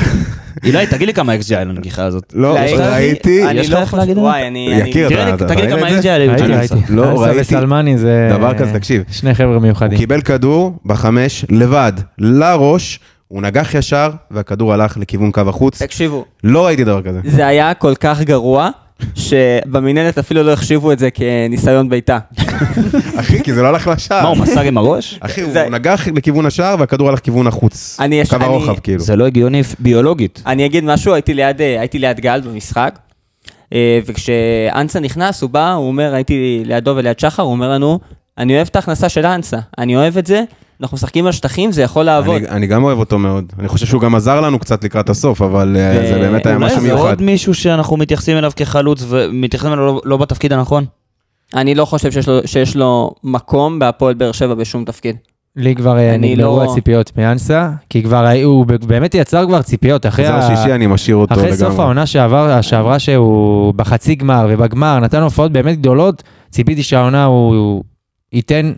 אילי, 0.63 0.87
תגיד 0.87 1.07
לי 1.07 1.13
כמה 1.13 1.33
XG 1.35 1.45
היה 1.49 1.63
לנגיחה 1.63 2.03
הזאת. 2.05 2.33
לא, 2.35 2.53
ל-XG, 2.59 2.79
ראיתי... 2.81 3.45
אני 3.47 3.59
יש 3.59 3.67
לך 3.67 3.73
לא 3.73 3.79
איך 3.79 3.85
חושב- 3.89 3.97
להגיד 3.97 4.11
את 4.17 4.23
זה? 4.23 4.29
וואי, 4.29 4.47
אני... 4.47 4.69
יקיר, 4.85 5.33
אתה- 5.33 5.47
תגיד 5.47 5.63
לי 5.65 5.71
כמה 5.71 5.81
ראית 5.81 5.93
את 5.93 5.99
XG 5.99 6.01
זה? 6.03 6.09
היה 6.15 6.17
ראיתי, 6.17 6.47
לאנסה. 6.47 6.75
ראיתי. 6.75 6.93
לא, 6.93 7.11
אנסה 7.11 7.21
ראיתי. 7.23 7.39
וסלמני 7.41 7.97
זה... 7.97 8.27
דבר 8.31 8.53
כזה, 8.53 8.73
תקשיב. 8.73 9.03
שני 9.11 9.35
חבר'ה 9.35 9.53
הוא 9.53 9.61
מיוחדים. 9.61 9.97
קיבל 9.97 10.21
כדור 10.21 10.77
בחמש, 10.85 11.45
לבד, 11.49 11.93
לראש, 12.17 12.99
הוא 13.29 13.41
נגח 13.41 13.73
ישר, 13.75 14.09
והכדור 14.31 14.73
הלך 14.73 14.97
לכיוון 14.97 15.31
קו 15.31 15.41
החוץ. 15.47 15.81
תקשיבו, 15.81 16.25
לא 16.43 16.65
ראיתי 16.65 16.83
דבר 16.83 17.01
כזה. 17.01 17.19
זה 17.23 17.47
היה 17.47 17.73
כל 17.73 17.95
כך 17.95 18.21
גרוע, 18.21 18.69
שבמינהלת 19.15 20.17
אפילו 20.17 20.43
לא 20.43 20.51
החשיבו 20.53 20.91
את 20.91 20.99
זה 20.99 21.09
כניסיון 21.11 21.89
בעיטה. 21.89 22.19
אחי, 23.19 23.43
כי 23.43 23.53
זה 23.53 23.61
לא 23.61 23.67
הלך 23.67 23.87
לשער. 23.87 24.21
מה, 24.23 24.29
הוא 24.29 24.37
מסר 24.37 24.61
עם 24.61 24.77
הראש? 24.77 25.17
אחי, 25.21 25.41
הוא 25.41 25.53
נגח 25.71 26.07
לכיוון 26.15 26.45
השער, 26.45 26.75
והכדור 26.79 27.09
הלך 27.09 27.19
לכיוון 27.19 27.47
החוץ. 27.47 27.97
אני 27.99 28.15
יש- 28.19 28.29
קו 28.29 28.35
אני- 28.35 28.45
הרוחב, 28.45 28.79
כאילו. 28.79 28.99
זה 28.99 29.15
לא 29.15 29.25
הגיוני 29.25 29.61
ביולוגית. 29.79 30.43
אני 30.45 30.65
אגיד 30.65 30.83
משהו, 30.83 31.13
הייתי 31.13 31.33
ליד, 31.33 31.61
אה, 31.61 31.79
הייתי 31.79 31.99
ליד 31.99 32.19
גל 32.19 32.41
במשחק, 32.41 32.99
אה, 33.73 33.99
וכשאנסה 34.05 34.99
נכנס, 34.99 35.41
הוא 35.41 35.49
בא, 35.49 35.73
הוא 35.73 35.87
אומר, 35.87 36.13
הייתי 36.13 36.63
לידו 36.65 36.93
וליד 36.95 37.19
שחר, 37.19 37.43
הוא 37.43 37.51
אומר 37.51 37.69
לנו, 37.71 37.99
אני 38.37 38.55
אוהב 38.55 38.67
את 38.71 38.75
ההכנסה 38.75 39.09
של 39.09 39.25
אנסה, 39.25 39.57
אני 39.77 39.95
אוהב 39.95 40.17
את 40.17 40.25
זה, 40.27 40.43
אנחנו 40.81 40.95
משחקים 40.95 41.25
על 41.25 41.31
שטחים, 41.31 41.71
זה 41.71 41.81
יכול 41.81 42.03
לעבוד. 42.05 42.35
אני- 42.35 42.49
אני 42.49 42.67
גם 42.67 42.83
אוהב 42.83 42.99
אותו 42.99 43.19
מאוד. 43.19 43.45
אני 43.59 43.67
חושב 43.67 43.85
שהוא 43.85 44.01
גם 44.01 44.15
עזר 44.15 44.41
לנו 44.41 44.59
קצת 44.59 44.83
לקראת 44.83 45.09
הסוף, 45.09 45.41
אבל 45.41 45.77
אה, 45.79 45.99
ו- 46.03 46.07
זה 46.07 46.19
באמת 46.19 46.45
היה 46.45 46.55
אולי 46.55 46.65
משהו 46.65 46.81
זה 46.81 46.87
מיוחד. 46.87 47.09
עוד 47.09 47.21
מישהו 47.21 47.53
שאנחנו 47.53 47.97
מתייחסים 47.97 48.37
אליו 48.37 48.51
כחלוץ 48.55 49.03
ומתייחסים 49.09 49.73
אליו 49.73 49.85
לא- 49.85 50.01
לא 50.05 50.17
בתפקיד 50.17 50.53
הנכון? 50.53 50.85
אני 51.55 51.75
לא 51.75 51.85
חושב 51.85 52.11
שיש 52.11 52.27
לו, 52.29 52.39
שיש 52.45 52.75
לו 52.75 53.11
מקום 53.23 53.79
בהפועל 53.79 54.13
באר 54.13 54.31
שבע 54.31 54.53
בשום 54.53 54.85
תפקיד. 54.85 55.15
לי 55.55 55.75
כבר 55.75 55.97
אה, 55.97 56.15
אני 56.15 56.35
נגמרו 56.35 56.57
לא- 56.57 56.71
הציפיות 56.71 57.17
מאנסה, 57.17 57.69
כי 57.89 58.03
כבר 58.03 58.25
היו- 58.25 58.49
הוא 58.49 58.65
באמת 58.65 59.15
יצר 59.15 59.45
כבר 59.45 59.61
ציפיות 59.61 60.05
אחרי 60.05 60.25
חזר 60.25 60.35
ה- 60.35 60.55
שישי, 60.57 60.73
אני 60.75 60.87
משאיר 60.87 61.15
אותו 61.15 61.33
אחרי 61.33 61.43
לגמרי. 61.43 61.57
סוף 61.57 61.79
העונה 61.79 62.05
שעבר, 62.05 62.61
שעברה 62.61 62.99
שהוא 62.99 63.73
בחצי 63.73 64.15
גמר 64.15 64.47
ובגמר 64.49 64.99
נתן 64.99 65.21
הופעות 65.21 65.51
באמת 65.51 65.77
גדולות, 65.79 66.23
ציפיתי 66.49 66.83
שהעונה 66.83 67.25
הוא, 67.25 67.55
הוא 67.55 67.83
ייתן 68.33 68.71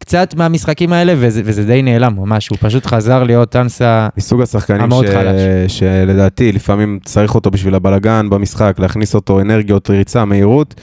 קצת 0.00 0.34
מהמשחקים 0.34 0.92
האלה 0.92 1.14
וזה, 1.16 1.42
וזה 1.44 1.64
די 1.64 1.82
נעלם 1.82 2.16
ממש, 2.16 2.48
הוא 2.48 2.58
פשוט 2.60 2.86
חזר 2.86 3.22
להיות 3.22 3.56
אנסה, 3.56 4.08
מסוג 4.16 4.42
השחקנים 4.42 4.80
המאוד 4.80 5.06
ש... 5.06 5.10
חלש. 5.10 5.40
שלדעתי 5.78 6.52
לפעמים 6.52 6.98
צריך 7.04 7.34
אותו 7.34 7.50
בשביל 7.50 7.74
הבלגן 7.74 8.30
במשחק, 8.30 8.74
להכניס 8.78 9.14
אותו 9.14 9.40
אנרגיות, 9.40 9.90
ריצה, 9.90 10.24
מהירות. 10.24 10.74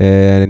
אה, 0.00 0.04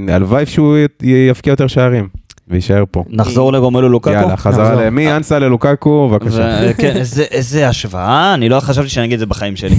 הלוואי 0.09 0.47
שהוא 0.47 0.77
י- 1.03 1.07
יבקיע 1.31 1.51
יותר 1.51 1.67
שערים 1.67 2.09
ויישאר 2.49 2.85
פה. 2.91 3.05
נחזור 3.11 3.53
לרומלו 3.53 3.89
לוקקו? 3.89 4.11
יאללה, 4.11 4.37
חזרה. 4.37 4.85
למי? 4.87 5.13
אנסה 5.17 5.39
ללוקקו, 5.39 6.09
בבקשה. 6.09 6.73
כן, 6.73 6.93
איזה- 7.31 7.69
השוואה, 7.69 8.35
אני 8.35 8.49
לא 8.49 8.61
חשבתי 8.61 8.89
שאני 8.89 9.07
אגיד 9.07 9.13
את 9.15 9.21
זה 9.21 9.27
בחיים 9.27 9.57
שלי. 9.57 9.75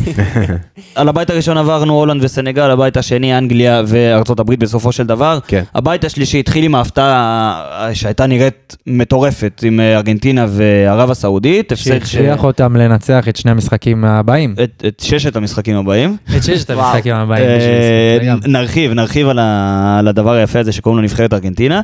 על 0.96 1.10
הבית 1.10 1.30
הראשון 1.30 1.58
עברנו 1.58 1.94
הולנד 1.94 2.24
וסנגל, 2.24 2.72
הבית 2.72 2.98
השני 2.98 3.38
אנגליה 3.38 3.82
וארצות 3.88 4.40
הברית 4.40 4.60
בסופו 4.60 4.92
של 4.92 5.04
דבר. 5.08 5.40
כן. 5.48 5.64
הבית 5.76 6.04
השלישי 6.06 6.40
התחיל 6.40 6.64
עם 6.64 6.76
ההפתעה 6.76 7.62
שהייתה 7.94 8.28
נראית 8.28 8.78
מטורפת 8.88 9.62
עם 9.66 9.80
אה, 9.80 9.96
ארגנטינה 9.96 10.46
וערב 10.50 11.12
הסעודית. 11.12 11.72
שהכריח 11.76 12.44
אותם 12.44 12.76
לנצח 12.76 13.28
את 13.30 13.36
שני 13.36 13.52
המשחקים 13.52 14.06
הבאים. 14.06 14.56
את 14.88 15.00
ששת 15.04 15.36
המשחקים 15.36 15.76
הבאים. 15.76 16.18
את 16.38 16.44
ששת. 16.44 16.70
המשחקים 16.70 17.16
הבאים. 17.16 17.46
אה. 17.50 18.36
נרחיב, 18.48 18.92
נרחיב 18.94 19.28
על 19.28 20.08
הדבר 20.08 20.32
היפה 20.34 20.60
הזה 20.60 20.72
שקוראים 20.72 20.98
לו 20.98 21.04
נבחרת 21.04 21.34
ארגנטינה. 21.34 21.82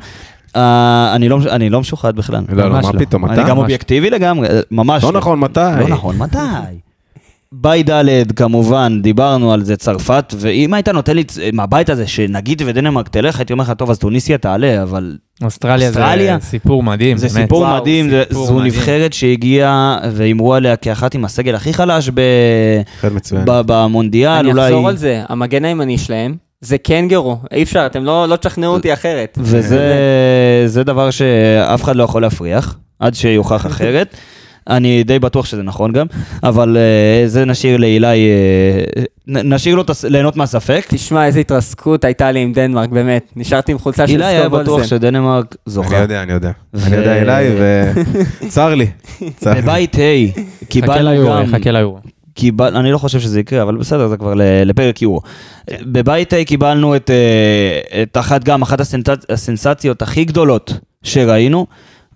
אה, 0.56 1.12
אני 1.16 1.30
לא- 1.30 1.40
אני 1.50 1.70
לא 1.70 1.80
משוחד 1.80 2.16
בכלל. 2.16 2.44
לא, 2.50 2.64
לא, 2.70 2.74
מה 2.74 2.92
לא. 2.94 3.00
פתאום, 3.00 3.26
אני 3.26 3.34
אתה? 3.34 3.50
גם. 3.50 3.58
אובייקטיבי 3.58 4.10
לגמרי, 4.10 4.48
אה, 4.48 4.60
ממש. 4.72 5.04
לא 5.04 5.12
נכון, 5.12 5.40
מתי? 5.40 5.60
לא 5.80 5.88
נכון, 5.88 6.18
מתי? 6.18 6.38
ביי 7.56 7.84
ד' 7.84 8.32
כמובן, 8.36 9.00
דיברנו 9.02 9.54
על 9.54 9.64
זה 9.64 9.76
צרפת, 9.76 10.34
ואם 10.40 10.74
היית 10.74 10.90
נותן 10.90 11.16
לי 11.16 11.24
צ- 11.24 11.38
מהבית 11.54 11.90
הזה 11.90 12.08
שנגיד 12.08 12.62
ודנמרק 12.66 13.10
תלך, 13.10 13.40
הייתי 13.40 13.54
אומר 13.54 13.64
לך, 13.64 13.72
טוב, 13.72 13.90
אז 13.90 13.98
טוניסיה 13.98 14.38
תעלה, 14.38 14.84
אבל 14.84 15.18
אוסטרליה 15.44 15.92
זה 15.92 16.00
אוסטרליה? 16.00 16.38
סיפור 16.40 16.84
מדהים, 16.84 17.18
זה 17.18 17.28
באמת. 17.28 17.42
סיפור 17.46 17.62
וואו, 17.62 17.82
מדהים, 17.82 18.10
זה- 18.10 18.24
סיפור 18.30 18.46
זו 18.48 18.54
מדהים. 18.54 18.68
נבחרת 18.74 19.14
שהגיעה 19.14 19.98
והימרו 20.12 20.54
עליה 20.54 20.76
כאחת 20.76 21.16
עם 21.16 21.26
הסגל 21.26 21.56
הכי 21.56 21.74
חלש 21.74 22.10
ב- 22.14 22.82
במונדיאל, 23.46 24.32
אני 24.32 24.52
אולי... 24.52 24.64
אחזור 24.66 24.90
על 24.90 24.98
זה, 24.98 25.22
המגן 25.30 25.66
הימני 25.66 25.98
שלהם, 25.98 26.36
זה 26.64 26.78
קנגרו, 26.78 27.38
אי 27.52 27.64
אפשר, 27.64 27.86
אתם 27.86 28.04
לא 28.04 28.26
לא 28.30 28.36
תשכנעו 28.36 28.74
אותי 28.74 28.94
אחרת. 28.94 29.38
וזה 29.42 29.96
זה 30.66 30.84
דבר 30.84 31.10
שאף 31.12 31.84
אחד 31.84 31.96
לא 31.96 32.04
יכול 32.04 32.22
להפריח, 32.22 32.76
עד 33.00 33.14
שיוכח 33.16 33.66
אחרת. 33.66 34.16
אני 34.70 35.04
די 35.04 35.20
בטוח 35.20 35.46
שזה 35.46 35.64
נכון 35.64 35.92
גם, 35.92 36.06
אבל 36.44 36.78
אה, 36.78 37.28
זה 37.28 37.46
נשאיר 37.46 37.78
לאילי, 37.78 38.28
נ- 39.28 39.54
נשאיר 39.54 39.76
לו 39.76 39.82
את 39.82 39.90
הס- 39.90 40.04
ליהנות 40.06 40.36
מהספק. 40.36 40.86
תשמע, 40.90 41.26
איזה 41.26 41.40
התרסקות 41.40 42.06
הייתה 42.06 42.32
לי 42.32 42.40
עם 42.40 42.54
דנמרק, 42.54 42.90
באמת. 42.90 43.32
נשארתי 43.36 43.72
עם 43.72 43.80
חולצה 43.80 44.08
של 44.08 44.14
אילי 44.14 44.26
היה 44.26 44.50
בטוח 44.50 44.64
סקובולסן. 44.64 44.88
שדנמרק 44.88 45.46
אני 45.68 45.74
זוכה. 45.74 45.98
יודע, 45.98 46.24
אני 46.24 46.34
יודע. 46.34 46.52
ו- 46.74 46.88
אני 46.88 46.96
יודע 46.96 47.22
אליי, 47.22 47.52
וצר 48.42 48.76
לי. 48.80 48.88
צר 49.38 49.54
לי. 49.54 49.62
בבית 49.62 49.96
ה' 49.96 50.00
חכה 50.34 50.42
קיבלנו 50.70 51.10
ליורו, 51.12 51.34
גם, 51.36 51.46
חכה 51.52 51.72
ליורו. 51.72 51.98
קיבל, 52.34 52.76
אני 52.78 52.92
לא 52.92 52.98
חושב 52.98 53.20
שזה 53.20 53.40
יקרה, 53.40 53.62
אבל 53.64 53.76
בסדר, 53.78 54.08
זה 54.08 54.18
כבר 54.18 54.34
ל- 54.34 54.42
לפרק 54.66 55.02
יורו. 55.02 55.22
בבית 55.82 56.34
ה' 56.34 56.44
קיבלנו 56.44 56.96
את, 56.96 57.10
אה, 57.10 58.02
את 58.04 58.18
אחת 58.18 58.44
גם, 58.44 58.62
אחת 58.62 58.80
הסנסצ- 58.82 59.26
הסנסציות 59.30 60.02
הכי 60.02 60.26
גדולות 60.26 60.74
שראינו, 61.04 61.66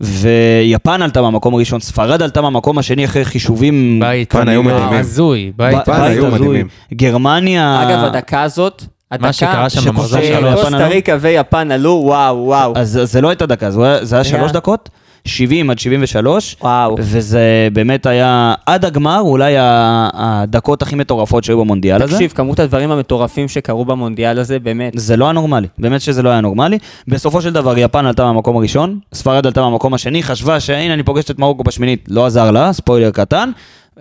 ויפן 0.02 1.02
עלתה 1.02 1.22
במקום 1.22 1.54
הראשון, 1.54 1.80
ספרד 1.80 2.22
עלתה 2.22 2.42
במקום 2.42 2.78
השני 2.78 3.06
אחרי 3.06 3.26
חישובים... 3.26 4.00
בית 4.00 4.32
כאן 4.32 4.48
היו 4.48 4.62
כנראה 4.64 4.78
מדהימים. 4.78 5.00
הזוי, 5.00 5.52
בית 5.56 5.76
בית 5.78 5.88
היו. 5.90 6.28
מדהימים. 6.32 6.68
גרמניה... 6.94 7.84
אגב, 7.90 8.04
הדקה 8.04 8.44
הזאת, 8.44 8.84
הדקה 9.12 9.34
שקרה 9.34 9.70
שם 9.70 9.86
במחזור 9.90 10.08
שקוסטה- 10.22 10.28
שלנו, 10.28 10.48
יפן 10.48 10.56
קוסטה 10.62 10.78
עלו? 10.78 10.90
ריקה 10.90 11.18
ויפן 11.22 11.72
עלו, 11.72 12.02
וואו, 12.04 12.36
וואו. 12.46 12.74
אז 12.76 12.90
זה- 12.90 13.06
זה 13.06 13.22
לא 13.22 13.30
הייתה 13.30 13.46
דקה, 13.46 13.72
זה 14.02 14.16
היה- 14.16 14.24
שלוש 14.24 14.52
דקות, 14.52 14.90
70 15.28 15.70
עד 15.70 15.80
73. 15.80 16.56
וואו. 16.62 16.96
וזה 17.00 17.68
באמת 17.74 18.06
היה 18.06 18.54
עד 18.66 18.86
הגמר 18.86 19.20
אולי 19.20 19.54
הדקות 19.58 20.82
הכי 20.82 20.96
מטורפות 20.96 21.44
שהיו 21.44 21.60
במונדיאל 21.60 22.02
הזה. 22.02 22.14
תקשיב, 22.14 22.32
כמות 22.32 22.60
הדברים 22.60 22.92
המטורפים 22.92 23.48
שקרו 23.48 23.86
במונדיאל 23.86 24.40
הזה, 24.40 24.60
באמת. 24.60 24.94
זה 24.96 25.18
לא 25.18 25.26
היה 25.26 25.32
נורמלי, 25.32 25.68
באמת 25.78 26.02
שזה 26.02 26.24
לא 26.24 26.30
היה 26.30 26.42
נורמלי. 26.42 26.78
בסופו 27.08 27.42
של 27.42 27.54
דבר 27.54 27.78
יפן 27.78 28.06
עלתה 28.06 28.26
מהמקום 28.26 28.58
הראשון, 28.58 29.00
ספרד 29.14 29.46
עלתה 29.46 29.62
מהמקום 29.62 29.94
השני, 29.94 30.24
חשבה 30.24 30.60
שהנה 30.60 30.94
אני 30.94 31.04
פוגשת 31.04 31.32
את 31.32 31.40
מרוקו 31.40 31.64
בשמינית, 31.64 32.06
לא 32.10 32.26
עזר 32.26 32.52
לה, 32.52 32.74
ספוילר 32.74 33.12
קטן. 33.12 33.52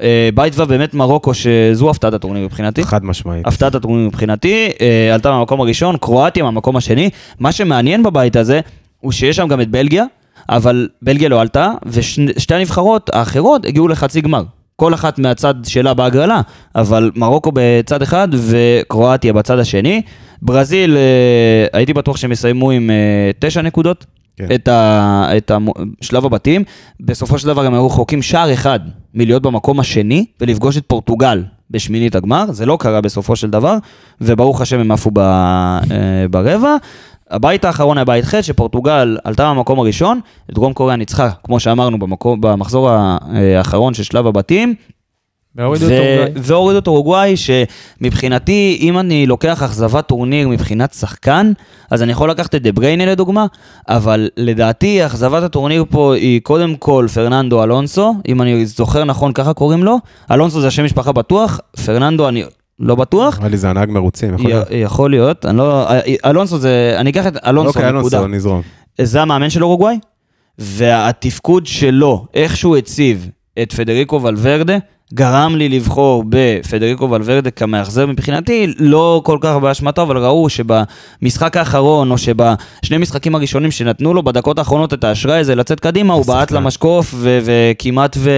אה, 0.00 0.28
בית 0.34 0.58
ו 0.58 0.66
באמת 0.66 0.94
מרוקו 0.94 1.34
שזו 1.34 1.90
הפתעת 1.90 2.14
הטורניר 2.14 2.44
מבחינתי. 2.44 2.84
חד 2.84 3.04
משמעית. 3.04 3.46
הפתעת 3.46 3.74
הטורניר 3.74 4.06
מבחינתי, 4.06 4.70
אה, 4.80 5.14
עלתה 5.14 5.30
מהמקום 5.30 5.60
הראשון, 5.60 5.96
קרואטיה 5.96 6.44
מהמקום 6.44 6.76
השני. 6.76 7.10
מה 7.40 7.52
שמעניין 7.52 8.02
בבית 8.02 8.36
הזה, 8.36 8.60
הוא 9.00 9.12
שיש 9.12 9.36
שם 9.36 9.48
גם 9.48 9.60
את 9.60 9.68
בלגיה, 9.68 10.04
אבל 10.48 10.88
בלגיה 11.02 11.28
לא 11.28 11.40
עלתה, 11.40 11.72
ושתי 11.86 12.54
הנבחרות 12.54 13.10
האחרות 13.12 13.66
הגיעו 13.66 13.88
לחצי 13.88 14.20
גמר. 14.20 14.42
כל 14.76 14.94
אחת 14.94 15.18
מהצד 15.18 15.54
שלה 15.64 15.94
בהגרלה, 15.94 16.40
אבל 16.74 17.10
מרוקו 17.14 17.50
בצד 17.54 18.02
אחד 18.02 18.28
וקרואטיה 18.32 19.32
בצד 19.32 19.58
השני. 19.58 20.02
ברזיל, 20.42 20.96
אה, 20.96 21.66
הייתי 21.72 21.92
בטוח 21.92 22.16
שהם 22.16 22.32
יסיימו 22.32 22.70
עם 22.70 22.90
אה, 22.90 23.30
תשע 23.38 23.62
נקודות. 23.62 24.06
כן. 24.36 24.46
את, 24.54 24.68
ה, 24.68 25.28
את 25.36 25.50
ה, 25.50 25.58
שלב 26.00 26.24
הבתים, 26.24 26.64
בסופו 27.00 27.38
של 27.38 27.46
דבר 27.46 27.66
הם 27.66 27.74
היו 27.74 27.86
רחוקים 27.86 28.22
שער 28.22 28.52
אחד 28.52 28.80
מלהיות 29.14 29.42
במקום 29.42 29.80
השני 29.80 30.26
ולפגוש 30.40 30.76
את 30.76 30.84
פורטוגל 30.86 31.44
בשמינית 31.70 32.14
הגמר, 32.14 32.52
זה 32.52 32.66
לא 32.66 32.76
קרה 32.80 33.00
בסופו 33.00 33.36
של 33.36 33.50
דבר, 33.50 33.76
וברוך 34.20 34.60
השם 34.60 34.78
הם 34.78 34.90
עפו 34.90 35.10
ב, 35.12 35.18
אה, 35.18 35.84
ברבע. 36.30 36.76
הבית 37.30 37.64
האחרון 37.64 37.98
היה 37.98 38.04
בית 38.04 38.24
ח' 38.24 38.40
שפורטוגל 38.40 39.18
עלתה 39.24 39.44
מהמקום 39.44 39.78
הראשון, 39.78 40.20
דרום 40.50 40.72
קוריאה 40.72 40.96
ניצחה, 40.96 41.30
כמו 41.44 41.60
שאמרנו, 41.60 41.98
במקום, 41.98 42.40
במחזור 42.40 42.90
האחרון 42.90 43.94
של 43.94 44.02
שלב 44.02 44.26
הבתים. 44.26 44.74
והורידו 46.36 46.78
את 46.78 46.86
אורוגוואי, 46.86 47.34
שמבחינתי, 47.36 48.78
אם 48.80 48.98
אני 48.98 49.26
לוקח 49.26 49.62
אכזבת 49.62 50.06
טורניר 50.06 50.48
מבחינת 50.48 50.92
שחקן, 50.92 51.52
אז 51.90 52.02
אני 52.02 52.12
יכול 52.12 52.30
לקחת 52.30 52.54
את 52.54 52.62
דה 52.62 52.72
בריינה 52.72 53.06
לדוגמה, 53.06 53.46
אבל 53.88 54.28
לדעתי 54.36 55.06
אכזבת 55.06 55.42
הטורניר 55.42 55.84
פה 55.90 56.14
היא 56.14 56.40
קודם 56.40 56.76
כל 56.76 57.06
פרננדו 57.14 57.64
אלונסו, 57.64 58.14
אם 58.28 58.42
אני 58.42 58.66
זוכר 58.66 59.04
נכון 59.04 59.32
ככה 59.32 59.54
קוראים 59.54 59.84
לו, 59.84 59.98
אלונסו 60.30 60.60
זה 60.60 60.66
השם 60.66 60.84
משפחה 60.84 61.12
בטוח, 61.12 61.60
פרננדו 61.86 62.28
אני 62.28 62.44
לא 62.80 62.94
בטוח. 62.94 63.38
נראה 63.38 63.48
לי 63.48 63.56
זה 63.56 63.70
הנהג 63.70 63.90
מרוצים, 63.90 64.34
יכול 64.34 64.50
להיות. 64.50 64.68
יכול 64.70 65.10
להיות, 65.10 65.46
אני 65.46 65.56
לא, 65.58 65.88
אלונסו 66.24 66.58
זה, 66.58 66.96
אני 66.98 67.10
אקח 67.10 67.26
את 67.26 67.36
אלונסו, 67.46 67.68
אוקיי, 67.68 67.92
נקודה. 67.92 68.18
אלונסו, 68.18 68.36
נזרום. 68.36 68.62
זה 69.00 69.22
המאמן 69.22 69.50
של 69.50 69.64
אורוגוואי, 69.64 69.98
והתפקוד 70.58 71.66
שלו, 71.66 72.26
איך 72.34 72.56
שהוא 72.56 72.76
הציב 72.76 73.28
את 73.62 73.72
פדריקו 73.72 74.22
ולוורדה, 74.22 74.78
גרם 75.14 75.56
לי 75.56 75.68
לבחור 75.68 76.24
בפדריקו 76.28 77.10
ולוורדה 77.10 77.50
כמאכזב 77.50 78.04
מבחינתי, 78.06 78.74
לא 78.78 79.20
כל 79.24 79.38
כך 79.40 79.56
באשמתו, 79.56 80.02
אבל 80.02 80.16
ראו 80.18 80.46
שבמשחק 80.48 81.56
האחרון, 81.56 82.10
או 82.10 82.18
שבשני 82.18 82.98
משחקים 82.98 83.34
הראשונים 83.34 83.70
שנתנו 83.70 84.14
לו 84.14 84.22
בדקות 84.22 84.58
האחרונות 84.58 84.94
את 84.94 85.04
האשראי 85.04 85.38
הזה 85.38 85.54
לצאת 85.54 85.80
קדימה, 85.80 86.14
הוא 86.14 86.26
בעט. 86.26 86.50
למשקוף 86.50 87.14
ו- 87.16 87.38
וכמעט 87.44 88.16
ו... 88.20 88.30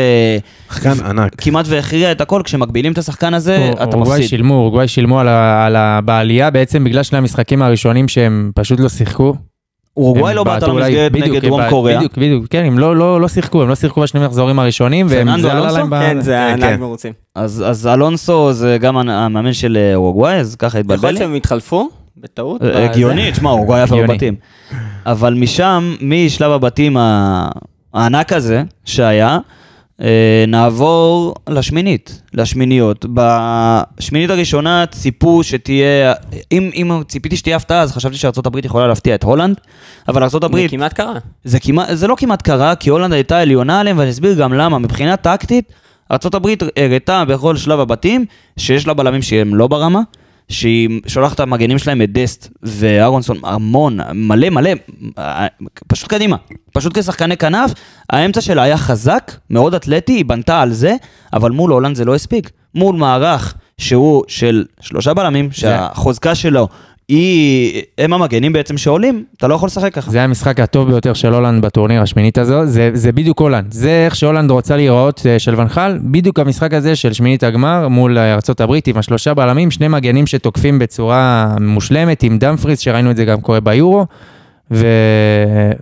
שחקן 0.70 1.04
ענק. 1.07 1.35
כמעט 1.38 1.64
והכריע 1.68 2.12
את 2.12 2.20
הכל, 2.20 2.42
כשמגבילים 2.44 2.92
את 2.92 2.98
השחקן 2.98 3.35
הזה, 3.35 3.70
אתה 3.72 3.85
אורוגוואי 3.85 4.16
מפסיד. 4.18 4.28
שילמו, 4.31 4.54
אורוגוואי 4.54 4.88
שילמו 4.88 5.20
על 5.20 5.28
ה- 5.28 5.66
על 5.66 5.76
ה- 5.76 6.00
בעלייה 6.04 6.50
בעצם 6.50 6.85
בגלל 6.85 7.02
שני 7.02 7.18
המשחקים 7.18 7.62
הראשונים 7.62 8.09
שהם 8.09 8.50
פשוט 8.54 8.81
לא 8.81 8.88
שיחקו. 8.88 9.35
אורוגוואי 9.98 10.34
לא 10.34 10.44
בעטו 10.44 10.70
המסגרת 10.78 11.12
בדיוק, 11.12 11.28
נגד 11.28 11.42
דרום 11.42 11.61
קוריאה. 11.70 11.96
בדיוק, 11.98 12.16
בדיוק, 12.18 12.46
כן, 12.50 12.64
הם 12.64 12.78
לא- 12.78 12.96
לא 12.96 13.20
לא 13.20 13.28
שיחקו, 13.28 13.62
הם 13.62 13.68
לא 13.68 13.74
שיחקו 13.74 14.00
בשני 14.00 14.26
מחזורים 14.26 14.58
הראשונים, 14.58 15.06
והם 15.11 15.26
פרננדו 15.26 15.42
זה 15.42 15.50
עלה 15.52 15.61
אלונסו? 15.61 15.76
להם 15.78 15.90
ב... 15.90 15.94
כן, 16.00 16.20
זה 16.20 16.30
כן, 16.32 16.52
הנהג 16.54 16.74
כן. 16.74 16.80
מרוצים. 16.80 17.12
אז, 17.34 17.64
אז 17.66 17.87
אלונסו 17.87 18.52
זה 18.52 18.78
גם 18.80 18.96
המאמן 18.96 19.52
של 19.52 19.76
אה, 19.80 19.94
אורוגוואי, 19.94 20.34
אז 20.34 20.56
ככה 20.56 20.68
יכול 20.68 20.80
התבלבל 20.80 21.08
להיות 21.08 21.20
לי. 21.20 21.26
שהם 21.26 21.34
התחלפו 21.34 21.88
בטעות. 22.16 22.62
אה, 22.62 22.68
בזה. 22.68 22.84
הגיוני, 22.90 23.32
תשמע, 23.32 23.50
אורוגוואי 23.50 23.80
עפה. 23.80 23.96
בבתים. 24.02 24.34
אבל 25.06 25.34
משם, 25.34 25.94
משלב 26.00 26.50
הבתים 26.52 26.96
הענק 27.94 28.32
הזה 28.32 28.62
שהיה, 28.84 29.28
אה, 29.28 29.38
נעבור 30.48 31.34
לשמינית, 31.48 32.22
לשמיניות. 32.34 33.06
בשמינית 33.14 34.30
הראשונה 34.30 34.87
ציפו 34.87 35.42
שתהיה, 35.44 36.12
אם, 36.52 36.70
אם 36.74 37.02
ציפיתי 37.08 37.37
שתהיה 37.37 37.56
הפתעה, 37.56 37.80
אז 37.80 37.92
חשבתי 37.92 38.16
שארה"ב 38.16 38.64
יכולה 38.64 38.87
להפתיע 38.87 39.14
את 39.14 39.22
הולנד, 39.22 39.56
אבל 40.08 40.22
ארה"ב, 40.22 40.56
זה 40.56 40.68
כמעט 40.68 40.92
קרה. 40.92 41.14
זה, 41.44 41.61
כמעט, 41.61 41.88
זה 41.92 42.06
לא 42.06 42.14
כמעט 42.18 42.42
קרה, 42.42 42.74
כי 42.74 42.90
הולנד 42.90 43.12
הייתה 43.12 43.38
עליונה 43.38 43.80
עליהם, 43.80 43.98
ואני 43.98 44.11
אסביר 44.11 44.34
גם 44.34 44.52
למה. 44.52 44.78
מבחינה 44.78 45.16
טקטית, 45.16 45.72
ארה"ב 46.11 46.48
הראתה 46.76 47.24
בכל 47.24 47.56
שלב 47.56 47.80
הבתים 47.80 48.24
שיש 48.56 48.87
לה 48.87 48.94
בלמים 48.94 49.22
שהם 49.22 49.54
לא 49.54 49.66
ברמה, 49.66 50.00
שהיא 50.48 51.00
שולחת 51.06 51.34
את 51.34 51.40
המגנים 51.40 51.78
שלהם 51.78 52.02
את 52.02 52.12
דסט 52.12 52.48
ואהרונסון 52.62 53.37
המון, 53.44 53.98
מלא 54.14 54.50
מלא, 54.50 54.70
אה, 55.18 55.46
פשוט 55.87 56.11
קדימה. 56.11 56.37
פשוט 56.72 56.98
כשחקני 56.98 57.37
כנף, 57.37 57.72
האמצע 58.11 58.40
שלה 58.40 58.62
היה 58.62 58.76
חזק, 58.76 59.32
מאוד 59.50 59.74
אתלטי, 59.74 60.12
היא 60.12 60.24
בנתה 60.24 60.61
על 60.61 60.72
זה, 60.72 60.94
אבל 61.32 61.50
מול 61.50 61.70
הולנד 61.70 61.96
זה 61.96 62.04
לא 62.04 62.14
הספיק. 62.14 62.50
מול 62.74 62.96
מערך 62.96 63.54
שהוא 63.78 64.24
של 64.28 64.64
שלושה 64.80 65.14
בלמים, 65.14 65.52
שהחוזקה 65.52 66.34
שלו 66.34 66.68
היא, 67.09 67.83
הם 67.99 68.12
המגנים 68.12 68.53
בעצם 68.53 68.79
שעולים, 68.79 69.25
אתה 69.37 69.49
לא 69.49 69.55
יכול 69.55 69.66
לשחק 69.66 69.94
ככה. 69.94 70.11
זה 70.11 70.23
המשחק 70.23 70.61
הטוב 70.61 70.88
ביותר 70.88 71.14
של 71.14 71.35
הולנד 71.35 71.64
בטורניר 71.64 72.03
השמינית 72.03 72.38
הזו, 72.38 72.66
זה, 72.66 72.90
זה 72.94 73.12
בדיוק 73.12 73.40
הולנד. 73.40 73.73
זה 73.73 74.03
איך 74.05 74.16
שהולנד 74.16 74.51
רוצה 74.51 74.77
להיראות 74.77 75.23
אה, 75.27 75.38
של 75.38 75.61
ונחל, 75.61 75.99
בדיוק 76.03 76.38
המשחק 76.38 76.75
הזה 76.75 76.97
של 76.97 77.12
שמינית 77.12 77.42
הגמר 77.42 77.88
מול 77.88 78.18
אה, 78.18 78.38
הברית 78.59 78.87
עם 78.87 78.99
השלושה 78.99 79.35
בלמים, 79.35 79.71
שני 79.71 79.88
מגנים 79.88 80.27
שתוקפים 80.27 80.79
בצורה 80.79 81.55
מושלמת, 81.61 82.23
עם 82.23 82.38
דמפריס, 82.38 82.81
שראינו 82.81 83.11
את 83.11 83.16
זה 83.16 83.25
גם 83.25 83.40
קורה 83.40 83.61
ביורו, 83.61 84.07
ו... 84.71 84.87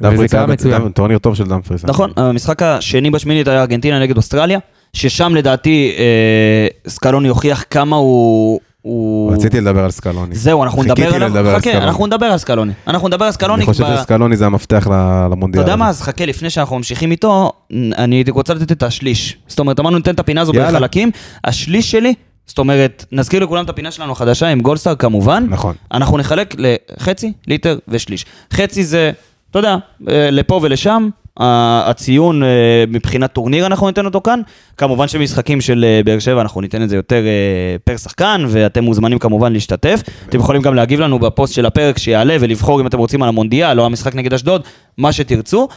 וזה 0.03 0.29
קרה 0.29 0.47
מצוין. 0.47 0.89
טורניר 0.89 1.19
טוב 1.19 1.35
של 1.35 1.45
דמפריס. 1.45 1.85
נכון, 1.85 2.11
המשחק 2.17 2.63
השני 2.63 3.11
בשמינית 3.11 3.49
היה 3.49 3.61
ארגנטינה 3.61 4.01
נגד 4.01 4.17
אוסטרליה, 4.17 4.59
ששם 4.93 5.35
לדעתי 5.35 5.93
אה, 5.99 6.67
סקלוני 6.91 7.29
הוכיח 7.29 7.65
כמה 7.71 7.97
הוא... 7.97 8.61
הוא... 8.83 9.33
רציתי 9.33 9.61
לדבר 9.61 9.85
על 9.85 9.91
סקלוני. 9.91 10.35
זהו, 10.35 10.63
אנחנו 10.65 10.83
חיכיתי 10.83 11.03
נדבר 11.03 11.15
עליו, 11.15 11.29
לדבר 11.29 11.49
על 11.55 11.61
חכה, 11.61 11.71
סקלוני. 11.71 11.87
אנחנו 11.87 12.07
נדבר 12.07 12.27
על 12.27 12.39
סקלוני. 12.39 12.73
אנחנו 12.87 13.09
נדבר 13.09 13.25
על 13.25 13.33
סקלוני. 13.33 13.63
אני 13.63 13.67
חושב 13.73 13.85
ב- 13.85 13.97
שסקלוני 13.97 14.37
זה 14.37 14.47
המפתח 14.47 14.87
ל- 14.87 14.91
אתה 14.93 15.29
למונדיאל. 15.31 15.63
יודע. 15.63 15.77
מה, 15.77 15.89
אז 15.89 16.03
חכה, 16.03 16.27
לפני 16.27 16.51
שאנחנו 16.51 16.77
ממשיכים 16.77 17.11
איתו, 17.11 17.53
אני 17.99 18.25
רוצה 18.29 18.55
לתת 18.55 18.73
את 18.73 18.83
השליש. 18.83 19.37
זאת 19.49 19.59
אומרת, 19.59 19.81
אמרנו 19.81 19.97
ניתן 19.97 20.15
את 20.15 20.21
הפינה 20.21 20.41
הזו. 20.41 20.53
בחלקים. 20.53 21.11
השליש 21.45 21.91
שלי, 21.91 22.15
זאת 22.47 22.59
אומרת, 22.59 23.05
נזכיר 23.13 23.43
לכולם 23.43 23.65
את 23.65 23.71
הפינה 23.71 23.91
שלנו 23.91 24.13
החדשה 24.13 24.49
עם 24.49 24.61
גולדסטאר 24.61 24.95
כמובן. 24.95 25.47
נכון. 25.51 25.75
אנחנו 25.93 26.19
נחלק 26.19 26.55
לחצי, 26.59 27.33
ליטר 27.47 27.79
ושליש. 27.89 28.25
חצי 28.53 28.85
זה, 28.85 29.11
אתה 29.51 29.59
יודע, 29.59 29.77
אה, 30.11 30.31
לפה 30.31 30.61
ולשם, 30.63 31.09
הציון 31.41 32.43
אה, 32.43 32.49
מבחינת 32.89 33.33
טורניר 33.33 33.67
אנחנו 33.67 33.87
ניתן 33.87 34.05
אותו 34.05 34.21
כאן. 34.21 34.41
כמובן 34.77 35.09
שמשחקים 35.09 35.61
של 35.61 35.85
אה, 35.89 36.01
באר 36.05 36.19
שבע 36.19 36.41
אנחנו 36.41 36.61
ניתן 36.61 36.83
את 36.83 36.89
זה 36.89 36.97
יותר 36.97 37.25
אה, 37.27 37.77
פר 37.85 37.97
שחקן, 37.97 38.45
ואתם 38.49 38.85
מוזמנים 38.85 39.19
כמובן 39.19 39.53
להשתתף. 39.53 40.03
אתם 40.29 40.39
יכולים 40.39 40.63
גם 40.63 40.75
להגיב 40.75 41.01
לנו 41.01 41.19
בפוסט 41.19 41.55
של 41.55 41.67
הפרק 41.67 41.99
שיעלה 41.99 42.37
ולבחור 42.41 42.81
אם 42.81 42.87
אתם 42.87 42.99
רוצים 42.99 43.23
על 43.23 43.29
המונדיאל 43.29 43.81
או 43.81 43.87
המשחק 43.87 44.15
נגד 44.15 44.35
אשדוד, 44.35 44.63
מה 44.99 45.13
שתרצו. 45.13 45.69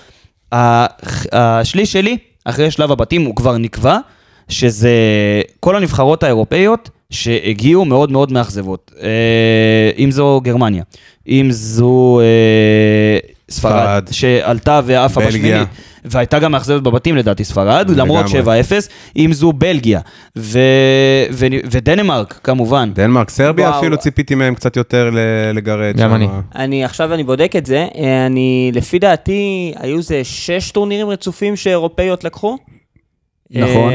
השליש 1.32 1.92
שלי, 1.92 2.18
אחרי 2.46 2.72
שלב 2.72 2.92
הבתים, 2.92 3.26
הוא 3.26 3.36
כבר 3.36 3.58
נקבע, 3.58 3.98
שזה 4.50 4.92
כל 5.60 5.76
הנבחרות 5.76 6.24
האירופאיות 6.24 6.90
שהגיעו 7.10 7.86
מאוד 7.86 8.12
מאוד 8.12 8.32
מאכזבות. 8.32 8.92
אם 9.98 10.12
זו 10.12 10.42
גרמניה, 10.44 10.84
אם 11.28 11.48
זו 11.52 12.20
ספרד. 13.50 14.08
שעלתה 14.12 14.82
ועפה 14.86 15.20
בלגיה. 15.22 15.40
בשמינית, 15.40 15.68
והייתה 16.06 16.40
גם 16.40 16.52
מאכזבת 16.52 16.82
בבתים 16.82 17.16
לדעתי 17.18 17.44
ספרד. 17.44 17.90
למרות 17.90 18.26
7-0, 18.26 18.30
אם 19.18 19.30
זו 19.34 19.52
בלגיה, 19.52 20.00
ו... 20.36 20.60
ו... 21.32 21.46
ודנמרק 21.72 22.40
כמובן. 22.44 22.92
דנמרק, 22.94 23.30
סרביה 23.30 23.68
וואו. 23.70 23.80
אפילו 23.80 23.98
ציפיתי 23.98 24.36
מהם 24.36 24.56
קצת 24.56 24.78
יותר 24.78 25.10
ל- 25.10 25.52
לגרד. 25.54 25.98
גם. 25.98 26.16
אני. 26.16 26.28
אני 26.56 26.84
עכשיו 26.86 27.14
אני 27.14 27.24
בודק 27.24 27.54
את 27.58 27.66
זה, 27.66 27.88
אה, 27.98 28.26
אני, 28.26 28.72
לפי 28.74 29.00
דעתי, 29.00 29.74
היו 29.80 29.98
איזה 29.98 30.24
שש 30.24 30.72
טורנירים 30.72 31.10
רצופים 31.10 31.56
שאירופאיות 31.56 32.24
לקחו. 32.24 32.58
נכון. 33.52 33.94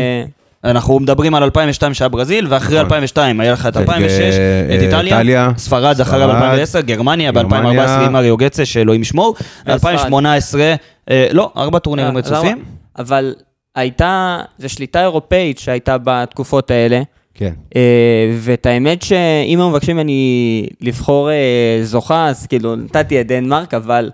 אה, 0.65 0.71
אנחנו 0.71 0.99
מדברים 1.01 1.35
על 1.35 1.43
2002 1.43 1.95
שהיה 1.95 2.09
ברזיל, 2.09 2.47
ואחרי 2.51 2.75
נכון. 2.75 2.85
2002 2.85 3.41
היה 3.41 3.53
לך 3.53 3.67
את 3.67 3.77
אה, 3.77 3.83
2006, 3.83 4.21
את 4.21 4.93
אה, 4.93 5.01
איטליה, 5.01 5.51
ספרד 5.57 6.01
אחרי 6.01 6.25
ספרד, 6.25 6.81
ב-2010, 6.81 6.87
גרמניה 6.87 7.33
גרמניה. 7.33 7.87
ב-2014 7.87 8.07
עם 8.07 8.17
אריו 8.17 8.37
גצה, 8.37 8.65
שאלוהים 8.65 9.03
ישמור, 9.03 9.35
וספרד. 9.67 10.13
ב-2018, 10.13 11.15
לא, 11.33 11.53
ארבע 11.57 11.79
טורנירים 11.79 12.17
אה, 12.17 12.19
רצופים. 12.19 12.65
אבל 12.99 13.35
הייתה, 13.75 14.41
זו 14.59 14.69
שליטה 14.69 15.01
אירופאית 15.01 15.59
שהייתה 15.59 15.97
בתקופות 16.05 16.71
האלה, 16.71 17.03
כן. 17.35 17.53
אה, 17.77 18.33
ואת 18.39 18.67
האמת 18.67 19.03
שאם 19.03 19.61
הם 19.61 19.71
מבקשים 19.71 19.97
ממני 19.97 20.67
לבחור 20.81 21.31
אה, 21.31 21.81
זוכה, 21.83 22.29
אז 22.29 22.47
כאילו 22.47 22.77
נתתי 22.77 23.21
את 23.21 23.27
דנמרק, 23.27 23.75
אבל 23.75 24.11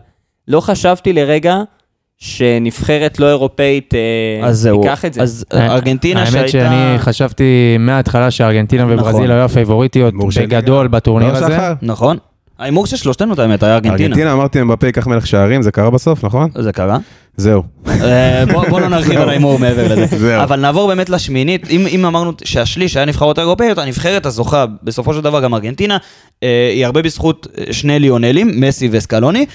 לא 0.48 0.60
חשבתי 0.60 1.12
לרגע 1.12 1.62
שנבחרת 2.20 3.18
לא 3.20 3.28
אירופאית 3.28 3.94
אה, 3.94 4.50
תיקח 4.80 5.04
את 5.04 5.14
זה. 5.14 5.22
אז 5.22 5.44
ארגנטינה 5.52 6.20
האמת 6.20 6.30
שהייתה... 6.30 6.48
שאני 6.48 6.98
חשבתי 6.98 7.76
מההתחלה 7.78 8.30
שארגנטינה 8.30 8.84
נכון. 8.84 8.98
וברזיל 8.98 9.30
היו 9.30 9.44
הפייבוריטיות 9.44 10.14
בגדול. 10.40 10.88
בטורניר 10.88 11.32
לא, 11.32 11.36
הזה. 11.36 11.58
נכון. 11.82 12.16
ההימור 12.60 12.86
של 12.86 12.96
שלושתנו, 12.96 13.34
את 13.34 13.38
האמת, 13.38 13.62
היה 13.62 13.74
ארגנטינה. 13.74 14.04
ארגנטינה, 14.04 14.32
אמרתי 14.32 14.62
מבפה 14.62 14.86
ייקח 14.86 15.06
מלך 15.06 15.26
שערים, 15.26 15.62
זה 15.62 15.70
קרה 15.70 15.90
בסוף, 15.90 16.24
נכון? 16.24 16.50
זה 16.58 16.72
קרה. 16.72 16.98
זהו. 17.36 17.62
אה, 17.88 18.44
בוא 18.52 18.68
בוא 18.68 18.80
לא 18.80 18.88
נרחיב. 18.94 19.20
על 19.20 19.28
ההימור 19.28 19.58
מעבר 19.58 19.94
לזה. 19.94 20.42
אבל 20.44 20.60
נעבור 20.60 20.88
באמת 20.88 21.08
לשמינית. 21.10 21.70
אם 21.70 22.04
אמרנו 22.04 22.32
שהשליש 22.44 22.96
היה 22.96 23.06
נבחרות 23.06 23.38
אירופאיות, 23.38 23.78
הנבחרת 23.78 24.26
הזוכה, 24.26 24.64
בסופו 24.82 25.14
של 25.14 25.20
דבר 25.20 25.40
גם 25.40 25.54
ארגנטינה, 25.54 25.96
אה, 26.42 26.70
היא 26.74 26.86
הרבה 26.86 27.02
בזכות 27.02 27.46
אה, 27.58 27.72
שני 27.72 27.98
ליונלים, 27.98 28.60
מסי 28.60 28.88
וסקלוני, 28.92 29.46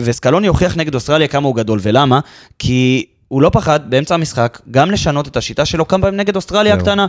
וסקלוני 0.00 0.46
הוכיח 0.46 0.76
נגד 0.76 0.94
אוסטרליה 0.94 1.28
כמה 1.28 1.46
הוא 1.46 1.56
גדול. 1.56 1.78
ולמה? 1.82 2.20
כי... 2.58 3.04
הוא 3.28 3.42
לא 3.42 3.50
פחד 3.50 3.80
באמצע 3.90 4.14
המשחק 4.14 4.60
גם 4.70 4.90
לשנות 4.90 5.28
את 5.28 5.36
השיטה 5.36 5.64
שלו 5.64 5.88
כמה 5.88 6.02
פעמים 6.02 6.20
נגד 6.20 6.36
אוסטרליה. 6.36 6.74
הקטנה. 6.74 7.06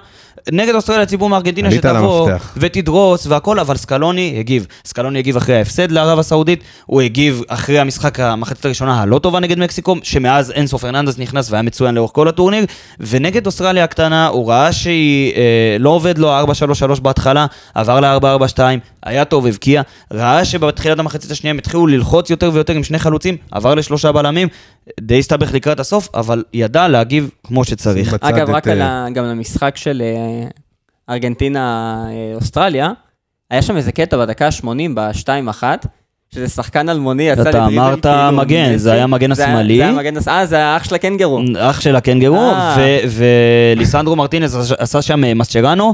נגד 0.51 0.75
אוסטרליה 0.75 1.05
ציבור 1.05 1.29
מארגנטינה 1.29 1.71
שתבוא. 1.71 2.29
ותדרוס 2.57 3.27
והכל, 3.27 3.59
אבל 3.59 3.77
סקלוני 3.77 4.35
הגיב. 4.39 4.67
סקלוני 4.85 5.19
הגיב 5.19 5.37
אחרי 5.37 5.55
ההפסד 5.55 5.91
לערב 5.91 6.19
הסעודית, 6.19 6.63
הוא 6.85 7.01
הגיב 7.01 7.41
אחרי 7.47 7.79
המשחק 7.79 8.19
המחצית 8.19 8.65
הראשונה 8.65 9.01
הלא 9.01 9.19
טובה 9.19 9.39
נגד 9.39 9.59
מקסיקו, 9.59 9.95
שמאז 10.03 10.51
אנסו 10.51 10.77
פרננדס 10.77 11.17
נכנס 11.17 11.51
והיה 11.51 11.61
מצוין 11.61 11.95
לאורך 11.95 12.11
כל 12.13 12.27
הטורניר, 12.27 12.65
ונגד 12.99 13.45
אוסטרליה 13.45 13.83
הקטנה 13.83 14.27
הוא 14.27 14.49
ראה 14.49 14.71
שהיא 14.73 15.33
אה, 15.35 15.77
לא 15.79 15.89
עובד 15.89 16.17
לו 16.17 16.39
4-3-3 16.97 16.99
בהתחלה, 17.01 17.45
עבר 17.75 17.99
ל-4-4-2, 17.99 18.59
היה 19.03 19.25
טוב, 19.25 19.47
הבקיע, 19.47 19.81
ראה 20.13 20.45
שבתחילת 20.45 20.99
המחצית 20.99 21.31
השנייה 21.31 21.51
הם 21.51 21.57
התחילו 21.57 21.87
ללחוץ 21.87 22.29
יותר 22.29 22.51
ויותר 22.53 22.73
עם 22.73 22.83
שני 22.83 22.99
חלוצים, 22.99 23.37
עבר 23.51 23.75
לשלושה 23.75 24.11
בלמים, 24.11 24.47
די 25.01 25.19
הסתבך 25.19 25.53
לקראת 25.53 25.79
הסוף, 25.79 26.09
אבל 26.15 26.43
ידע 26.53 26.87
להגיב 26.87 27.29
כמו 27.47 27.63
שצריך. 27.63 28.15
אגב, 28.21 28.49
רק 28.49 28.67
על 28.67 28.81
אה, 28.81 28.87
ה- 29.05 29.09
גם 29.13 29.25
למשחק 29.25 29.77
של 29.77 30.01
אה, 30.05 30.47
ארגנטינה-אוסטרליה, 31.13 32.91
היה 33.51 33.61
שם 33.61 33.77
איזה 33.77 33.91
קטע 33.91 34.17
בדקה 34.17 34.45
ה-80 34.47 34.67
ב-2-1, 34.93 35.63
שזה 36.33 36.47
שחקן 36.49 36.89
אלמוני 36.89 37.23
יצא 37.23 37.41
אתה 37.41 37.49
לדריבל, 37.49 37.65
אמרת 37.79 38.01
כאילו, 38.03 38.31
מגן. 38.37 38.77
זה 38.77 38.91
היה 38.93 39.07
מגן 39.07 39.31
היה- 39.31 39.45
השמאלי. 39.47 39.77
זה 39.77 39.83
היה 39.83 39.91
מגן 39.93 40.17
הס... 40.17 40.27
אה, 40.27 40.45
זה 40.45 40.65
האח 40.65 40.83
של 40.83 40.95
הקנגרו. 40.95 41.41
אח 41.57 41.81
של 41.81 41.95
הקנגרו, 41.95 42.35
אה. 42.51 42.75
ו- 42.77 43.23
וליסנדרו 43.75 44.15
מרטינס 44.15 44.55
עשה- 44.79 45.01
שם 45.01 45.23
אה, 45.23 45.33
מסצ'רנו. 45.33 45.93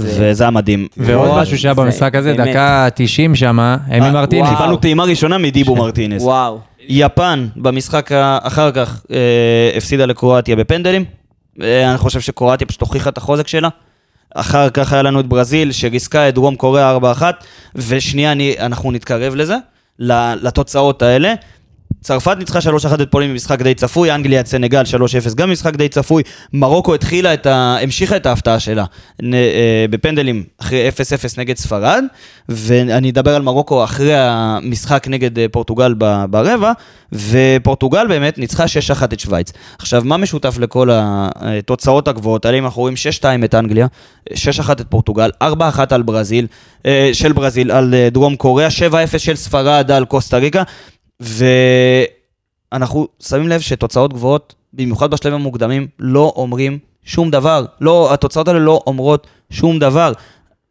וזה 0.00 0.44
היה 0.44 0.50
מדהים. 0.50 0.88
ועוד 0.96 1.40
משהו 1.42 1.58
שהיה 1.58 1.74
במשחק 1.74 2.14
הזה. 2.14 2.32
דקה 2.32 2.88
90 2.94 3.34
שם, 3.34 3.58
אמי 3.60 3.76
אה, 4.06 4.12
מרטינס. 4.12 4.48
קיבלנו 4.48 4.76
טעימה 4.76 5.04
ראשונה 5.04 5.38
מדיבו 5.38 5.76
מרטינס. 5.84 6.22
וואו. 6.22 6.58
יפן 6.88 7.48
במשחק 7.56 8.12
אחר 8.42 8.70
כך 8.70 9.04
אה, 9.10 9.72
הפסידה 9.76 10.06
לקרואטיה 10.06 10.56
בפנדלים. 10.56 11.04
אה, 11.62 11.90
אני 11.90 11.98
חושב 11.98 12.20
שקרואטיה 12.20 12.66
פשוט 12.66 12.80
הוכיחה 12.80 13.10
את 13.10 13.18
החוזק 13.18 13.48
שלה. 13.48 13.68
אחר 14.34 14.70
כך 14.70 14.92
היה 14.92 15.02
לנו 15.02 15.20
את 15.20 15.26
ברזיל 15.26 15.72
שריסקה 15.72 16.28
את 16.28 16.34
דרום 16.34 16.56
קוריאה 16.56 16.96
4-1, 16.96 17.22
ושנייה 17.74 18.32
אני, 18.32 18.54
אנחנו 18.58 18.92
נתקרב 18.92 19.34
לזה, 19.34 19.56
לתוצאות 20.42 21.02
האלה. 21.02 21.34
צרפת 22.04 22.36
ניצחה 22.38 22.58
3-1 22.58 23.02
את 23.02 23.10
פולין 23.10 23.30
במשחק 23.30 23.62
די 23.62 23.74
צפוי, 23.74 24.14
אנגליה 24.14 24.40
את 24.40 24.46
סנגל 24.46 24.82
3-0 25.30 25.34
גם 25.34 25.48
במשחק 25.48 25.76
די 25.76 25.88
צפוי, 25.88 26.22
מרוקו 26.52 26.94
התחילה 26.94 27.34
את 27.34 27.46
ה... 27.46 27.76
המשיכה 27.80 28.16
את 28.16 28.26
ההפתעה 28.26 28.60
שלה 28.60 28.84
נ... 29.22 29.34
אה, 29.34 29.86
בפנדלים 29.90 30.44
אחרי 30.58 30.88
0-0 30.88 30.92
נגד 31.38 31.56
ספרד, 31.56 32.04
ואני 32.48 33.10
אדבר 33.10 33.34
על 33.34 33.42
מרוקו 33.42 33.84
אחרי 33.84 34.14
המשחק 34.14 35.06
נגד 35.08 35.38
אה, 35.38 35.46
פורטוגל. 35.48 35.94
ברבע, 36.30 36.72
ופורטוגל 37.12 38.06
באמת 38.08 38.38
ניצחה 38.38 38.64
6-1 39.00 39.04
את 39.04 39.20
שווייץ. 39.20 39.52
עכשיו, 39.78 40.02
מה 40.04 40.16
משותף 40.16 40.58
לכל 40.58 40.88
התוצאות 40.92 42.08
הגבוהות 42.08 42.44
האלה? 42.44 42.58
אם 42.58 42.64
אנחנו 42.64 42.82
רואים 42.82 42.94
6-2 43.20 43.24
את 43.44 43.54
אנגליה, 43.54 43.86
6-1 44.30 44.34
את 44.72 44.86
פורטוגל, 44.88 45.30
4-1 45.42 45.46
על 45.90 46.02
ברזיל, 46.02 46.46
אה, 46.86 47.10
של 47.12 47.32
ברזיל, 47.32 47.70
על 47.70 47.94
אה, 47.94 48.08
דרום 48.10 48.36
קוריאה, 48.36 48.68
7-0 48.68 49.18
של 49.18 49.36
ספרד 49.36 49.90
על 49.90 50.04
קוסטה 50.04 50.38
ריקה, 50.38 50.62
ואנחנו 52.72 53.08
שמים 53.20 53.48
לב 53.48 53.60
שתוצאות 53.60 54.12
גבוהות, 54.12 54.54
במיוחד 54.72 55.10
בשלבים 55.10 55.40
המוקדמים, 55.40 55.86
לא 55.98 56.32
אומרים 56.36 56.78
שום 57.04 57.30
דבר. 57.30 57.64
לא, 57.80 58.14
התוצאות 58.14 58.48
האלה 58.48 58.58
לא 58.58 58.80
אומרות 58.86 59.26
שום 59.50 59.78
דבר. 59.78 60.12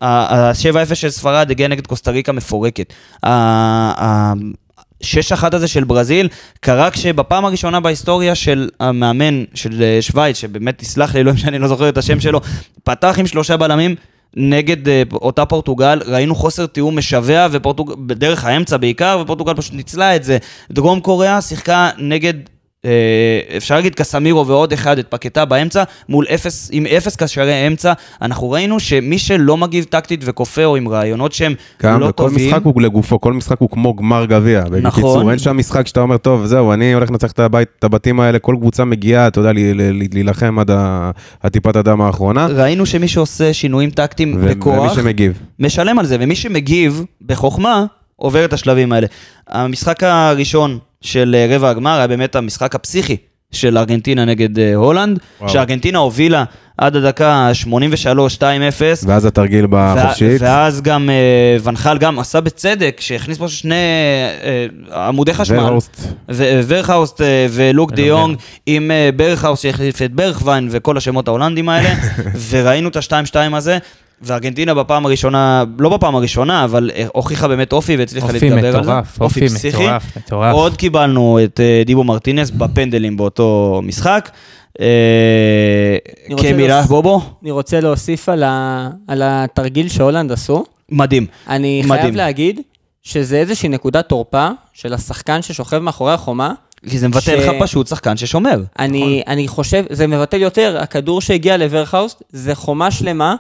ה-7-0 0.02 0.96
של 0.96 1.10
ספרד 1.10 1.52
הגיע 1.52 1.68
נגד 1.68 1.88
קוסטה 1.88 2.12
ריקה 2.12 2.32
מפורקת. 2.32 2.94
ה-6-1 3.24 5.48
הזה 5.52 5.68
של 5.68 5.84
ברזיל 5.84 6.30
קרה 6.60 6.92
כשבפעם 6.92 7.46
הראשונה 7.46 7.80
בהיסטוריה 7.80 8.36
של 8.36 8.70
המאמן 8.80 9.44
של 9.54 9.84
אה, 9.84 10.02
שווייץ, 10.02 10.38
שבאמת 10.38 10.78
תסלח 10.78 11.14
לי, 11.14 11.20
אלוהים 11.20 11.38
שאני 11.38 11.60
לא 11.60 11.68
זוכר 11.68 11.90
את 11.90 11.98
השם 11.98 12.20
שלו, 12.20 12.42
פתח 12.84 13.16
עם 13.20 13.28
שלושה 13.28 13.58
בלמים. 13.58 13.96
נגד 14.36 14.90
אה, 14.90 15.04
אותה 15.14 15.46
פורטוגל, 15.46 16.00
ראינו 16.06 16.36
חוסר 16.36 16.66
תיאום 16.66 16.98
משווע, 16.98 17.48
ופורטוגל, 17.52 17.96
בדרך 17.98 18.46
האמצע 18.46 18.78
בעיקר, 18.78 19.20
ופורטוגל 19.22 19.54
פשוט 19.54 19.74
ניצלה 19.74 20.16
את 20.16 20.24
זה. 20.24 20.38
דרום 20.72 21.00
קוריאה 21.00 21.42
שיחקה 21.42 21.90
נגד, 21.98 22.34
אפשר 23.58 23.76
להגיד 23.76 23.96
קסמירו 23.96 24.48
ועוד 24.48 24.74
אחד, 24.74 25.00
את 25.00 25.08
פקטה 25.10 25.46
באמצע, 25.46 25.84
מול 26.10 26.26
אפס, 26.34 26.70
עם 26.74 26.86
אפס 26.86 27.16
קשרי 27.16 27.68
אמצע. 27.68 27.94
אנחנו 28.22 28.52
ראינו 28.52 28.80
שמי 28.80 29.18
שלא 29.18 29.58
מגיב 29.58 29.84
טקטית 29.90 30.22
וכופה, 30.24 30.66
או 30.66 30.76
עם 30.76 30.88
רעיונות 30.88 31.32
שהם 31.34 31.54
גם 31.84 32.00
לא 32.00 32.06
וכל 32.06 32.12
טובים, 32.12 32.48
משחק 32.50 32.62
הוא 32.64 32.82
לגופו, 32.82 33.22
כל 33.22 33.34
משחק 33.34 33.60
הוא 33.60 33.70
כמו 33.70 33.94
גמר 33.94 34.26
גביע. 34.26 34.64
נכון. 34.64 34.82
בקיצור, 34.82 35.30
אין 35.32 35.40
שם 35.40 35.58
משחק 35.58 35.88
שאתה 35.88 36.00
אומר, 36.02 36.18
טוב, 36.18 36.46
זהו, 36.46 36.74
אני 36.74 36.94
הולך 36.94 37.10
לנצח 37.12 37.32
את 37.32 37.40
הבית, 37.40 37.68
את 37.80 37.84
הבתים 37.84 38.20
האלה, 38.20 38.40
כל 38.40 38.56
קבוצה 38.60 38.86
מגיעה, 38.86 39.28
אתה 39.28 39.40
יודע, 39.40 39.52
להילחם 40.12 40.60
עד 40.60 40.72
ה- 40.72 41.12
עד 41.44 41.52
טיפת 41.52 41.76
הדם 41.76 42.02
האחרונה. 42.02 42.48
ראינו 42.48 42.86
שמי 42.86 43.08
שעושה 43.08 43.54
שינויים 43.54 43.90
טקטיים 43.90 44.34
ו- 44.36 44.40
ומי 44.44 44.56
בכוח, 44.56 44.96
שמגיב. 44.96 45.40
משלם 45.60 46.00
על 46.00 46.06
זה, 46.06 46.18
ומי 46.20 46.36
שמגיב 46.36 47.04
בחוכמה, 47.26 47.86
עובר 48.24 48.46
את 48.46 48.54
השלבים 48.54 48.92
האלה. 48.92 49.08
המשחק 49.48 50.04
הראשון 50.04 50.80
של 51.02 51.36
אה, 51.38 51.56
רבע 51.56 51.70
הגמר 51.70 51.98
היה 51.98 52.08
באמת 52.08 52.36
המשחק 52.36 52.76
הפסיכי 52.76 53.18
של 53.52 53.78
ארגנטינה 53.78 54.26
נגד 54.26 54.60
אה, 54.60 54.76
הולנד, 54.76 55.20
וואו. 55.40 55.50
שארגנטינה 55.50 55.98
הובילה 55.98 56.44
עד 56.78 56.96
הדקה 56.96 57.52
83 57.64 57.65
2-0. 57.65 57.68
ואז 59.06 59.26
התרגיל 59.26 59.68
בחופשית. 59.70 60.42
ואז 60.42 60.82
גם 60.82 61.10
אה, 61.10 61.58
ואן 61.64 61.81
חאל 61.81 61.98
גם 61.98 62.20
עשה 62.20 62.42
בצדק, 62.42 62.98
שהכניס 63.00 63.38
פה 63.38 63.48
שני 63.48 63.76
אה, 64.94 65.08
עמודי 65.08 65.34
חשמל. 65.34 65.60
ורהוסט. 65.60 65.98
ו- 66.32 66.62
וורהאוסט 66.68 67.22
אה, 67.22 67.48
ולוק 67.50 67.92
דה 67.92 68.02
יונג 68.02 68.38
עם 68.66 68.92
וורהאוסט 69.16 69.64
שהחליף 69.64 70.02
את 70.02 70.14
ברחוויין 70.14 70.68
וכל 70.72 70.98
השמות 70.98 71.28
ההולנדים 71.28 71.70
האלה, 71.70 71.90
וראינו 72.50 72.90
את 72.90 72.96
ה-2-2 72.96 73.56
הזה. 73.56 73.78
וארגנטינה 74.24 74.74
בפעם 74.74 75.06
הראשונה, 75.06 75.64
לא 75.80 75.90
בפעם 75.90 76.16
הראשונה, 76.16 76.64
אבל 76.64 76.92
אה, 76.96 77.06
הוכיחה 77.14 77.48
באמת 77.48 77.74
אופי 77.74 77.96
והצליחה 77.98 78.28
אופי 78.28 78.50
להתגבר 78.50 78.68
על 78.78 78.84
זה. 78.84 78.92
מטורף, 78.92 79.22
אופי 79.22 79.46
מטורף, 79.70 80.18
מטורף. 80.18 80.54
עוד 80.54 80.78
קיבלנו 80.78 81.40
את 81.44 81.60
אה, 81.60 81.84
דיבו 81.86 82.04
מרטינס 82.04 82.50
בפנדלים 82.50 83.18
באותו 83.18 83.82
משחק. 83.84 84.30
אה, 84.82 85.98
כמילה, 86.38 86.68
להוס- 86.82 86.88
בובו, 86.88 87.22
אני 87.44 87.52
רוצה 87.52 87.80
להוסיף 87.80 88.30
על, 88.30 88.44
ה... 88.44 88.90
על 89.08 89.22
התרגיל 89.26 89.90
שהולנד 89.90 90.32
עשו. 90.32 90.64
מדהים. 90.92 91.26
אני 91.48 91.82
מדהים. 91.86 92.02
חייב 92.02 92.16
להגיד 92.16 92.60
שזה 93.04 93.38
איזושהי 93.38 93.70
נקודת 93.70 94.10
תורפה 94.10 94.50
של 94.74 94.94
השחקן 94.94 95.42
ששוכב 95.42 95.78
מאחורי 95.78 96.14
החומה. 96.14 96.54
כי 96.90 97.00
זה 97.00 97.08
מבטל 97.08 97.22
ש- 97.22 97.30
לך 97.30 97.52
פשוט 97.60 97.88
שחקן 97.88 98.18
ששומר. 98.18 98.62
אני, 98.80 99.22
אני 99.28 99.48
חושב, 99.48 99.84
זה 99.90 100.08
מבטל 100.08 100.42
יותר, 100.42 100.78
הכדור 100.82 101.22
שהגיע 101.22 101.58
לוורהאוסט 101.58 102.24
זה 102.30 102.56
חומה 102.56 102.92
שלמה 102.92 103.36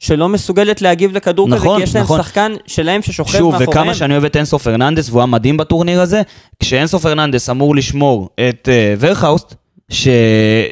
שלא 0.00 0.28
מסוגלת 0.28 0.82
להגיב 0.82 1.16
לכדור 1.16 1.46
כזה, 1.46 1.56
נכון, 1.56 1.76
כי 1.76 1.82
יש 1.82 1.94
להם 1.94 2.04
נכון. 2.04 2.22
שחקן 2.22 2.52
שלהם 2.66 3.02
ששוכב 3.02 3.38
שוב, 3.38 3.52
מאחוריהם. 3.52 3.70
וכמה 3.70 3.94
שאני 3.94 4.12
אוהב 4.12 4.24
את 4.24 4.36
אנסו 4.36 4.58
פרננדס, 4.58 5.08
והוא 5.08 5.20
היה 5.20 5.26
מדהים 5.26 5.56
בטורניר 5.56 6.00
הזה, 6.00 6.22
כשאינסו 6.60 6.98
פרננדס 6.98 7.50
אמור 7.50 7.76
לשמור 7.76 8.28
את 8.48 8.68
uh, 8.68 9.00
ורכהאוסט, 9.00 9.54
ש... 9.90 10.08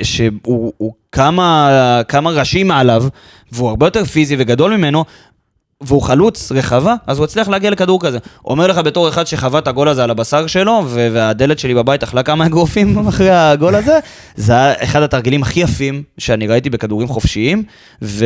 שהוא 0.02 0.72
הוא 0.76 0.92
כמה, 1.12 2.02
כמה 2.08 2.30
ראשים 2.30 2.68
מעליו, 2.68 3.04
והוא 3.52 3.68
הרבה 3.68 3.86
יותר 3.86 4.04
פיזי 4.04 4.36
וגדול 4.38 4.76
ממנו, 4.76 5.04
והוא 5.80 6.02
חלוץ 6.02 6.52
רחבה, 6.52 6.94
אז 7.06 7.18
הוא 7.18 7.24
הצליח 7.24 7.48
להגיע 7.48 7.70
לכדור 7.70 8.00
כזה. 8.00 8.18
אומר 8.44 8.66
לך 8.66 8.78
בתור 8.78 9.08
אחד 9.08 9.26
שחווה 9.26 9.58
את 9.58 9.68
הגול 9.68 9.88
הזה 9.88 10.04
על 10.04 10.10
הבשר 10.10 10.46
שלו, 10.46 10.84
והדלת 10.88 11.58
שלי 11.58 11.74
בבית 11.74 12.02
אכלה 12.02 12.22
כמה 12.22 12.46
אגרופים 12.46 13.08
אחרי 13.08 13.30
הגול 13.30 13.74
הזה, 13.74 13.98
זה 14.36 14.52
היה 14.52 14.74
אחד 14.82 15.02
התרגילים 15.02 15.42
הכי 15.42 15.60
יפים 15.60 16.02
שאני 16.18 16.46
ראיתי 16.46 16.70
בכדורים 16.70 17.08
חופשיים, 17.08 17.62
ו... 18.02 18.24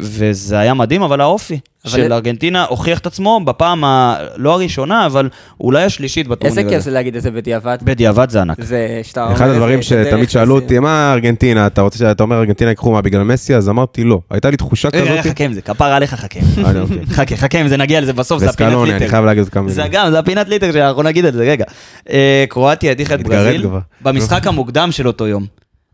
וזה 0.00 0.58
היה 0.58 0.74
מדהים, 0.74 1.02
אבל 1.02 1.20
האופי 1.20 1.60
של 1.86 2.12
ארגנטינה 2.12 2.64
הוכיח 2.64 2.98
את 2.98 3.06
עצמו 3.06 3.40
בפעם 3.44 3.84
ה... 3.84 4.16
לא 4.36 4.54
הראשונה, 4.54 5.06
אבל 5.06 5.28
אולי 5.60 5.84
השלישית 5.84 6.28
בטורניר 6.28 6.50
איזה 6.50 6.60
הזה. 6.60 6.70
כיף 6.70 6.80
זה 6.84 6.90
להגיד 6.90 7.16
את 7.16 7.22
זה 7.22 7.30
בדיעבד. 7.30 7.78
בדיעבד 7.82 8.30
זה 8.30 8.40
ענק. 8.40 8.60
זה 8.60 9.00
שאתה 9.02 9.24
אומר 9.24 9.34
אחד 9.34 9.48
הדברים 9.48 9.82
שתמיד 9.82 10.30
שאלו. 10.30 10.54
אותי, 10.54 10.78
מה 10.78 11.12
ארגנטינה, 11.12 11.66
אתה 11.66 11.82
רוצה 11.82 11.98
שאתה 11.98 12.22
אומר 12.22 12.38
ארגנטינה 12.38 12.70
ייקחו 12.70 12.92
מה, 12.92 13.02
בגלל 13.02 13.22
מסי? 13.22 13.54
אז 13.54 13.68
אמרתי 13.68 14.04
לא. 14.04 14.20
הייתה 14.30 14.50
לי 14.50 14.56
תחושה 14.56 14.88
רגע, 14.92 15.20
כזאת. 15.20 15.32
חכה 15.32 15.44
עם 15.44 15.52
זה, 15.52 15.62
כפרה 15.62 15.96
עליך 15.96 16.14
חכה. 16.14 16.40
אה, 16.64 16.80
אוקיי. 16.80 17.06
חכה, 17.06 17.36
חכה 17.36 17.60
עם 17.60 17.68
זה, 17.68 17.76
נגיע 17.76 18.00
לזה 18.00 18.12
בסוף, 18.12 18.40
זה 18.40 18.50
הפינת 18.50 18.68
וסקלוני, 18.68 18.90
אני 18.90 18.98
ליטר. 18.98 19.10
חייב 19.10 19.24
להגיד 19.24 19.42
עוד 19.42 19.52
כמה 19.52 19.68
זה. 19.68 19.82
גם, 19.90 20.10
זה 20.10 20.18
הפינת 20.18 20.48
ליטר 20.48 20.72
שאנחנו 20.72 21.02
נגיד 21.02 21.24
את 21.24 21.34
זה, 21.34 21.42
רגע. 21.42 21.64
אה, 22.10 22.44
קרואטיה 22.48 22.90
הדיחה 22.90 23.14
את 23.14 23.22
ברזיל. 23.22 23.66
במשחק 24.00 24.46
המוקדם 24.46 24.92
של 24.92 25.06
אותו 25.06 25.26
יום. 25.26 25.46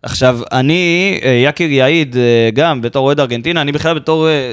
עכשיו, 0.03 0.41
אני, 0.53 1.21
אה, 1.25 1.43
יקיר 1.45 1.73
יעיד, 1.73 2.17
אה, 2.17 2.51
גם 2.55 2.81
בתור 2.81 3.07
אוהד 3.07 3.21
ארגנטינה, 3.21 3.61
אני 3.61 3.73
בכלל 3.73 3.95
בתור 3.95 4.29
אה, 4.29 4.53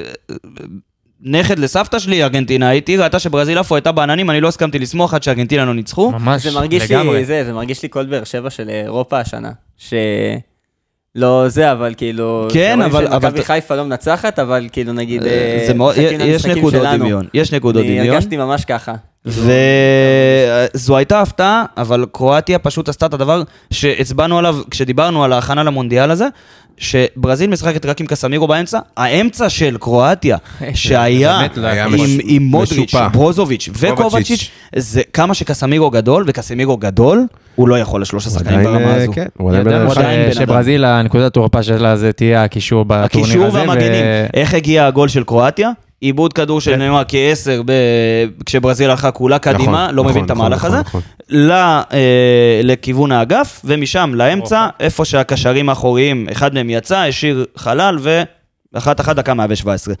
נכד 1.20 1.58
לסבתא 1.58 1.98
שלי 1.98 2.22
ארגנטינאית, 2.22 2.88
היא 2.88 2.98
ראתה 2.98 3.18
שברזיל 3.18 3.58
עפו 3.58 3.74
הייתה 3.74 3.92
בעננים, 3.92 4.30
אני 4.30 4.40
לא 4.40 4.48
הסכמתי 4.48 4.78
לשמוח 4.78 5.14
עד 5.14 5.22
שארגנטינה 5.22 5.64
לא 5.64 5.74
ניצחו. 5.74 6.10
ממש, 6.12 6.42
זה 6.46 6.58
מרגיש 6.58 6.90
לגמרי. 6.90 7.18
לי, 7.18 7.24
זה, 7.24 7.44
זה 7.44 7.52
מרגיש 7.52 7.82
לי 7.82 7.88
כל 7.90 8.06
באר 8.06 8.24
שבע 8.24 8.50
של 8.50 8.68
אירופה 8.68 9.18
השנה. 9.20 9.50
ש... 9.78 9.94
לא 11.14 11.48
זה, 11.48 11.72
אבל 11.72 11.94
כאילו... 11.96 12.48
כן, 12.52 12.82
אבל- 12.82 13.06
אבל- 13.06 13.20
שמכבי 13.30 13.44
חיפה 13.44 13.76
לא 13.76 13.84
מנצחת, 13.84 14.38
אבל 14.38 14.68
כאילו 14.72 14.92
נגיד... 14.92 15.22
אה, 15.26 15.64
זה 15.66 15.74
מאוד, 15.74 15.94
יש 15.98 16.46
נקודות 16.46 16.82
שלנו. 16.82 17.04
דמיון, 17.04 17.26
יש 17.34 17.52
נקודות 17.52 17.84
אני 17.84 17.98
דמיון. 17.98 18.14
הרגשתי 18.14 18.36
ממש 18.36 18.64
ככה. 18.64 18.94
וזו 19.26 20.96
הייתה 20.96 21.20
הפתעה, 21.20 21.64
אבל 21.76 22.06
קרואטיה 22.12 22.58
פשוט 22.58 22.88
עשתה 22.88 23.06
את 23.06 23.14
הדבר 23.14 23.42
שהצבענו 23.70 24.38
עליו 24.38 24.56
כשדיברנו 24.70 25.24
על 25.24 25.32
ההכנה 25.32 25.62
למונדיאל 25.62 26.10
הזה, 26.10 26.26
שברזיל 26.78 27.50
משחקת 27.50 27.86
רק 27.86 28.00
עם 28.00 28.06
קסמירו 28.06 28.46
באמצע, 28.46 28.78
האמצע 28.96 29.48
של 29.48 29.76
קרואטיה, 29.80 30.36
שהיה 30.74 31.40
לא 31.56 32.04
עם, 32.24 32.42
מודריץ'. 32.42 32.94
ברוזוביץ' 33.12 33.68
וקובצ'יץ', 33.72 34.50
זה 34.76 35.02
כמה 35.12 35.34
שקסמירו 35.34 35.90
גדול, 35.90 36.24
וקסמירו 36.26 36.76
גדול, 36.76 37.26
הוא 37.54 37.68
לא 37.68 37.78
יכול 37.78 38.02
לשלוש 38.02 38.26
השחקנים 38.26 38.60
עדיין, 38.60 38.64
ברמה 38.64 38.92
אה, 38.92 39.02
הזו. 39.02 39.12
כן, 39.12 39.26
הוא 39.38 39.50
עדיין 39.50 39.64
בן 39.64 39.74
אדם. 39.74 39.88
שברזיל, 40.32 40.84
הנקודת 40.84 41.34
תורפה 41.34 41.62
שלה 41.62 41.96
זה 41.96 42.12
תהיה 42.12 42.44
הקישור 42.44 42.84
בטורניר 42.84 43.46
הזה. 43.46 43.48
הקישור 43.48 43.68
והמגנים. 43.68 44.04
איך 44.34 44.54
הגיע 44.54 44.86
הגול 44.86 45.08
של 45.08 45.24
קרואטיה? 45.24 45.70
עיבוד 46.00 46.32
כדור 46.32 46.60
של 46.60 46.70
כן. 46.70 46.78
נאמר 46.78 47.02
כעשר 47.08 47.62
ב... 47.66 47.72
כשברזיל 48.46 48.90
הלכה 48.90 49.10
כולה 49.10 49.38
קדימה, 49.38 49.84
נכון, 49.84 49.94
לא 49.94 50.02
נכון, 50.02 50.10
מבין 50.10 50.24
את 50.24 50.30
המהלך 50.30 50.64
נכון, 50.64 50.78
הזה. 50.78 50.98
ל... 51.28 51.50
אה, 51.52 52.60
לכיוון 52.62 53.12
האגף, 53.12 53.60
ומשם 53.64 54.10
לאמצע, 54.14 54.68
איפה 54.80 55.04
שהקשרים 55.04 55.68
האחוריים, 55.68 56.26
אחד 56.32 56.54
מהם 56.54 56.70
יצא, 56.70 56.98
השאיר 56.98 57.44
חלל, 57.56 57.98
ואחת 58.72 59.00
אחת 59.00 59.16
דקה 59.16 59.34
117. 59.34 59.94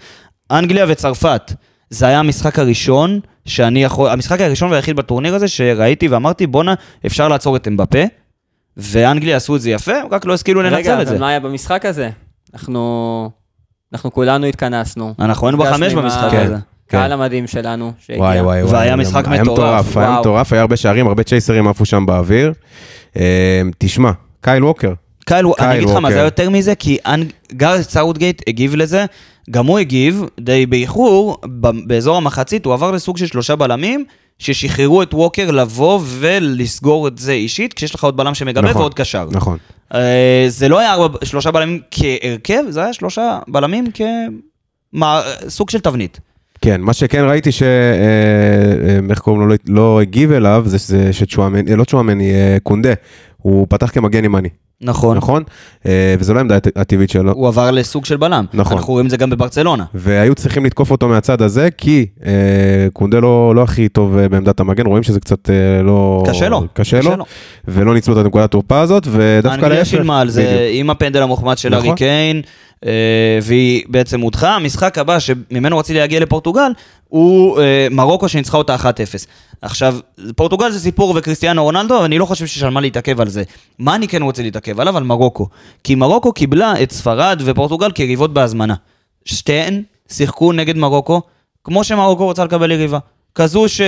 אנגליה 0.50 0.84
וצרפת, 0.88 1.52
זה 1.90 2.06
היה 2.06 2.18
המשחק 2.18 2.58
הראשון 2.58 3.20
שאני 3.46 3.84
יכול, 3.84 4.10
המשחק 4.10 4.40
הראשון 4.40 4.70
והיחיד 4.70 4.96
בטורניר 4.96 5.34
הזה 5.34 5.48
שראיתי 5.48 6.08
ואמרתי, 6.08 6.46
בואנה, 6.46 6.74
אפשר 7.06 7.28
לעצור 7.28 7.56
את 7.56 7.68
אמבפה, 7.68 8.02
ואנגליה 8.76 9.36
עשו 9.36 9.56
את 9.56 9.60
זה 9.60 9.70
יפה, 9.70 9.92
רק 10.10 10.24
לא 10.24 10.34
השכילו 10.34 10.60
רגע, 10.60 10.70
לנצל 10.70 11.02
את 11.02 11.06
זה. 11.06 11.12
אבל 11.12 11.20
מה 11.20 11.28
היה 11.28 11.40
במשחק 11.40 11.84
הזה? 11.84 12.10
אנחנו... 12.54 13.30
אנחנו 13.92 14.12
כולנו 14.12 14.46
התכנסנו. 14.46 15.14
אנחנו 15.18 15.46
היינו 15.46 15.58
בחמש 15.58 15.94
במשחק 15.94 16.28
כן. 16.30 16.46
הזה. 16.46 16.56
הקהל 16.88 17.12
המדהים 17.12 17.46
שלנו 17.46 17.92
שהגיע. 17.98 18.22
וואי 18.22 18.40
וואי 18.40 18.62
וואי. 18.62 18.74
והיה 18.74 18.96
משחק 18.96 19.28
מטורף, 19.28 19.96
היה. 19.96 20.20
מטורף, 20.20 20.52
היה 20.52 20.60
הרבה 20.60 20.76
שערים, 20.76 21.06
הרבה 21.06 21.22
צ'ייסרים 21.22 21.68
עפו 21.68 21.84
שם 21.84 22.06
באוויר. 22.06 22.52
אה, 23.16 23.62
תשמע, 23.78 24.10
קייל 24.40 24.64
ווקר, 24.64 24.92
קייל, 25.26 25.46
קייל 25.56 25.68
אני 25.68 25.78
אגיד 25.78 25.88
לך 25.88 25.94
מה, 25.94 26.08
ווקר. 26.08 26.14
זה 26.14 26.20
יותר 26.20 26.50
מזה, 26.50 26.74
כי 26.74 26.98
גארת' 27.52 27.80
סאות'גייט 27.80 28.42
הגיב 28.48 28.74
לזה, 28.74 29.04
גם 29.50 29.66
הוא 29.66 29.78
הגיב 29.78 30.24
די 30.40 30.66
באיחור, 30.66 31.38
ב- 31.60 31.88
באזור 31.88 32.16
המחצית 32.16 32.64
הוא 32.64 32.74
עבר 32.74 32.90
לסוג 32.90 33.16
של 33.16 33.26
שלושה 33.26 33.56
בלמים, 33.56 34.04
ששחררו 34.38 35.02
את 35.02 35.14
ווקר 35.14 35.50
לבוא 35.50 36.00
ולסגור 36.04 37.08
את 37.08 37.18
זה 37.18 37.32
אישית, 37.32 37.74
כשיש 37.74 37.94
לך 37.94 38.04
עוד 38.04 38.16
בלם 38.16 38.34
שמגבה 38.34 38.68
נכון, 38.68 38.80
ועוד 38.80 38.94
קשר. 38.94 39.28
נכון. 39.30 39.58
אה, 39.94 40.44
זה 40.48 40.68
לא 40.68 40.78
היה 40.78 40.92
ארבע, 40.92 41.18
שלושה 41.24 41.50
בלמים 41.50 41.80
כהרכב, 41.90 42.62
זה 42.68 42.82
היה 42.82 42.92
שלושה 42.92 43.38
בלמים 43.48 43.84
כסוג 45.44 45.70
של 45.70 45.80
תבנית. 45.80 46.20
כן, 46.60 46.80
מה 46.80 46.92
שכן 46.92 47.24
ראיתי 47.24 47.52
ש... 47.52 47.62
אה, 47.62 47.68
אה, 48.88 48.98
איך 49.10 49.18
קוראים 49.18 49.42
לו? 49.42 49.48
לא- 49.48 49.56
לא 49.68 50.00
הגיב 50.00 50.32
אליו, 50.32 50.62
זה 50.66 50.78
שזה 50.78 51.12
שצ'ואמני, 51.12 51.76
לא 51.76 51.84
צ'ואמני, 51.84 52.32
קונדה. 52.62 52.92
הוא 53.36 53.66
פתח 53.70 53.90
כמגן 53.90 54.24
ימני, 54.24 54.48
נכון. 54.80 55.16
נכון? 55.16 55.42
אה, 55.86 56.14
וזו 56.18 56.34
לא 56.34 56.38
העמדה 56.38 56.56
הט- 56.56 56.76
הטבעית 56.76 57.10
שלו. 57.10 57.32
הוא 57.32 57.48
עבר 57.48 57.70
לסוג 57.70 58.04
של 58.04 58.16
בלם. 58.16 58.44
נכון. 58.54 58.76
אנחנו 58.76 58.92
רואים 58.92 59.06
את 59.06 59.10
זה 59.10 59.16
גם 59.16 59.30
בברצלונה. 59.30 59.84
והיו 59.94 60.34
צריכים 60.34 60.64
לתקוף 60.64 60.90
אותו 60.90 61.08
מהצד 61.08 61.42
הזה, 61.42 61.68
כי 61.78 62.06
אה, 62.26 62.32
קונדה 62.92 63.20
לא, 63.20 63.52
לא 63.54 63.62
הכי 63.62 63.88
טוב 63.88 64.16
אה, 64.18 64.28
בעמדת 64.28 64.60
המגן, 64.60 64.86
רואים 64.86 65.02
שזה 65.02 65.20
קצת 65.20 65.50
אה, 65.50 65.82
לא... 65.82 66.22
קשה 66.26 66.48
לו. 66.48 66.62
קשה 66.72 67.00
לו, 67.00 67.24
ולא 67.68 67.94
ניצלו 67.94 68.20
את 68.20 68.24
הנקודת 68.24 68.50
תורפה 68.50 68.80
הזאת, 68.80 69.06
ודווקא 69.10 69.54
אנגליה 69.54 69.78
להפך. 69.78 69.90
שילמה 69.90 70.20
על 70.20 70.30
זה 70.30 70.42
בדיוק. 70.42 70.60
עם 70.72 70.90
הפנדל 70.90 71.22
המוחמד 71.22 71.58
של 71.58 71.68
נכון. 71.76 71.86
ארי 71.88 71.96
קיין, 71.96 72.42
והיא 73.42 73.84
בעצם 73.88 74.20
הודחה. 74.20 74.56
המשחק 74.56 74.98
הבא 74.98 75.18
שממנו 75.18 75.78
רציתי 75.78 75.98
להגיע 75.98 76.20
לפורטוגל, 76.20 76.72
הוא 77.08 77.60
אה, 77.60 77.86
מרוקו 77.90 78.28
שניצחה 78.28 78.58
אותה 78.58 78.76
1-0. 78.76 78.78
עכשיו, 79.62 79.96
פורטוגל 80.36 80.70
זה 80.70 80.80
סיפור 80.80 81.14
וקריסטיאנו 81.16 81.64
רונלדו, 81.64 81.94
ואני 81.94 82.18
לא 82.18 82.26
חושב 82.26 82.46
שיש 82.46 82.62
על 82.62 82.70
מה 82.70 82.80
להתעכב 82.80 83.20
על 83.20 83.28
זה. 83.28 83.42
מה 83.78 83.94
אני 83.94 84.08
כן 84.08 84.22
רוצה 84.22 84.42
להתעכב 84.42 84.80
עליו? 84.80 84.96
על 84.96 85.02
מרוקו. 85.02 85.48
כי 85.84 85.94
מרוקו 85.94 86.32
קיבלה 86.32 86.82
את 86.82 86.92
ספרד 86.92 87.42
ופורטוגל 87.44 87.92
כיריבות 87.92 88.34
בהזמנה. 88.34 88.74
שתיהן 89.24 89.82
שיחקו 90.10 90.52
נגד 90.52 90.76
מרוקו, 90.76 91.22
כמו 91.64 91.84
שמרוקו 91.84 92.24
רוצה 92.24 92.44
לקבל 92.44 92.70
יריבה. 92.70 92.98
כזו 93.34 93.68
ש... 93.68 93.80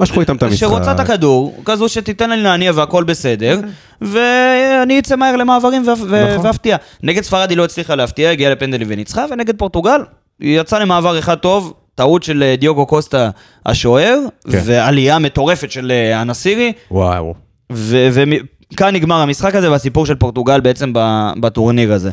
משכו 0.00 0.20
איתם 0.20 0.36
את 0.36 0.42
המשחק. 0.42 0.60
שרוצה 0.60 0.92
את 0.92 1.00
הכדור, 1.00 1.56
כזו 1.64 1.88
שתיתן 1.88 2.30
לי 2.30 2.42
להניע 2.42 2.72
והכל 2.74 3.04
בסדר, 3.04 3.60
ואני 4.00 4.98
אצא 4.98 5.16
מהר 5.16 5.36
למעברים 5.36 5.82
נכון. 5.82 6.08
ואפתיע. 6.46 6.76
נגד 7.02 7.22
ספרד 7.22 7.50
היא 7.50 7.58
לא 7.58 7.64
הצליחה 7.64 7.94
להפתיע, 7.94 8.30
הגיעה 8.30 8.52
לפנדלים 8.52 8.86
וניצחה, 8.90 9.24
ונגד 9.30 9.58
פורטוגל 9.58 10.00
היא 10.40 10.60
יצאה 10.60 10.78
למעבר 10.78 11.18
אחד 11.18 11.34
טוב, 11.34 11.74
טעות 11.94 12.22
של 12.22 12.42
אה, 12.42 12.56
דיוגו 12.56 12.86
קוסטה 12.86 13.30
השוער, 13.66 14.18
כן. 14.50 14.60
ועלייה 14.64 15.18
מטורפת 15.18 15.70
של 15.70 15.92
אה, 15.92 16.22
אנסירי, 16.22 16.72
וואו. 16.90 17.34
וכאן 17.70 18.94
נגמר 18.94 19.16
המשחק 19.16 19.54
הזה 19.54 19.70
והסיפור 19.70 20.06
של 20.06 20.14
פורטוגל 20.14 20.60
בעצם 20.60 20.92
בטורניר 21.40 21.92
הזה. 21.92 22.10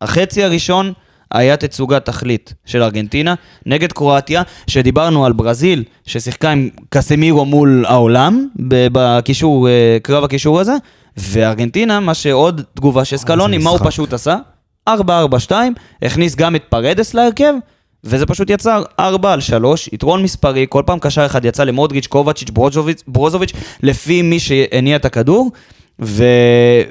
החצי 0.00 0.44
הראשון 0.44 0.92
היה 1.34 1.56
תצוגת 1.56 2.04
תכלית 2.06 2.54
של 2.64 2.82
ארגנטינה 2.82 3.34
נגד 3.66 3.92
קרואטיה, 3.92 4.42
שדיברנו 4.66 5.26
על 5.26 5.32
ברזיל, 5.32 5.84
ששיחקה 6.06 6.50
עם 6.50 6.68
קסמירו 6.88 7.44
מול 7.44 7.84
העולם, 7.88 8.46
בקישור, 8.92 9.68
אה, 9.68 9.98
קרב 10.02 10.24
הקישור 10.24 10.60
הזה, 10.60 10.74
וארגנטינה, 11.16 12.00
מה 12.00 12.14
שעוד 12.14 12.62
תגובה 12.74 13.04
של 13.04 13.16
סקלוני, 13.16 13.58
מה 13.58 13.70
הוא. 13.70 13.78
פשוט 13.84 14.12
עשה? 14.12 14.36
4-4-2, 14.88 14.92
הכניס 16.02 16.34
גם 16.34 16.56
את 16.56 16.62
פרדס 16.68 17.14
להרכב, 17.14 17.54
וזה 18.04 18.26
פשוט 18.26 18.50
יצר 18.50 18.82
4 19.00 19.32
על 19.32 19.40
3, 19.40 19.88
יתרון 19.92 20.22
מספרי, 20.22 20.66
כל 20.68 20.82
פעם 20.86 20.98
קשר 20.98 21.26
אחד 21.26 21.44
יצא 21.44 21.64
למודריץ', 21.64 22.06
קובצ'יץ', 22.06 22.50
ברוזוביץ', 22.50 23.02
ברוזוביץ', 23.08 23.52
לפי 23.82 24.22
מי 24.22 24.40
שהניע 24.40 24.96
את 24.96 25.04
הכדור, 25.04 25.50
ו... 26.02 26.24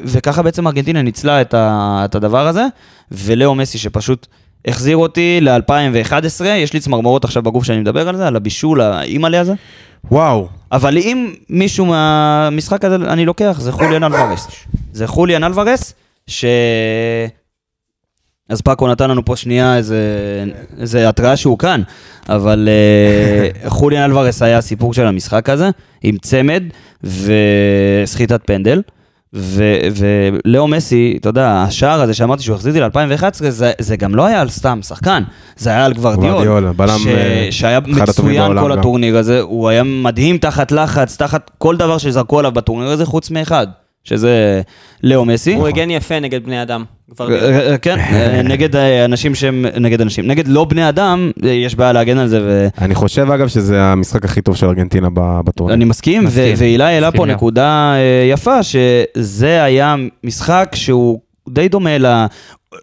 וככה 0.04 0.42
בעצם 0.42 0.68
ארגנטינה 0.68 1.02
ניצלה 1.02 1.42
את, 1.42 1.54
ה... 1.54 2.02
את 2.06 2.16
הדבר 2.16 2.48
הזה, 2.48 2.66
ולאו 3.12 3.56
מסי 3.56 3.78
שפשוט 3.78 4.28
החזיר 4.68 4.98
אותי 4.98 5.40
ל-2011, 5.42 6.46
יש 6.46 6.74
לי 6.74 6.80
צמרמורות 6.80 7.26
עכשיו 7.26 7.44
בגוף 7.44 7.64
שאני 7.64 7.80
מדבר 7.80 8.10
על 8.10 8.18
זה, 8.18 8.28
על 8.28 8.36
הבישול 8.36 8.82
האימא'לה 8.82 9.40
הזה, 9.40 9.54
וואו. 10.12 10.48
אבל 10.72 10.98
אם 10.98 11.34
מישהו 11.50 11.86
מהמשחק 11.86 12.86
הזה 12.86 12.96
אני 12.96 13.26
לוקח, 13.26 13.58
זה 13.60 13.72
חוליאן 13.72 14.04
אלוורס. 14.04 14.48
זה 14.94 15.08
חוליאן 15.08 15.44
אלוורס, 15.44 15.94
ש... 16.28 16.46
אז 18.50 18.62
פאקו 18.62 18.88
נתן 18.88 19.10
לנו 19.10 19.26
פה 19.26 19.36
שנייה 19.36 19.78
איזה, 19.78 20.00
איזה 20.80 21.10
התראה 21.10 21.38
שהוא 21.38 21.58
כאן, 21.58 21.82
אבל 22.30 22.70
אה, 22.70 23.70
חוליאן 23.78 24.04
אלוורס 24.04 24.42
היה 24.42 24.58
הסיפור 24.58 24.94
של 24.94 25.08
המשחק 25.08 25.50
הזה, 25.50 25.70
עם 26.02 26.18
צמד 26.18 26.64
וסחיטת 27.04 28.42
פנדל. 28.46 28.82
ולאו 29.34 30.68
מסי, 30.68 31.18
אתה 31.20 31.30
יודע, 31.30 31.64
השער 31.68 32.02
הזה 32.02 32.14
שאמרתי 32.14 32.44
שהוא 32.44 32.56
החזיר 32.56 32.86
אותי 32.86 33.00
ל-2011, 33.00 33.24
זה, 33.50 33.72
זה 33.80 33.98
גם 33.98 34.16
לא 34.16 34.26
היה 34.26 34.42
על 34.42 34.50
סתם 34.50 34.80
שחקן, 34.84 35.24
זה 35.58 35.70
היה 35.70 35.86
על 35.86 35.94
בלם, 36.74 37.00
ש- 37.00 37.08
אה, 37.08 37.48
שהיה 37.52 37.80
מצוין 37.88 38.60
כל. 38.60 38.72
הטורניר 38.72 39.18
הזה, 39.18 39.40
הוא 39.42 39.70
היה 39.70 39.84
מדהים 39.84 40.38
תחת 40.38 40.72
לחץ, 40.72 41.18
תחת 41.18 41.52
כל 41.58 41.78
דבר 41.78 41.98
שזרקו 41.98 42.40
עליו 42.40 42.52
בטורניר 42.52 42.90
הזה, 42.90 43.06
חוץ 43.06 43.32
מאחד, 43.32 43.68
שזה 44.10 44.62
לאו 45.04 45.26
מסי. 45.26 45.54
הוא 45.54 45.68
הגן 45.68 45.90
יפה 45.90 46.20
נגד 46.20 46.46
בני 46.46 46.62
אדם. 46.62 46.84
אה, 47.22 47.72
אה, 47.72 47.78
כן, 47.78 48.00
אה, 48.00 48.42
נגד 48.42 48.76
אנשים 48.76 49.36
שהם, 49.36 49.66
נגד 49.80 50.02
אנשים, 50.02 50.28
נגד 50.28 50.48
לא 50.48 50.66
בני 50.66 50.90
אדם, 50.90 51.32
יש 51.44 51.76
בעיה 51.76 51.92
להגן 51.92 52.18
על 52.18 52.28
זה, 52.28 52.68
אני 52.82 52.96
חושב 52.96 53.32
אגב 53.32 53.48
שזה 53.48 53.82
המשחק 53.82 54.26
הכי 54.26 54.42
טוב 54.42 54.56
של 54.56 54.66
ארגנטינה 54.66 55.08
בטורניר. 55.14 55.74
ואני 55.74 55.86
מסכים, 55.86 56.22
ו- 56.22 56.28
מסכים. 56.28 56.54
ואילי 56.58 56.84
העלה 56.84 57.12
פה. 57.12 57.26
נקודה 57.26 57.96
יפה, 58.32 58.64
שזה 58.64 59.64
היה 59.64 59.96
משחק 60.24 60.72
שהוא 60.74 61.20
די 61.50 61.68
דומה 61.68 61.98
ל... 61.98 62.26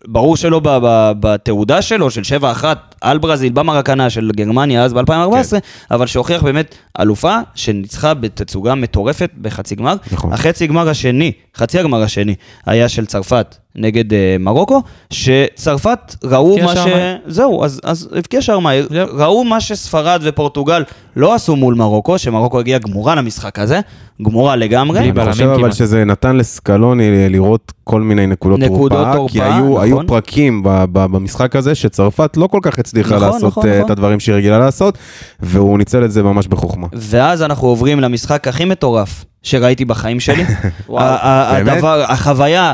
ברור 0.09 0.37
שלא 0.37 0.61
ב- 0.61 0.79
ב- 0.83 1.13
בתעודה 1.21 1.83
שלו, 1.83 2.11
של 2.11 2.23
7-1 2.41 2.65
על 3.01 3.19
ברזיל, 3.19 3.53
במרקנה 3.53 4.11
של 4.11 4.31
גרמניה 4.37 4.85
אז 4.85 4.93
ב-2014, 4.93 5.51
כן. 5.51 5.59
אבל 5.91 6.07
שהוכיח 6.07 6.43
באמת 6.43 6.75
אלופה 7.01 7.37
שניצחה 7.55 8.15
בתצוגה 8.15 8.75
מטורפת 8.75 9.31
בחצי 9.41 9.75
גמר. 9.75 9.95
נכון. 10.13 10.33
החצי 10.33 10.67
גמר 10.67 10.89
השני, 10.89 11.33
חצי 11.57 11.79
הגמר 11.79 12.03
השני, 12.03 12.35
היה 12.67 12.89
של 12.89 13.07
צרפת 13.07 13.57
נגד 13.77 14.13
אה, 14.13 14.37
מרוקו, 14.41 14.83
שצרפת 15.11 16.15
ראו 16.25 16.59
מה 16.65 16.77
ש... 16.77 16.79
זהו, 17.27 17.65
אז, 17.65 17.81
אז 17.85 18.09
הבקיע 18.19 18.43
שער 18.43 18.59
מהיר, 18.59 18.89
ראו 19.13 19.45
מה 19.45 19.61
שספרד 19.61 20.21
ופורטוגל 20.23 20.83
לא 21.17 21.35
עשו 21.35 21.57
מול 21.57 21.75
מרוקו, 21.75 22.19
שמרוקו 22.19 22.61
הגיעה 22.61 22.79
גמורה 22.79 23.15
למשחק 23.15 23.59
הזה, 23.59 23.81
גמורה 24.23 24.57
לגמרי. 24.57 24.99
אני 24.99 25.31
חושב 25.31 25.45
אבל 25.45 25.59
כמעט. 25.59 25.73
שזה 25.73 26.05
נתן 26.05 26.37
לסקלוני 26.37 27.29
לראות 27.29 27.73
כל 27.85 28.01
מיני 28.01 28.27
נקודות 28.27 28.59
נקודות 28.59 29.07
תורפה, 29.13 29.33
כי 29.33 29.43
היו, 29.43 29.76
נכון. 29.85 29.99
היו 29.99 30.07
פרקים 30.07 30.63
ב- 30.63 30.85
ב- 30.93 31.07
במשחק 31.07 31.57
הזה 31.57 31.75
שצרפת 31.75 32.37
לא 32.37 32.47
כל 32.47 32.59
כך 32.63 32.79
הצליחה 32.79 33.17
נכון, 33.17 33.29
לעשות 33.29 33.45
נכון, 33.45 33.69
אה, 33.69 33.73
נכון. 33.75 33.85
את 33.85 33.91
הדברים 33.91 34.21
שהיא 34.21 34.35
רגילה 34.35 34.59
לעשות, 34.59 34.99
והוא 35.41 35.79
ניצל 35.79 36.05
את 36.05 36.13
זה 36.13 36.23
ממש 36.23 36.47
בחוכמה. 36.47 36.87
ואז 36.93 37.43
אנחנו 37.43 37.69
עוברים 37.69 38.01
למשחק 38.01 38.49
הכי 38.49 38.65
מטורף 38.65 39.25
שראיתי 39.43 39.85
בחיים 39.85 40.21
שלי. 40.21 40.45
הדבר, 40.89 42.05
החוויה, 42.09 42.73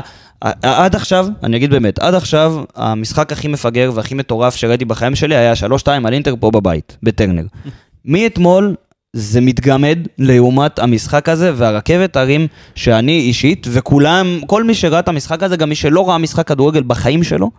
עד 0.61 0.95
עכשיו, 0.95 1.27
אני 1.43 1.57
אגיד 1.57 1.69
באמת, 1.69 1.99
עד 1.99 2.13
עכשיו, 2.13 2.63
המשחק 2.75 3.31
הכי 3.31 3.47
מפגר 3.47 3.91
והכי 3.93 4.15
מטורף 4.15 4.55
שראיתי 4.55 4.85
בחיים 4.85 5.15
שלי 5.15 5.35
היה 5.35 5.53
3-2 5.83 5.87
על 6.05 6.13
אינטר 6.13 6.35
פה 6.39 6.51
בבית, 6.51 6.97
בטרנר. 7.03 7.43
מאתמול, 8.05 8.75
זה 9.13 9.41
מתגמד 9.41 9.99
לעומת 10.17 10.79
המשחק 10.79 11.29
הזה 11.29 11.51
והרכבת 11.55 12.15
הרים 12.15 12.47
שאני 12.75 13.19
אישית, 13.19 13.67
וכולם, 13.71 14.39
כל 14.47 14.63
מי 14.63 14.73
שראה 14.73 14.99
את 14.99 15.07
המשחק 15.07 15.43
הזה, 15.43 15.57
גם 15.57 15.69
מי 15.69 15.75
שלא 15.75 16.09
ראה 16.09 16.17
משחק 16.17 16.47
כדורגל 16.47 16.83
בחיים 16.87 17.23
שלו, 17.23 17.51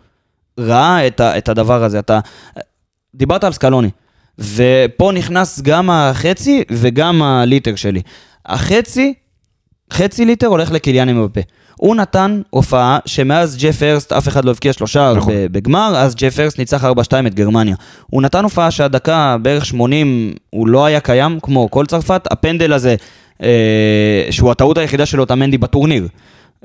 ראה 0.58 1.06
את, 1.06 1.20
ה, 1.20 1.38
את 1.38 1.48
הדבר 1.48 1.84
הזה. 1.84 1.98
אתה, 1.98 2.20
דיברת 3.14 3.44
על 3.44 3.52
סקלוני, 3.52 3.90
ופה 4.38 5.12
נכנס 5.14 5.60
גם 5.60 5.90
החצי 5.90 6.62
וגם 6.70 7.22
הליטר 7.22 7.74
שלי. 7.74 8.02
החצי, 8.46 9.14
חצי 9.92 10.24
ליטר 10.24 10.46
הולך 10.46 10.72
לקיליאן 10.72 11.08
אמבפה. 11.08 11.40
הוא 11.76 11.96
נתן 11.96 12.40
הופעה 12.50 12.98
שמאז 13.06 13.56
ג'ף 13.56 13.82
הרסט 13.82 14.12
אף 14.12 14.28
אחד 14.28 14.44
לא 14.44 14.50
הבקיע 14.50 14.72
שלושה 14.72 15.12
נכון. 15.16 15.32
בגמר, 15.52 15.92
אז 15.96 16.14
ג'ף 16.14 16.38
הרסט 16.38 16.58
ניצח 16.58 16.84
4-2 16.84 16.88
את 17.26 17.34
גרמניה. 17.34 17.76
הוא 18.06 18.22
נתן 18.22 18.44
הופעה 18.44 18.70
שהדקה 18.70 19.36
בערך 19.42 19.66
80 19.66 20.32
הוא 20.50 20.68
לא 20.68 20.84
היה 20.84 21.00
קיים, 21.00 21.38
כמו 21.42 21.70
כל 21.70 21.86
צרפת. 21.86 22.28
הפנדל 22.30 22.72
הזה, 22.72 22.94
אה, 23.42 24.26
שהוא 24.30 24.50
הטעות 24.50 24.78
היחידה 24.78 25.06
של 25.06 25.20
אוטמנדי 25.20 25.58
בטורניר, 25.58 26.08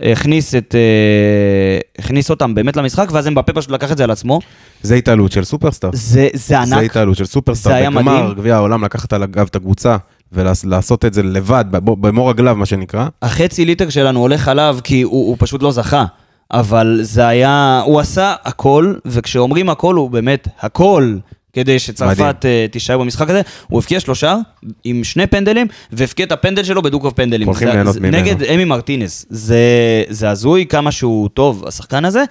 הכניס, 0.02 0.56
את, 0.56 0.76
אה, 0.76 1.80
הכניס 2.00 2.30
אותם 2.30 2.56
באמת 2.56 2.78
למשחק, 2.78 3.10
ואז 3.12 3.28
אמבפה 3.28 3.54
פשוט 3.54 3.72
לקח 3.72 3.92
את 3.92 3.98
זה 3.98 4.04
על 4.04 4.12
עצמו. 4.12 4.40
זה 4.82 4.96
התעלות 4.96 5.32
של 5.32 5.44
סופרסטאר. 5.44 5.90
זה, 5.94 6.28
זה 6.34 6.40
זה 6.56 6.60
ענק. 6.60 6.84
התעלות 6.84 7.18
של 7.18 7.26
סופרסטאר. 7.26 7.72
זה 7.72 7.78
היה 7.78 7.90
בגמר 7.90 8.22
מדהים. 8.22 8.34
גביע 8.34 8.56
העולם, 8.56 8.84
לקחת 8.84 9.14
על 9.14 9.24
הגב 9.24 9.48
את 9.50 9.56
הקבוצה 9.56 9.98
ולעשות 10.32 11.06
את 11.06 11.14
זה 11.14 11.24
לבד, 11.24 11.66
ב- 11.72 12.08
במו 12.08 12.28
רגליו, 12.28 12.56
מה 12.56 12.66
שנקרא. 12.66 13.08
החצי 13.22 13.66
ליטר 13.66 13.90
שלנו 13.90 14.20
הולך 14.20 14.48
עליו 14.48 14.78
כי 14.84 15.02
הוא, 15.02 15.28
הוא 15.28 15.36
פשוט 15.40 15.64
לא 15.64 15.72
זכה. 15.72 16.06
אבל 16.52 17.00
זה 17.02 17.28
היה, 17.28 17.82
הוא 17.86 18.00
עשה 18.00 18.36
הכל, 18.44 18.94
וכשאומרים 19.06 19.70
הכל 19.70 19.96
הוא 19.96 20.10
באמת 20.10 20.48
הכל 20.60 21.18
כדי 21.54 21.80
שצרפת 21.80 22.46
uh, 22.46 22.72
תישאר 22.72 22.98
במשחק 22.98 23.30
הזה. 23.30 23.42
הוא 23.68 23.80
הבקיע 23.80 24.00
שלושה 24.00 24.36
עם 24.84 25.04
שני 25.04 25.28
פנדלים, 25.28 25.68
והבקיע 25.92 26.26
את 26.26 26.32
הפנדל 26.32 26.64
שלו 26.64 26.82
בדו-קרב 26.82 27.12
פנדלים. 27.12 27.48
הולכים 27.48 27.68
ליהנות 27.68 27.98
ממנו. 27.98 28.18
נגד 28.18 28.44
אמי 28.44 28.66
מרטינס. 28.66 29.26
זה, 29.30 30.04
זה 30.10 30.30
הזוי 30.30 30.66
כמה 30.66 30.92
שהוא 30.92 31.30
טוב, 31.30 31.64
השחקן 31.68 32.06
הזה, 32.06 32.24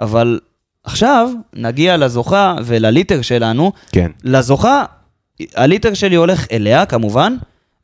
אבל 0.00 0.40
עכשיו 0.84 1.30
נגיע 1.54 1.96
לזוכה 1.96 2.54
ולליטר 2.64 3.22
שלנו. 3.22 3.72
כן. 3.92 4.10
לזוכה, 4.24 4.84
הליטר 5.54 5.94
שלי 5.94 6.16
הולך 6.16 6.46
אליה 6.52 6.86
כמובן, 6.86 7.36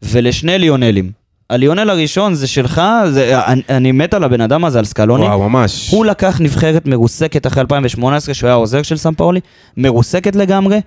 ולשני 0.03 0.59
ליונלים. 0.59 1.11
הליונל 1.51 1.91
הראשון 1.91 2.35
זה 2.35 2.47
שלך, 2.47 2.83
זה, 3.11 3.45
אני, 3.47 3.63
אני 3.69 3.93
מת 3.93 4.15
על 4.15 4.25
הבן 4.25 4.41
אדם 4.41 4.65
הזה, 4.65 4.79
על 4.79 4.85
סקלוני. 4.85 5.25
וואו, 5.25 5.49
ממש. 5.49 5.91
הוא 5.91 6.07
לקח 6.07 6.41
נבחרת 6.41 6.87
מרוסקת 6.87 7.47
אחרי 7.47 7.61
2018, 7.61 8.35
שהוא 8.35 8.47
היה 8.49 8.55
העוזר 8.55 8.83
של 8.83 8.97
סם 8.97 9.15
פאולי, 9.15 9.41
מרוסקת 9.77 10.37
לגמרי, 10.37 10.79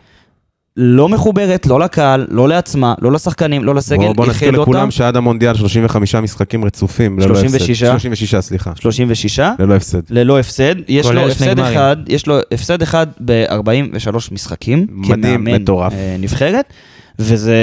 לא 0.80 1.10
מחוברת, 1.10 1.66
לא 1.66 1.80
לקהל, 1.80 2.28
לא 2.30 2.50
לעצמה, 2.50 2.94
לא 3.02 3.12
לשחקנים, 3.12 3.64
לא 3.64 3.76
לסגל, 3.76 3.98
בוא, 4.06 4.14
בוא 4.16 4.26
נזכיר 4.26 4.48
איחד 4.50 4.62
לכולם 4.62 4.80
אותם, 4.80 4.92
שעד 4.92 5.16
המונדיאל 5.16 5.54
35 5.56 6.16
משחקים 6.16 6.66
רצופים, 6.66 7.20
ללא 7.20 7.34
הפסד. 7.34 7.48
36. 7.60 7.84
36, 7.84 8.36
סליחה. 8.36 8.72
36, 8.76 9.40
ללא 9.60 9.76
הפסד. 9.76 10.02
ללא 10.10 10.40
הפסד. 10.40 10.76
יש 10.88 11.06
לו 11.12 11.22
הפסד 11.22 11.58
גמרים. 11.58 11.74
אחד, 11.78 11.98
יש 12.08 12.28
לו 12.28 12.38
הפסד 12.52 12.82
אחד 12.82 13.08
ב-43 13.26 14.10
משחקים. 14.32 14.88
מדהים, 14.90 15.22
כמאמן, 15.42 15.62
מטורף. 15.62 15.94
אה, 15.94 16.16
נבחרת, 16.20 16.74
וזה 17.20 17.56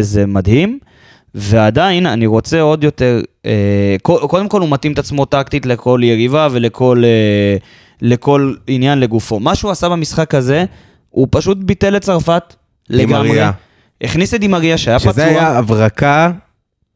זה 0.00 0.26
מדהים. 0.26 0.78
ועדיין, 1.34 2.06
אני 2.06 2.26
רוצה 2.26 2.60
עוד 2.60 2.84
יותר, 2.84 3.20
אה, 3.46 3.52
קו- 4.02 4.28
קודם 4.28 4.48
כל 4.48 4.60
הוא 4.60 4.68
מתאים 4.70 4.92
את 4.92 4.98
עצמו 4.98 5.24
טקטית 5.24 5.66
לכל 5.66 6.00
יריבה 6.04 6.48
ולכל 6.50 7.02
אה, 7.04 7.56
לכל 8.02 8.54
עניין 8.66 9.00
לגופו. 9.00 9.40
מה 9.40 9.54
שהוא 9.54 9.70
עשה 9.70 9.88
במשחק 9.88 10.34
הזה, 10.34 10.64
הוא 11.12 11.28
פשוט 11.30 11.58
ביטל 11.58 11.96
את 11.96 12.02
צרפת 12.02 12.54
לגמרי. 12.90 13.40
הכניס 14.02 14.34
את 14.34 14.40
דימריה 14.40 14.78
שהיה 14.78 14.98
פצוע. 14.98 15.12
שזה 15.12 15.24
היה 15.24 15.58
הברקה 15.58 16.30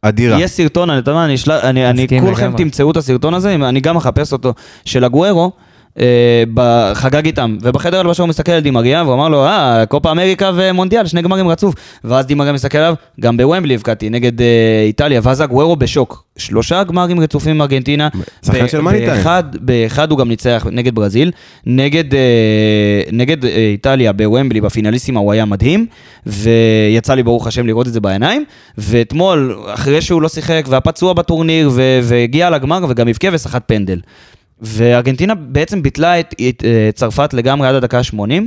אדירה. 0.03 0.41
יש 0.41 0.51
סרטון, 0.51 0.91
אני, 0.91 0.99
אתה 0.99 1.11
יודע 1.11 1.19
מה, 1.19 1.25
אני 1.25 1.35
אני, 1.63 1.91
אני 1.91 2.21
כולכם. 2.21 2.53
תמצאו 2.57 2.91
את 2.91 2.97
הסרטון 2.97 3.35
הזה, 3.35 3.55
אני 3.55 3.81
גם 3.81 3.97
מחפש 3.97 4.33
אותו, 4.33 4.55
של 4.85 5.05
הגוארו, 5.05 5.53
חגג 6.95 7.27
איתם, 7.27 7.57
ובחדר 7.63 8.01
הלבשה 8.01 8.23
הוא 8.23 8.29
מסתכל 8.29 8.53
על 8.53 8.61
דימריה, 8.61 9.03
והוא 9.03 9.15
אמר 9.15 9.29
לו, 9.29 9.45
אה, 9.45 9.85
קופה 9.89 10.11
אמריקה 10.11 10.51
ומונדיאל, 10.55 11.07
שני 11.07 11.23
גמרים 11.23 11.49
רצוף. 11.49 11.75
ואז 12.05 12.27
דימריה 12.27 12.53
מסתכל 12.53 12.79
עליו, 12.79 12.95
גם 13.21 13.37
בוומבלי 13.37 13.75
הבקעתי, 13.75 14.11
נגד 14.11 14.41
אה, 14.41 14.83
איטליה, 14.87 15.21
ואז 15.23 15.41
הגוארו 15.41 15.77
בשוק. 15.77 16.27
שלושה 16.39 16.85
גמרים 16.85 17.21
רצופים 17.21 17.55
עם 17.55 17.63
ארגנטינה. 17.63 18.09
שחקן 18.47 18.69
של 18.69 18.81
מאני 18.81 18.99
טיים. 18.99 19.43
באחד, 19.61 20.11
הוא 20.11 20.19
גם 20.19 20.29
ניצח 20.29 20.67
נגד 20.73 20.95
ברזיל, 20.95 21.31
נגד, 21.67 22.15
אה, 22.15 22.21
נגד 23.13 23.45
אה, 23.45 23.51
איטליה 23.57 24.13
בוומבלי 24.13 24.61
בפינליסימה 24.61 25.21
הוא 25.21 25.33
היה 25.33 25.45
מדהים, 25.45 25.87
ויצא 26.27 27.15
לי 27.15 27.23
ברוך 27.23 27.47
השם 27.47 27.67
לראות 27.67 27.87
את 27.87 27.93
זה 27.93 28.01
בעיניים, 28.01 28.45
ואתמול, 28.79 29.59
אחרי 29.67 30.01
שהוא 30.01 30.23
לא 30.23 30.29
שיחק 30.29 30.65
והיה 30.69 30.81
פצוע 30.81 31.13
בטורניר, 31.13 31.71
והגיע 32.03 32.51
לגמר 32.51 32.87
וגם 32.89 33.09
הבקיע 33.09 33.31
וסחט 33.35 33.63
פנדל. 33.67 34.01
וארגנטינה 34.61 35.35
בעצם 35.35 35.83
ביטלה 35.83 36.21
את, 36.21 36.35
את 36.49 36.65
אה, 36.65 36.91
צרפת 36.95 37.35
לגמרי 37.35 37.69
עד 37.69 37.75
הדקה 37.75 37.99
ה-80, 37.99 38.43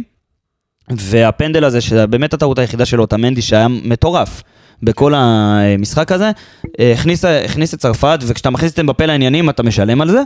והפנדל 0.89 1.63
הזה, 1.63 1.81
שזה 1.81 2.07
באמת 2.07 2.33
הטעות 2.33 2.59
היחידה 2.59 2.85
של 2.85 3.01
אוטמנדי, 3.01 3.41
שהיה 3.41 3.67
מטורף 3.67 4.43
בכל 4.83 5.13
המשחק 5.15 6.11
הזה, 6.11 6.31
אה, 6.79 6.93
הכניס, 6.93 7.25
הכניס 7.25 7.73
את 7.73 7.79
צרפת, 7.79 8.19
וכשאתה 8.27 8.49
מכניס 8.49 8.73
את 8.73 8.79
אמבפה 8.79 9.05
לעניינים, 9.05 9.49
אתה 9.49 9.63
משלם 9.63 10.01
על 10.01 10.11
זה, 10.11 10.21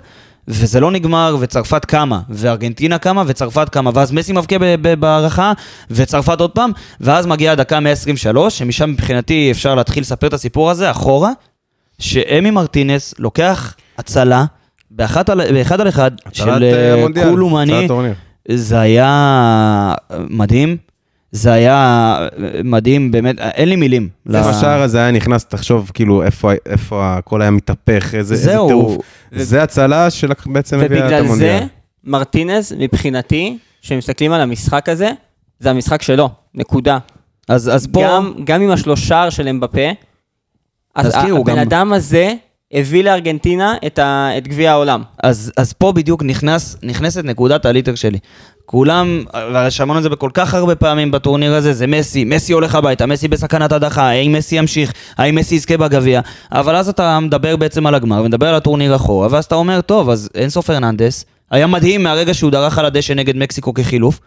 וזה 0.47 0.79
לא 0.79 0.91
נגמר, 0.91 1.38
וצרפת 1.39 1.86
קמה, 1.86 2.21
וארגנטינה 2.29 2.97
קמה, 2.97 3.23
וצרפת 3.27 3.69
קמה, 3.69 3.91
ואז 3.93 4.11
מסי 4.11 4.34
מבקיע 4.34 4.57
בהערכה, 4.99 5.53
וצרפת 5.91 6.41
עוד 6.41 6.51
פעם, 6.51 6.71
ואז 7.01 7.25
מגיעה 7.25 7.53
הדקה 7.53 7.79
123, 7.79 8.57
שמשם 8.57 8.89
מבחינתי 8.89 9.51
אפשר 9.51 9.75
להתחיל 9.75 10.01
לספר 10.01 10.27
את 10.27 10.34
הסיפור 10.34 10.71
הזה, 10.71 10.91
אחורה, 10.91 11.31
שאמי 11.99 12.51
מרטינס 12.51 13.13
לוקח 13.19 13.75
הצלה, 13.97 14.45
באחד 14.95 15.29
על 15.81 15.89
אחד, 15.89 16.11
של 16.31 16.49
אה, 16.63 16.95
אה, 16.95 17.23
קולומני, 17.29 17.73
הצלת 17.75 17.87
טורניר. 17.87 18.13
זה 18.49 18.79
היה 18.79 19.93
מדהים, 20.29 20.77
זה 21.31 21.51
היה 21.53 22.17
מדהים, 22.63 23.11
באמת, 23.11 23.35
אין 23.39 23.69
לי 23.69 23.75
מילים. 23.75 24.09
אם 24.29 24.35
השער 24.35 24.81
הזה 24.81 24.97
היה 24.97 25.11
נכנס, 25.11 25.45
תחשוב 25.45 25.91
כאילו 25.93 26.23
איפה, 26.23 26.51
איפה 26.65 27.13
הכל 27.17 27.41
היה 27.41 27.51
מתהפך, 27.51 28.15
איזה, 28.15 28.33
איזה. 28.33 28.51
טירוף. 28.67 28.97
זה 29.31 29.63
הצלה 29.63 30.09
שבעצם 30.09 30.79
הביאה 30.79 30.99
את 30.99 31.03
ובגלל 31.03 31.23
המונדיאל. 31.23 31.59
זה, 31.59 31.65
מרטינז, 32.03 32.73
מבחינתי, 32.79 33.57
כשמסתכלים 33.81 34.31
על 34.31 34.41
המשחק 34.41 34.89
הזה, 34.89 35.11
זה 35.59 35.69
המשחק 35.69 36.01
שלו, 36.01 36.29
נקודה. 36.55 36.97
אז, 37.49 37.69
אז 37.75 37.87
פה, 37.87 38.01
גם, 38.03 38.33
גם 38.43 38.61
עם 38.61 38.71
השלושר 38.71 39.29
של 39.29 39.47
אמבפה, 39.47 39.87
אז 40.95 41.13
הבן 41.15 41.43
גם- 41.43 41.59
אדם 41.59 41.93
הזה 41.93 42.33
הביא 42.74 43.03
לארגנטינה 43.03 43.76
את, 43.86 43.99
ה, 43.99 44.30
את 44.38 44.47
גביע 44.47 44.71
העולם. 44.71 45.01
אז, 45.24 45.51
אז 45.57 45.74
פה 45.74 45.91
בדיוק 45.91 46.24
נכנס, 46.24 46.78
נכנסת 46.84 47.24
נקודת 47.26 47.65
הליטר 47.65 47.95
שלי. 47.95 48.17
כולם, 48.65 49.24
שמענו 49.69 49.97
את 49.97 50.03
זה 50.03 50.09
בכל 50.09 50.30
כך 50.34 50.53
הרבה 50.53 50.76
פעמים 50.76 51.11
בטורניר 51.11 51.53
הזה, 51.53 51.74
זה 51.74 51.88
מסי, 51.88 52.24
מסי 52.24 52.53
הולך 52.53 52.76
הביתה, 52.76 53.05
מסי 53.05 53.28
בסכנת 53.28 53.71
הדחה, 53.71 54.09
האם 54.09 54.32
מסי 54.32 54.55
ימשיך, 54.55 54.93
האם 55.17 55.36
מסי 55.36 55.55
יזכה 55.55 55.78
בגביע, 55.78 56.21
אבל 56.51 56.76
אז 56.76 56.89
אתה 56.89 57.19
מדבר 57.19 57.55
בעצם 57.55 57.86
על 57.86 57.95
הגמר, 57.95 58.21
ומדבר 58.21 58.47
על 58.47 58.55
הטורניר 58.55 58.95
אחורה, 58.95 59.28
ואז 59.32 59.45
אתה 59.45 59.55
אומר, 59.55 59.82
טוב, 59.82 60.09
אז 60.09 60.30
אינסו 60.36 60.61
פרננדס, 60.61 61.26
היה 61.51 61.67
מדהים 61.67 62.03
מהרגע 62.03 62.34
שהוא 62.34 62.51
דרך 62.51 62.78
על 62.78 62.86
הדשא 62.86 63.13
נגד 63.13 63.38
מקסיקו 63.38 63.74
כחילוף, 63.74 64.19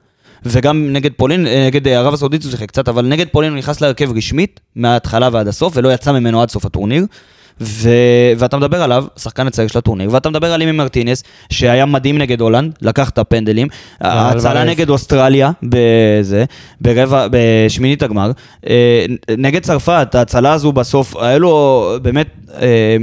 וגם 0.43 0.93
נגד 0.93 1.11
פולין, 1.17 1.47
אה, 1.47 1.67
נגד 1.67 1.89
אה, 1.89 1.99
ערב 1.99 2.15
הסעודית 2.15 2.43
הוא 2.43 2.51
שיחק 2.51 2.69
קצת, 2.69 2.89
אבל 2.89 3.07
נגד 3.07 3.27
פולין 3.33 3.51
הוא 3.53 3.59
נכנס 3.59 3.81
להרכב 3.81 4.17
רשמית, 4.17 4.61
מההתחלה 4.77 5.29
ועד 5.33 5.49
הסוף, 5.49 5.73
ולא 5.77 5.93
יצא 5.93 6.13
ממנו 6.13 6.43
עד 6.43 6.51
סוף 6.51 6.65
הטורניר. 6.65 7.07
ו... 7.61 7.91
ואתה 8.39 8.57
מדבר 8.57 8.83
עליו, 8.83 9.05
שחקן 9.17 9.47
הצעיר 9.47 9.69
של 9.69 9.79
הטורניר, 9.79 10.09
ואתה 10.13 10.31
מדבר 10.31 10.53
על 10.53 10.61
אימי 10.61 10.73
מרטינס, 10.73 11.23
שהיה 11.51 11.87
מדהים 11.87 12.19
נגד 12.19 12.41
הולנד, 12.41 12.73
לקח 12.83 13.11
את 13.11 13.19
הפנדלים, 13.19 13.69
ההצלה 14.01 14.51
אלוורז. 14.51 14.69
נגד 14.69 14.91
אוסטרליה, 14.91 15.51
בזה, 15.63 16.45
ברבע, 16.81 17.27
בשמינית 17.31 18.03
הגמר, 18.03 18.31
אה, 18.69 19.07
נגד 19.39 19.63
צרפת, 19.63 20.15
ההצלה 20.15 20.53
הזו 20.53 20.73
בסוף, 20.73 21.17
היה 21.17 21.39
לו 21.39 21.85
באמת 22.03 22.29
אה, 22.61 22.97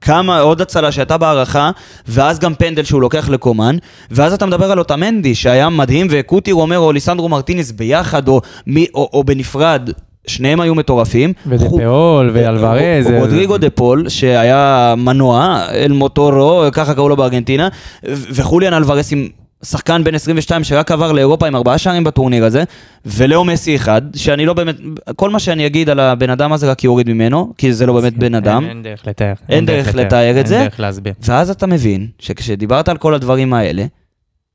כמה, 0.00 0.40
עוד 0.40 0.60
הצלה 0.60 0.92
שהייתה 0.92 1.18
בהערכה, 1.18 1.70
ואז 2.08 2.38
גם 2.38 2.54
פנדל 2.54 2.84
שהוא 2.84 3.00
לוקח 3.00 3.28
לקומן, 3.28 3.76
ואז 4.10 4.32
אתה 4.32 4.46
מדבר 4.46 4.72
על 4.72 4.78
אוטמנדי, 4.78 5.34
שהיה 5.34 5.68
מדהים, 5.68 6.06
וקוטי 6.10 6.52
רומרו 6.52 6.86
או 6.86 6.92
ליסנדרו 6.92 7.28
מרטינס 7.28 7.70
ביחד, 7.70 8.28
או, 8.28 8.40
מי, 8.66 8.86
או, 8.94 9.10
או 9.12 9.24
בנפרד. 9.24 9.90
שניהם 10.26 10.60
היו 10.60 10.74
מטורפים. 10.74 11.32
חו- 11.32 11.50
ודה 11.50 11.90
פול 11.90 12.30
ואלוורז. 12.34 13.06
זה- 13.06 13.18
רודריגו 13.20 13.58
דה 13.58 13.70
פול, 13.70 14.08
שהיה 14.08 14.94
מנוע, 14.98 15.64
אל 15.72 15.92
מוטורו, 15.92 16.62
ככה 16.72 16.94
קראו 16.94 17.08
לו 17.08 17.16
בארגנטינה, 17.16 17.68
ו- 18.08 18.24
וחוליאן 18.34 18.74
אלוורס 18.74 19.12
עם 19.12 19.28
שחקן 19.64 20.04
בן 20.04 20.14
22 20.14 20.64
שרק 20.64 20.90
עבר 20.92 21.12
לאירופה 21.12 21.46
עם 21.46 21.56
ארבעה 21.56 21.78
שערים 21.78 22.04
בטורניר 22.04 22.44
הזה, 22.44 22.64
ולאו 23.06 23.44
מסי 23.44 23.76
אחד, 23.76 24.02
שאני 24.16 24.46
לא 24.46 24.52
באמת, 24.54 24.76
כל 25.16 25.30
מה 25.30 25.38
שאני 25.38 25.66
אגיד 25.66 25.88
על 25.90 26.00
הבן 26.00 26.30
אדם 26.30 26.52
הזה 26.52 26.70
רק 26.70 26.84
יוריד 26.84 27.08
ממנו, 27.08 27.52
כי 27.58 27.72
זה 27.72 27.86
לא 27.86 27.92
באמת 27.92 28.18
בן 28.18 28.34
אדם. 28.34 28.62
אין 28.64 28.70
אין 28.70 28.82
דרך 28.82 29.06
לתאר. 29.06 29.32
אין 29.48 29.66
דרך 29.66 29.94
לתאר 29.94 30.40
את 30.40 30.46
זה. 30.46 30.56
אין 30.56 30.64
דרך 30.64 30.80
להסביר. 30.80 31.12
ואז 31.22 31.50
אתה 31.50 31.66
מבין 31.66 32.06
שכשדיברת 32.18 32.88
על 32.88 32.96
כל 32.96 33.14
הדברים 33.14 33.54
האלה, 33.54 33.84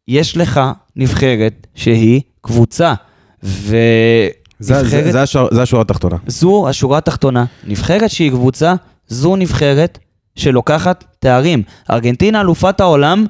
יש 0.07 0.37
לך 0.37 0.61
נבחרת 0.95 1.67
שהיא 1.75 2.21
קבוצה. 2.41 2.93
זה- 3.41 4.27
זה- 4.59 4.83
נבחרת- 4.83 5.11
זה 5.11 5.21
השורה- 5.21 5.49
זה 5.53 5.61
השורה 5.61 5.81
התחתונה. 5.81 6.15
זו 6.27 6.69
השורה 6.69 6.97
התחתונה. 6.97 7.45
נבחרת 7.67 8.09
שהיא 8.09 8.31
קבוצה, 8.31 8.73
זו 9.07 9.35
נבחרת 9.35 9.99
שלוקחת 10.35 11.03
תארים. 11.19 11.63
ארגנטינה 11.91 12.41
אלופת 12.41 12.79
העולם, 12.79 13.25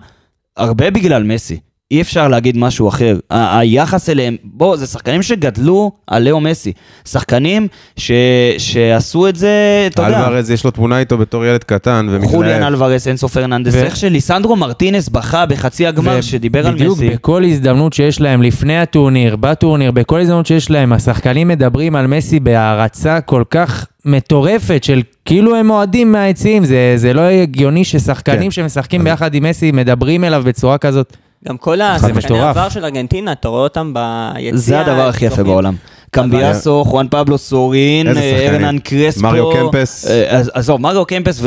הרבה 0.57 0.91
בגלל 0.91 1.23
מסי. 1.23 1.59
אי 1.91 2.01
אפשר 2.01 2.27
להגיד 2.27 2.57
משהו 2.57 2.87
אחר. 2.89 3.17
ה- 3.31 3.59
היחס 3.59 4.09
אליהם, 4.09 4.35
בוא, 4.43 4.77
זה 4.77 4.87
שחקנים 4.87 5.21
שגדלו 5.21 5.91
על 6.07 6.29
לאו 6.29 6.39
מסי. 6.41 6.71
שחקנים 7.09 7.67
ש... 7.97 8.11
שעשו 8.57 9.27
את 9.27 9.35
זה, 9.35 9.49
אתה 9.93 10.01
יודע. 10.01 10.27
אלוורז 10.27 10.51
יש 10.51 10.63
לו 10.65 10.71
תמונה 10.71 10.99
איתו 10.99 11.17
בתור 11.17 11.45
ילד 11.45 11.63
קטן 11.63 12.07
חוליאן 12.23 12.53
ומתלהב. 12.53 12.63
אלוורס, 12.73 13.07
אינסו 13.07 13.29
פרננדס, 13.29 13.73
ו- 13.73 13.77
איך 13.77 13.95
שליסנדרו 13.95 14.55
מרטינס 14.55 15.09
בכה 15.09 15.45
בחצי 15.45 15.87
הגמר 15.87 16.21
שדיבר 16.21 16.67
על 16.67 16.73
בדיוק 16.75 16.97
מסי. 16.97 17.09
בכל 17.09 17.43
הזדמנות 17.43 17.93
שיש 17.93 18.21
להם 18.21 18.41
לפני 18.41 18.79
הטורניר, 18.79 19.35
בטורניר, 19.35 19.91
בכל 19.91 20.19
הזדמנות 20.19 20.45
שיש 20.45 20.69
להם, 20.71 20.93
השחקנים 20.93 21.47
מדברים 21.47 21.95
על 21.95 22.07
מסי 22.07 22.39
בהערצה 22.39 23.21
כל 23.21 23.43
כך 23.49 23.85
מטורפת 24.05 24.83
של 24.83 25.01
כאילו 25.25 25.55
הם 25.55 25.69
אוהדים 25.69 26.11
מהיציעים, 26.11 26.65
זה, 26.65 26.93
זה 26.95 27.13
לא 27.13 27.21
הגיוני 27.21 27.83
ששחקנים 27.85 28.41
כן. 28.43 28.51
שמשחקים 28.51 29.03
ביחד 29.03 29.33
עם 29.33 29.43
מסי 29.43 29.71
מדברים 29.71 30.23
אליו 30.23 30.43
בצורה 30.45 30.77
כזאת. 30.77 31.17
גם 31.47 31.57
כל 31.57 31.81
השחקני. 31.81 32.39
העבר 32.39 32.69
של 32.69 32.85
ארגנטינה, 32.85 33.31
אתה 33.31 33.47
רואה 33.47 33.63
אותם 33.63 33.93
ביציע. 33.93 34.57
זה 34.57 34.79
הדבר 34.79 35.07
הכי 35.07 35.25
יפה. 35.25 35.43
בעולם. 35.43 35.75
קמביאסו, 36.11 36.83
חואן 36.85 37.07
פבלו 37.11 37.37
סורין? 37.37 38.07
ארנן 38.47 38.79
קרספו. 38.79 39.21
מריו 39.21 39.51
קמפס. 39.51 40.07
אה, 40.07 40.41
עזוב, 40.53 40.81
מריו 40.81 41.05
קמפס 41.05 41.41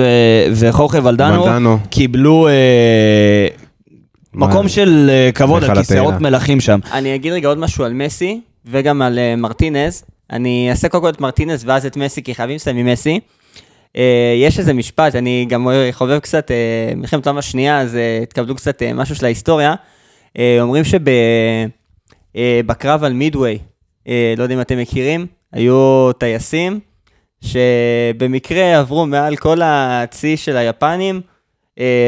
וחוכב 0.53 1.07
ולדנו 1.07 1.43
ולדנו. 1.43 1.79
קיבלו 1.91 2.49
אה, 2.49 3.47
מקום? 4.35 4.69
של 4.69 5.11
אה, 5.11 5.31
כבוד 5.35 5.65
על 5.65 5.79
כיסאות. 5.79 6.15
מלכים 6.21 6.61
שם. 6.61 6.79
אני 6.93 7.15
אגיד 7.15 7.33
רגע 7.33 7.49
עוד 7.49 7.59
משהו 7.59 7.85
על 7.85 7.93
מסי, 7.93 8.41
וגם 8.67 9.03
על 9.03 9.19
מרטינז. 9.37 10.05
אני 10.33 10.67
אעשה 10.71 10.89
קודם 10.89 11.03
כל 11.03 11.11
את 11.11 11.21
מרטינז 11.21 11.65
ואז 11.67 11.87
את 11.87 11.97
מסי, 11.97 12.23
כי 12.23 12.35
חייבים 12.35 12.57
לסיים 12.57 12.77
עם 12.77 12.87
מסי. 12.87 13.21
Uh, 13.99 14.01
יש 14.37 14.59
איזה 14.59 14.73
משפט, 14.73 15.15
אני 15.15 15.47
גם 15.49 15.69
חובב 15.93 16.19
קצת 16.19 16.51
uh, 16.51 16.95
מלחמת 16.97 17.27
העולם 17.27 17.39
השנייה, 17.39 17.81
אז 17.81 17.95
uh, 17.95 18.27
תקבלו 18.27 18.55
קצת 18.55 18.83
משהו 18.95 19.17
של 19.17 19.25
ההיסטוריה. 19.25 19.75
אומרים 20.61 20.85
שבקרב 22.35 23.05
על 23.05 23.13
מידווי, 23.13 23.59
לא 24.07 24.43
יודע 24.43 24.55
אם 24.55 24.61
אתם 24.61 24.79
מכירים, 24.79 25.27
היו 25.53 26.11
טייסים 26.19 26.81
שבמקרה 27.41 28.79
עברו 28.79 29.07
מעל 29.07 29.37
כל 29.37 29.61
הצי 29.63 30.37
של 30.37 30.57
היפנים, 30.57 31.21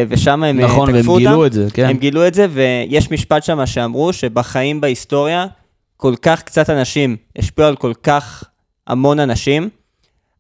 ושם 0.09 0.43
הם 0.43 0.61
נכון, 0.61 0.91
והם 0.91 0.99
תקפו 1.01 1.13
אותם. 1.13 1.25
גילו 1.25 1.47
את 1.47 1.53
זה, 1.53 1.67
כן. 1.73 1.87
הם 1.87 1.97
גילו 1.97 2.27
את 2.27 2.35
זה, 2.35 2.47
ויש 2.51 3.11
משפט 3.11 3.43
שם 3.43 3.67
שאמרו 3.67 4.13
שבחיים 4.13 4.81
בהיסטוריה, 4.81 5.47
כל 5.97 6.15
כך 6.23 6.43
קצת 6.43 6.71
אנשים 6.71 7.17
השפיעו 7.39 7.69
על 7.69 7.77
כל 7.77 7.93
כך 8.03 8.45
המון 8.87 9.21
אנשים. 9.21 9.69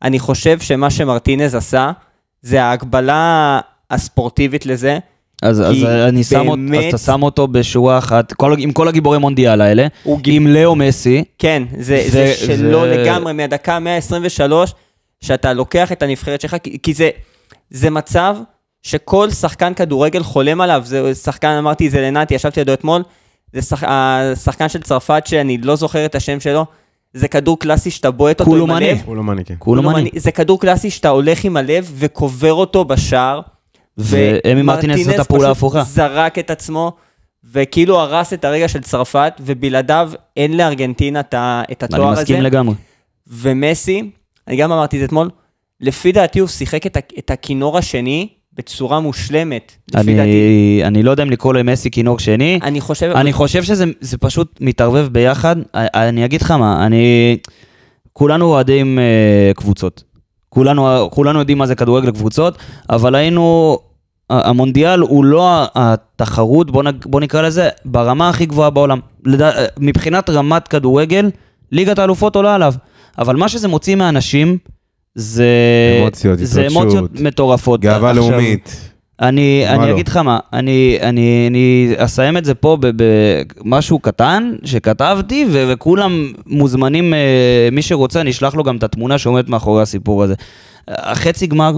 אני 0.02 0.18
חושב 0.18 0.60
שמה 0.60 0.90
שמרטינז 0.90 1.54
עשה, 1.54 1.90
זה 2.42 2.62
ההגבלה 2.64 3.60
הספורטיבית 3.90 4.66
לזה. 4.66 4.98
אז, 5.42 5.60
אז 5.60 5.84
אני 6.08 6.24
שם 6.24 6.48
אותו, 6.48 6.56
באמת- 6.56 6.78
אז 6.78 6.88
אתה 6.88 7.12
שם 7.12 7.22
אותו 7.22 7.48
בשורה 7.48 7.98
אחת, 7.98 8.32
כל, 8.32 8.54
עם 8.58 8.72
כל 8.72 8.88
הגיבורי 8.88 9.18
מונדיאל 9.18 9.60
האלה, 9.60 9.86
הוא 10.02 10.20
גיב- 10.20 10.34
עם 10.42 10.46
לאו 10.46 10.74
מסי, 10.76 11.24
כן, 11.38 11.62
זה, 11.78 11.80
זה- 12.04 12.10
זה, 12.10 12.34
שלא 12.34 12.80
זה- 12.84 12.96
לגמרי 12.96 13.32
מהדקה 13.32 13.78
123, 13.78 14.74
שאתה 15.20 15.52
לוקח 15.52 15.92
את 15.92 16.02
הנבחרת 16.02 16.40
שלך, 16.40 16.56
כי, 16.62 16.78
כי 16.82 16.94
זה, 16.94 17.10
זה 17.70 17.90
מצב 17.90 18.36
שכל 18.82 19.30
שחקן 19.30 19.74
כדורגל 19.74 20.22
חולם 20.22 20.60
עליו. 20.60 20.82
זה 20.84 21.14
שחקן, 21.14 21.48
אמרתי 21.48 21.90
זה 21.90 22.00
לנתי, 22.00 22.34
ישבתי 22.34 22.60
לידו 22.60 22.72
אתמול, 22.72 23.02
זה 23.52 23.62
שח, 23.62 23.82
השחקן 23.86 24.68
של 24.68 24.82
צרפת 24.82 25.22
שאני 25.26 25.58
לא 25.58 25.76
זוכר 25.76 26.04
את 26.04 26.14
השם 26.14 26.40
שלו, 26.40 26.66
זה 27.14 27.28
כדור 27.28 27.58
קלאסי 27.58 27.90
שאתה 27.90 28.10
בועט 28.10 28.40
אותו 28.40 28.50
עם 28.52 28.58
קולומני. 28.58 28.90
הלב. 28.90 29.02
כולו 29.58 29.82
לא, 29.82 29.90
מני. 29.92 30.00
אני- 30.00 30.20
זה 30.20 30.32
כדור 30.32 30.60
קלאסי 30.60 30.90
שאתה 30.90 31.08
הולך 31.08 31.44
עם 31.44 31.56
הלב 31.56 31.92
וקובר 31.94 32.52
אותו 32.52 32.84
בשער. 32.84 33.40
ואמי 33.98 34.62
מרטינס 34.62 34.92
עשו 34.94 35.02
את 35.02 35.06
ומרטינז 35.06 35.20
הפעולה 35.20 35.42
פשוט 35.42 35.48
ההפוכה. 35.48 35.82
זרק 35.82 36.38
את 36.38 36.50
עצמו, 36.50 36.92
וכאילו 37.52 38.00
הרס 38.00 38.32
את 38.32 38.44
הרגע 38.44 38.68
של 38.68 38.80
צרפת, 38.80 39.32
ובלעדיו 39.40 40.10
אין 40.36 40.56
לארגנטינה 40.56 41.20
את 41.20 41.34
אני 41.34 41.64
התואר 41.80 42.08
הזה. 42.08 42.22
מסכים 42.22 42.42
לגמרי. 42.42 42.74
ומסי, 43.26 44.10
אני 44.48 44.56
גם 44.56 44.72
אמרתי 44.72 44.96
את 44.96 45.00
זה 45.00 45.06
אתמול, 45.06 45.30
לפי 45.80 46.12
דעתי 46.12 46.38
הוא 46.38 46.48
שיחק 46.48 46.86
את 47.18 47.30
הכינור 47.30 47.78
השני 47.78 48.28
בצורה 48.52 49.00
מושלמת. 49.00 49.72
לפי 49.94 50.14
דעתי. 50.16 50.80
אני, 50.84 51.02
לא 51.02 51.10
יודע 51.10 51.22
אם 51.22 51.30
לקרוא 51.30 51.54
למסי 51.54 51.90
כינור 51.90 52.18
שני, 52.18 52.58
אני 52.62 52.80
חושב... 52.80 53.12
אני 53.14 53.32
חושב 53.32 53.62
שזה 53.62 53.84
זה 54.00 54.18
פשוט 54.18 54.58
מתערבב 54.60 55.08
ביחד. 55.12 55.56
אני 55.74 56.24
אגיד 56.24 56.42
לך 56.42 56.50
מה, 56.50 56.86
אני... 56.86 57.36
כולנו 58.12 58.46
אוהדים 58.46 58.98
אה, 58.98 59.50
קבוצות. 59.54 60.04
כולנו, 60.48 61.08
כולנו 61.10 61.38
יודעים 61.38 61.58
מה 61.58 61.66
זה 61.66 61.74
כדורגל 61.74 62.10
קבוצות, 62.10 62.58
אבל 62.90 63.14
היינו... 63.14 63.78
המונדיאל 64.30 65.00
הוא 65.00 65.24
לא 65.24 65.64
התחרות, 65.74 66.70
בוא, 66.70 66.82
נ- 66.82 67.00
בוא 67.06 67.20
נקרא 67.20 67.42
לזה, 67.42 67.68
ברמה 67.84 68.28
הכי 68.28 68.46
גבוהה 68.46 68.70
בעולם. 68.70 69.00
לדע, 69.24 69.50
מבחינת 69.78 70.30
רמת 70.30 70.68
כדורגל, 70.68 71.30
ליגת 71.72 71.98
האלופות 71.98 72.36
עולה 72.36 72.54
עליו. 72.54 72.74
אבל 73.18 73.36
מה 73.36 73.48
שזה 73.48 73.68
מוציא 73.68 73.94
מאנשים, 73.94 74.58
זה... 75.14 75.46
אמוציות, 76.02 76.38
זה 76.38 76.66
אמוציות 76.66 77.20
מטורפות. 77.20 77.80
גאווה 77.80 78.10
עכשיו, 78.10 78.30
לאומית. 78.30 78.90
אני, 79.20 79.64
אני 79.68 79.86
לא? 79.86 79.92
אגיד 79.92 80.08
לך 80.08 80.16
מה, 80.16 80.38
אני, 80.52 80.98
אני, 81.02 81.46
אני 81.50 81.90
אסיים 81.96 82.36
את 82.36 82.44
זה 82.44 82.54
פה 82.54 82.76
במשהו 82.80 83.98
קטן 83.98 84.54
שכתבתי, 84.64 85.46
ו- 85.50 85.64
וכולם 85.72 86.32
מוזמנים, 86.46 87.14
אה, 87.14 87.68
מי 87.72 87.82
שרוצה, 87.82 88.20
אני 88.20 88.30
אשלח 88.30 88.54
לו 88.54 88.64
גם 88.64 88.76
את 88.76 88.82
התמונה 88.82 89.18
שעומדת 89.18 89.48
מאחורי 89.48 89.82
הסיפור 89.82 90.22
הזה. 90.22 90.34
החצי 90.88 91.46
גמר 91.46 91.72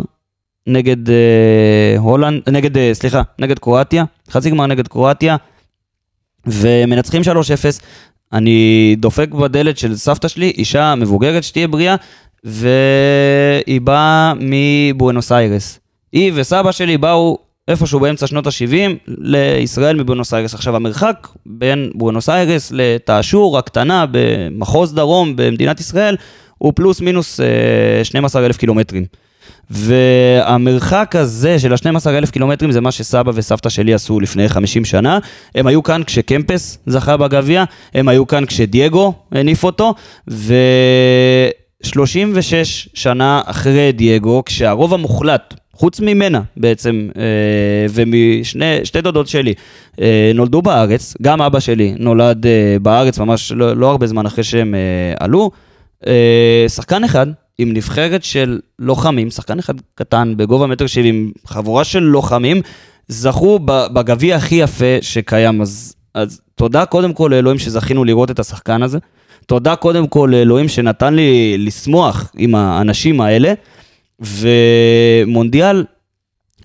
נגד 0.67 1.11
אה, 1.11 1.95
הולנד, 1.99 2.43
נגד, 2.51 2.79
אה, 2.79 2.91
סליחה, 2.93 3.23
נגד 3.39 3.59
קרואטיה, 3.59 4.05
חצי 4.31 4.51
גמר 4.51 4.67
נגד 4.67 4.89
קרואטיה, 4.89 5.37
ומנצחים 6.47 7.23
3-0. 7.23 7.27
אני 8.33 8.97
דופק 8.99 9.29
בדלת 9.29 9.79
של 9.79 9.97
סבתא 9.97 10.29
שלי, 10.29 10.51
אישה 10.51 10.95
מבוגרת 10.95 11.45
שתהיה 11.45 11.69
בריאה, 11.69 11.97
והיא 12.45 13.81
באה 13.81 14.33
מבואנוס 14.41 15.33
איירס. 15.33 15.79
היא 16.13 16.33
וסבא 16.35 16.73
שלי 16.73 16.99
באו 16.99 17.39
איפשהו 17.69 18.01
באמצע 18.01 18.27
שנות 18.27 18.47
ה-70 18.47 18.93
לישראל 19.07 19.97
מבואנוס 19.97 20.35
איירס. 20.35 20.55
עכשיו, 20.55 20.77
המרחק 20.77 21.29
בין 21.47 21.91
בואנוס 21.95 22.29
איירס 22.29 22.73
לתאשור 22.75 23.59
הקטנה 23.59 24.05
במחוז 24.11 24.95
דרום 24.95 25.37
במדינת 25.37 25.81
ישראל 25.81 26.17
הוא 26.59 26.73
פלוס 26.77 27.01
מינוס 27.01 27.41
אה, 27.41 28.05
12,000 28.05 28.57
קילומטרים. 28.57 29.05
והמרחק 29.71 31.17
הזה 31.17 31.59
של 31.59 31.73
ה-12,000 31.73 32.31
קילומטרים 32.31 32.73
זה 32.73 32.81
מה 32.81 32.93
שסבא 32.93 33.33
וסבתא 33.35 33.69
שלי 33.69 33.95
עשו 33.95 34.21
לפני 34.21 34.49
50 34.49 34.85
שנה. 34.85 35.19
הם 35.55 35.67
היו 35.67 35.83
כאן 35.83 36.03
כשקמפס 36.07 36.79
זכה 36.87 37.17
בגביע, 37.17 37.65
הם 37.95 38.09
היו 38.09 38.27
כאן 38.27 38.47
כשדייגו 38.47 39.15
הניף 39.33 39.65
אותו, 39.65 39.95
ו-36 41.85 42.89
שנה 42.95 43.43
אחרי 43.47 43.93
דייגו, 43.93 44.43
כשהרוב 44.45 44.95
המוחלט, 44.95 45.55
חוץ 45.73 46.01
ממנה 46.01 46.41
בעצם, 46.57 47.09
אה, 47.17 47.23
ומשתי 47.91 49.01
דודות 49.01 49.29
שלי, 49.29 49.55
אה, 50.01 50.33
נולדו 50.35 50.63
בארץ, 50.63 51.15
גם 51.23 51.43
אבא 51.43 51.61
שלי 51.61 51.95
נולד 51.99 52.47
אה, 52.47 52.77
בארץ 52.83 53.19
ממש 53.19 53.53
לא, 53.53 53.77
לא 53.77 53.91
הרבה 53.91 54.07
זמן 54.07 54.27
אחרי 54.27 54.45
שהם 54.45 54.75
עלו. 55.21 55.51
שחקן 56.69 57.05
אחד 57.05 57.27
עם 57.59 57.73
נבחרת 57.73 58.25
של 58.25 58.61
לוחמים, 58.79 59.31
שחקן 59.31 59.59
אחד 59.59 59.75
קטן 59.95 60.35
בגובה 60.37 60.67
מטר 60.67 60.87
שבעים, 60.87 61.33
חבורה 61.47 61.85
של 61.85 61.99
לוחמים, 61.99 62.63
זכו 63.09 63.59
בגביע 63.65 64.37
הכי 64.37 64.55
יפה 64.55 64.97
שקיים. 65.01 65.61
אז, 65.61 65.95
אז 66.15 66.41
תודה 66.55 66.85
קודם 66.87 67.13
כל 67.13 67.29
לאלוהים 67.35 67.59
שזכינו 67.59 68.05
לראות 68.05 68.31
את 68.31 68.39
השחקן 68.39 68.83
הזה. 68.83 68.99
תודה 69.47 69.77
קודם 69.77 70.07
כל 70.07 70.29
לאלוהים 70.33 70.69
שנתן 70.69 71.15
לי 71.15 71.55
לשמוח 71.59 72.33
עם 72.39 72.55
האנשים 72.55 73.21
האלה. 73.21 73.53
ומונדיאל 74.21 75.85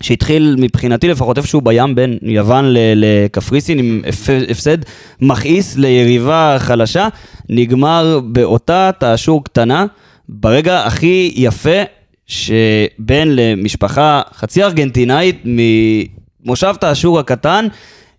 שהתחיל 0.00 0.56
מבחינתי 0.58 1.08
לפחות 1.08 1.38
איפשהו 1.38 1.60
בים 1.60 1.94
בין 1.94 2.18
יוון 2.22 2.64
לקפריסין 2.96 3.78
עם 3.78 4.02
הפ- 4.08 4.50
הפסד 4.50 4.78
מכעיס 5.20 5.76
ליריבה 5.76 6.56
חלשה, 6.58 7.08
נגמר 7.48 8.20
באותה 8.24 8.90
תאשור 8.98 9.44
קטנה, 9.44 9.86
ברגע 10.28 10.84
הכי 10.84 11.32
יפה 11.36 11.82
שבן 12.26 13.28
למשפחה 13.28 14.22
חצי 14.34 14.62
ארגנטינאית 14.62 15.42
ממושב 15.44 16.74
תאשור 16.80 17.18
הקטן 17.18 17.66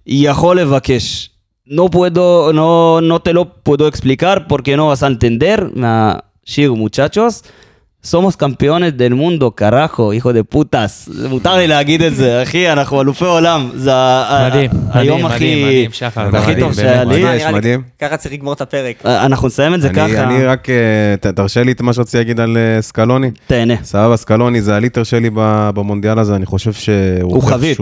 יכול 0.07 0.60
לבקש. 0.60 1.30
no 1.70 1.89
puedo, 1.89 2.51
no, 2.51 2.99
no 2.99 3.22
te 3.22 3.32
lo 3.32 3.53
puedo 3.61 3.88
explicar 3.88 4.47
porque 4.47 4.76
no 4.76 4.88
vas 4.88 5.03
a 5.03 5.07
entender. 5.07 5.70
Me 5.74 6.17
llego, 6.43 6.76
muchachos. 6.76 7.43
סומוס 8.04 8.36
קמפיונת 8.36 8.97
דל 8.97 9.14
מונדו, 9.14 9.52
קראקו, 9.52 10.12
היכו 10.12 10.32
דה 10.32 10.43
פוטס. 10.43 11.10
מותר 11.30 11.56
לי 11.56 11.68
להגיד 11.68 12.02
את 12.02 12.16
זה, 12.16 12.43
אחי, 12.43 12.72
אנחנו 12.72 13.02
אלופי 13.02 13.26
עולם. 13.26 13.70
זה 13.76 13.91
מדהים, 14.47 14.70
היום 14.93 15.26
הכי... 15.26 15.36
מדהים, 15.36 15.66
מדהים, 15.68 15.91
שחר, 15.91 16.38
הכי 16.38 16.60
טוב 16.60 16.74
שהיה. 16.74 17.04
לי. 17.04 17.54
מדהים. 17.54 17.82
ככה 18.02 18.18
צריך 18.18 18.34
לגמור 18.34 18.54
את 18.54 18.62
הפרק. 18.62 19.06
אנחנו 19.06 19.47
נסיים 19.47 19.74
את 19.74 19.82
זה 19.82 19.89
ככה. 19.89 20.24
אני 20.24 20.45
רק, 20.45 20.68
תרשה 21.36 21.64
לי 21.64 21.72
את 21.72 21.82
מה 21.82 21.93
שרציתי 21.93 22.18
להגיד 22.18 22.39
על 22.39 22.58
סקלוני. 22.82 23.32
תהנה. 23.47 23.74
סבבה, 23.84 24.18
סקלוני 24.18 24.62
זה 24.62 24.76
הליטר 24.76 25.04
שלי 25.04 25.30
במונדיאל 25.34 26.20
הזה, 26.20 26.36
אני 26.36 26.45
חושב 26.45 26.74
שהוא 26.74 26.95
הוא 27.22 27.43
חבית. 27.43 27.78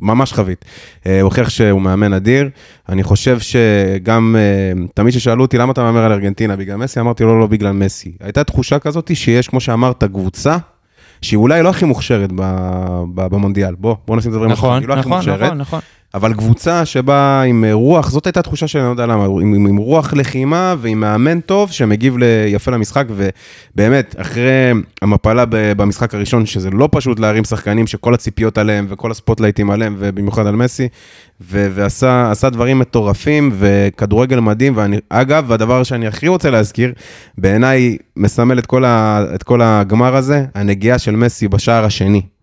ממש 0.00 0.32
חבית. 0.32 0.64
הוא 1.04 1.12
הוכיח 1.20 1.48
שהוא 1.48 1.80
מאמן 1.80 2.12
אדיר. 2.12 2.48
אני 2.88 3.02
חושב 3.02 3.38
שגם, 3.40 4.36
אה, 4.38 4.86
תמיד 4.94 5.14
כששאלו 5.14 5.42
אותי 5.42 5.58
למה 5.58 5.72
אתה 5.72 5.82
מהמר 5.82 6.04
על 6.04 6.12
ארגנטינה, 6.12 6.56
בגלל 6.56 6.76
מסי? 6.76 7.00
אמרתי 7.00 7.24
לו 7.24 7.40
לא 7.40 7.46
בגלל 7.46 7.72
מסי. 7.72 8.12
הייתה 8.20 8.44
תחושה 8.44 8.78
כזאת 8.78 9.10
שיש, 9.14 9.48
כמו 9.48 9.60
שאמרת, 9.60 10.04
קבוצה. 10.04 10.56
שהיא 11.22 11.38
אולי 11.38 11.62
לא 11.62 11.68
הכי 11.68 11.84
מוכשרת 11.84 12.30
במונדיאל, 13.14 13.74
בוא, 13.74 13.96
בוא 14.06 14.16
נשים 14.16 14.30
את 14.30 14.34
הדברים, 14.34 14.52
נכון, 14.52 14.84
לא 14.84 14.92
הכי 14.94 15.00
נכון, 15.00 15.12
מוכשרת. 15.12 15.42
נכון, 15.42 15.58
נכון. 15.58 15.80
אבל 16.16 16.34
קבוצה 16.34 16.84
שבאה 16.84 17.42
עם 17.42 17.64
אה, 17.64 17.72
רוח, 17.72 18.10
זאת 18.10 18.26
הייתה 18.26 18.42
תחושה 18.42 18.68
שאני 18.68 18.84
לא 18.84 18.88
יודע 18.88 19.06
למה, 19.06 19.24
עם, 19.24 19.54
עם, 19.54 19.66
עם 19.66 19.76
רוח 19.76 20.14
לחימה 20.14 20.74
ועם 20.78 21.00
מאמן 21.00 21.40
טוב 21.40 21.70
שמגיב 21.70 22.16
יפה 22.46 22.70
למשחק, 22.70 23.04
ובאמת, 23.08 24.14
אחרי 24.18 24.72
המפלה 25.02 25.44
במשחק 25.50 26.14
הראשון, 26.14 26.46
שזה 26.46 26.70
לא 26.70 26.88
פשוט 26.92 27.20
להרים 27.20 27.44
שחקנים 27.44 27.86
שכל 27.86 28.14
הציפיות 28.14 28.58
עליהם 28.58 28.86
וכל 28.88 29.10
הספוטלייטים 29.10 29.70
עליהם, 29.70 29.96
ובמיוחד 29.98 30.46
על 30.46 30.56
מסי, 30.56 30.88
ו- 31.40 31.68
ועשה 31.74 32.30
עשה 32.30 32.50
דברים 32.50 32.78
מטורפים 32.78 33.50
וכדורגל 33.58 34.40
מדהים, 34.40 34.76
ואני, 34.76 34.96
אגב, 35.08 35.44
והדבר 35.48 35.82
שאני 35.82 36.06
הכי 36.06 36.28
רוצה 36.28 36.50
להזכיר, 36.50 36.92
בעיניי 37.38 37.96
מסמל 38.16 38.58
את 38.58 38.66
כל, 38.66 38.84
ה, 38.84 39.24
את 39.34 39.42
כל 39.42 39.62
הגמר 39.62 40.16
הזה, 40.16 40.44
הנגיעה 40.54 40.98
של 40.98 41.16
מסי 41.16 41.48
בשער 41.48 41.84
השני. 41.84 42.35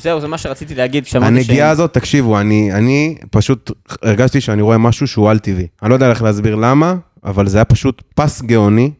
זהו, 0.00 0.20
זה 0.20 0.28
מה 0.28 0.38
שרציתי 0.38 0.74
להגיד. 0.74 1.04
כשאמרתי 1.04 1.28
הנגיעה 1.34 1.70
הזאת, 1.70 1.94
תקשיבו, 1.94 2.40
אני, 2.40 2.72
אני 2.72 3.14
פשוט 3.30 3.70
הרגשתי 4.02 4.40
שאני 4.40 4.62
רואה 4.62 4.78
משהו 4.78 5.06
שהוא 5.06 5.30
על-טבעי. 5.30 5.66
אני 5.82 5.90
לא 5.90 5.94
יודע 5.94 6.10
איך 6.10 6.22
להסביר 6.22 6.54
למה, 6.54 6.94
אבל 7.24 7.48
זה 7.48 7.58
היה 7.58 7.64
פשוט 7.64 8.02
פס 8.14 8.42
גאוני 8.42 8.90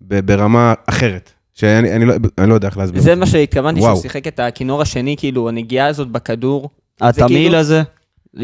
ברמה 0.00 0.74
אחרת. 0.86 1.32
שאני 1.54 1.92
אני 1.96 2.04
לא, 2.04 2.14
אני 2.38 2.48
לא 2.50 2.54
יודע 2.54 2.68
איך 2.68 2.78
להסביר. 2.78 3.02
זה 3.02 3.14
מה 3.14 3.26
שהתכוונתי 3.26 3.80
שהוא. 3.80 4.02
שיחק 4.02 4.26
את 4.26 4.40
הכינור 4.40 4.82
השני, 4.82 5.16
כאילו, 5.18 5.48
הנגיעה 5.48 5.86
הזאת 5.86 6.08
בכדור. 6.08 6.70
התמהיל 7.00 7.30
כאילו- 7.42 7.56
הזה, 7.56 7.82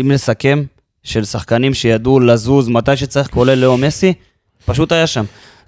אם 0.00 0.12
נסכם, 0.12 0.62
של 1.02 1.24
שחקנים 1.24 1.74
שידעו 1.74 2.20
לזוז 2.20 2.68
מתי 2.68 2.96
שצריך, 2.96 3.28
כולל 3.30 3.54
לאו 3.58 3.76
מסי, 3.78 4.12
פשוט 4.66 4.92
היה 4.92 5.06
שם. 5.06 5.24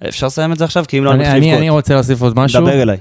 אפשר 0.08 0.26
לסיים 0.26 0.52
את 0.52 0.58
זה 0.58 0.64
עכשיו? 0.64 0.84
כי 0.88 0.98
אם 0.98 1.04
לא, 1.04 1.10
אני 1.10 1.18
אני- 1.18 1.24
מתחיל 1.28 1.42
אני 1.42 1.52
אני 1.52 1.66
לבכות. 1.66 1.76
רוצה 1.78 1.94
להוסיף 1.94 2.22
עוד 2.22 2.36
משהו. 2.36 2.60
דבר 2.60 2.82
אליי. 2.82 2.96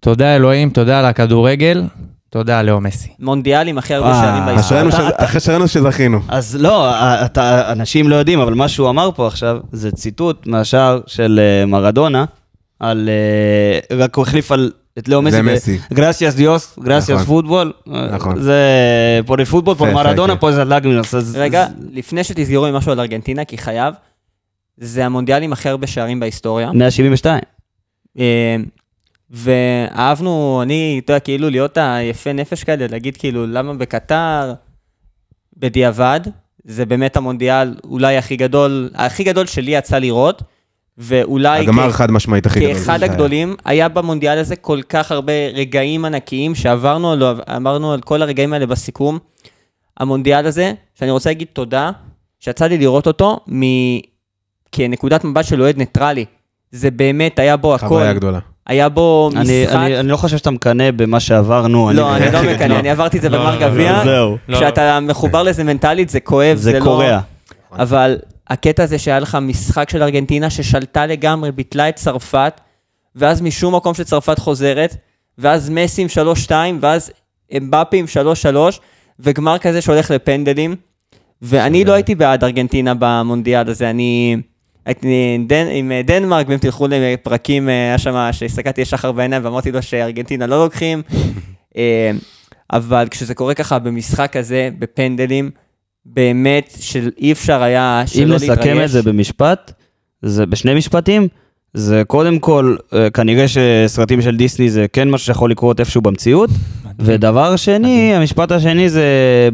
תודה 0.00 0.36
אלוהים, 0.36 0.70
תודה 0.70 0.98
על 0.98 1.04
הכדורגל, 1.04 1.82
תודה 2.30 2.62
לאו 2.62 2.80
מסי. 2.80 3.08
מונדיאלים 3.18 3.78
הכי 3.78 3.94
הרבה 3.94 4.10
אה, 4.10 4.22
שערים 4.22 4.46
בהיסטוריה. 4.46 5.10
אחרי 5.16 5.40
שראינו 5.40 5.68
שזכינו. 5.68 6.20
אז 6.28 6.56
לא, 6.60 6.90
אתה, 7.24 7.72
אנשים 7.72 8.08
לא 8.08 8.16
יודעים, 8.16 8.40
אבל 8.40 8.54
מה 8.54 8.68
שהוא 8.68 8.90
אמר 8.90 9.10
פה 9.14 9.26
עכשיו, 9.26 9.58
זה 9.72 9.92
ציטוט 9.92 10.46
מהשער 10.46 11.00
של 11.06 11.40
אה, 11.42 11.66
מרדונה, 11.66 12.24
על... 12.80 13.08
אה, 13.08 13.96
רק 13.96 14.14
הוא 14.16 14.22
החליף 14.22 14.52
על... 14.52 14.70
את 14.98 15.08
לאו 15.08 15.22
מסי. 15.22 15.36
זה 15.36 15.42
מסי. 15.42 15.78
גרסיאס 15.92 16.34
דיוס, 16.34 16.78
גרסיאס 16.78 17.20
נכון. 17.20 17.26
פוטבול. 17.26 17.72
נכון. 18.12 18.42
זה 18.42 18.60
פה 19.26 19.36
לפוטבול, 19.36 19.74
פה 19.74 19.88
יפה, 19.88 20.00
יפה, 20.00 20.02
מרדונה. 20.08 20.36
פה 20.36 20.52
זה 20.52 20.64
לגמינוס. 20.64 21.14
רגע, 21.34 21.66
לפני 21.92 22.24
שתסגרו 22.24 22.66
עם 22.66 22.74
משהו 22.74 22.92
על 22.92 23.00
ארגנטינה, 23.00 23.44
כי 23.44 23.58
חייב, 23.58 23.94
זה 24.76 25.06
המונדיאלים 25.06 25.52
הכי 25.52 25.68
הרבה 25.68 25.86
שערים 25.86 26.20
בהיסטוריה. 26.20 26.72
172. 26.72 27.40
אה, 29.34 29.36
ואהבנו, 29.36 30.60
אני, 30.62 31.00
אתה 31.04 31.12
יודע, 31.12 31.20
כאילו 31.20 31.50
להיות 31.50 31.78
היפה 31.80 32.32
נפש 32.32 32.64
כאלה, 32.64 32.86
להגיד 32.90 33.16
כאילו, 33.16 33.46
למה 33.46 33.74
בקטר, 33.74 34.54
בדיעבד, 35.56 36.20
זה 36.64 36.86
באמת 36.86 37.16
המונדיאל 37.16 37.74
אולי 37.84 38.16
הכי 38.16 38.36
גדול, 38.36 38.90
הכי 38.94 39.24
גדול 39.24 39.46
שלי 39.46 39.70
יצא 39.70 39.98
לראות, 39.98 40.42
ואולי... 40.98 41.60
הגמר 41.60 41.92
כ- 41.92 41.94
חד 41.94 42.10
משמעית 42.10 42.46
הכי 42.46 42.60
גדול. 42.60 42.74
כאחד. 42.74 43.02
הגדולים, 43.02 43.56
היה 43.64 43.88
במונדיאל 43.88 44.38
הזה 44.38 44.56
כל 44.56 44.80
כך 44.88 45.12
הרבה 45.12 45.32
רגעים 45.54 46.04
ענקיים 46.04 46.54
שעברנו 46.54 47.12
עליו, 47.12 47.38
אמרנו 47.56 47.92
על 47.92 48.00
כל 48.00 48.22
הרגעים 48.22 48.52
האלה 48.52 48.66
בסיכום. 48.66 49.18
המונדיאל 49.96 50.46
הזה, 50.46 50.72
שאני 50.94 51.10
רוצה 51.10 51.30
להגיד 51.30 51.48
תודה, 51.52 51.90
שיצא 52.40 52.66
לי 52.66 52.78
לראות 52.78 53.06
אותו 53.06 53.40
מ... 53.54 53.62
כנקודת 54.72 55.24
מבט 55.24 55.44
של 55.44 55.62
אוהד 55.62 55.76
ניטרלי. 55.76 56.24
זה 56.70 56.90
באמת, 56.90 57.38
היה 57.38 57.56
בו 57.56 57.74
הכל, 57.74 57.86
חוויה 57.88 58.12
גדולה. 58.12 58.38
היה 58.66 58.88
בו 58.88 59.30
אני, 59.36 59.64
משחק. 59.64 59.76
אני, 59.76 60.00
אני 60.00 60.08
לא 60.08 60.16
חושב 60.16 60.36
שאתה 60.36 60.50
מקנא 60.50 60.90
במה 60.90 61.20
שעברנו. 61.20 61.90
לא, 61.94 62.16
אני 62.16 62.32
לא 62.32 62.42
מקנא, 62.52 62.74
אני 62.78 62.90
עברתי 62.90 63.16
את 63.16 63.22
זה 63.22 63.28
בגמר 63.28 63.60
גביע. 63.60 64.04
זהו. 64.04 64.36
כשאתה 64.52 65.00
מחובר 65.00 65.42
לזה 65.42 65.64
מנטלית, 65.64 66.08
זה 66.08 66.20
כואב, 66.20 66.56
זה 66.56 66.70
זה 66.70 66.78
לא... 66.78 66.84
קורע. 66.84 67.20
אבל 67.72 68.18
הקטע 68.48 68.82
הזה 68.82 68.98
שהיה 68.98 69.20
לך 69.20 69.38
משחק 69.42 69.90
של 69.90 70.02
ארגנטינה 70.02 70.50
ששלטה 70.50 71.06
לגמרי, 71.06 71.52
ביטלה 71.52 71.88
את 71.88 71.96
צרפת, 71.96 72.60
ואז 73.16 73.42
משום 73.42 73.74
מקום 73.74 73.94
שצרפת 73.94 74.38
חוזרת, 74.38 74.96
ואז 75.38 75.70
מסי 75.70 76.02
עם 76.02 76.08
3-2, 76.48 76.52
ואז 76.80 77.12
אמבפי 77.56 77.98
עם 77.98 78.04
3-3, 78.54 78.56
וגמר 79.20 79.58
כזה 79.58 79.80
שהולך 79.80 80.10
לפנדלים. 80.10 80.76
ואני 81.42 81.84
לא 81.84 81.92
הייתי 81.92 82.14
בעד 82.14 82.44
ארגנטינה 82.44 82.92
במונדיאל 82.98 83.68
הזה, 83.68 83.90
אני... 83.90 84.36
דנ... 85.46 85.66
עם 85.72 85.92
דנמרק, 86.04 86.48
ואם 86.48 86.58
תלכו 86.58 86.86
לפרקים, 86.90 87.68
אה, 87.68 87.74
היה 87.74 87.98
שם, 87.98 88.28
שהסתכלתי 88.32 88.80
לשחר 88.80 89.12
בעיניים 89.12 89.44
ואמרתי 89.44 89.72
לו 89.72 89.82
שארגנטינה 89.82 90.46
לא 90.46 90.64
לוקחים. 90.64 91.02
אה, 91.76 92.10
אבל 92.72 93.06
כשזה 93.10 93.34
קורה 93.34 93.54
ככה 93.54 93.78
במשחק 93.78 94.36
הזה, 94.36 94.68
בפנדלים, 94.78 95.50
באמת 96.06 96.72
שאי 96.80 97.32
אפשר 97.32 97.62
היה 97.62 98.00
אם 98.02 98.06
שלא 98.06 98.34
להתרגש. 98.34 98.50
נסכם 98.50 98.84
את 98.84 98.90
זה 98.90 99.02
במשפט, 99.02 99.72
זה 100.22 100.46
בשני 100.46 100.74
משפטים, 100.74 101.28
זה 101.74 102.02
קודם 102.06 102.38
כל, 102.38 102.76
אה, 102.94 103.10
כנראה 103.10 103.46
שסרטים 103.48 104.22
של 104.22 104.36
דיסני 104.36 104.70
זה 104.70 104.86
כן 104.92 105.10
משהו 105.10 105.26
שיכול 105.26 105.50
לקרות 105.50 105.80
איפשהו 105.80 106.02
במציאות, 106.02 106.50
ודבר 107.00 107.56
שני, 107.56 108.14
המשפט 108.14 108.52
השני 108.52 108.88
זה 108.88 109.04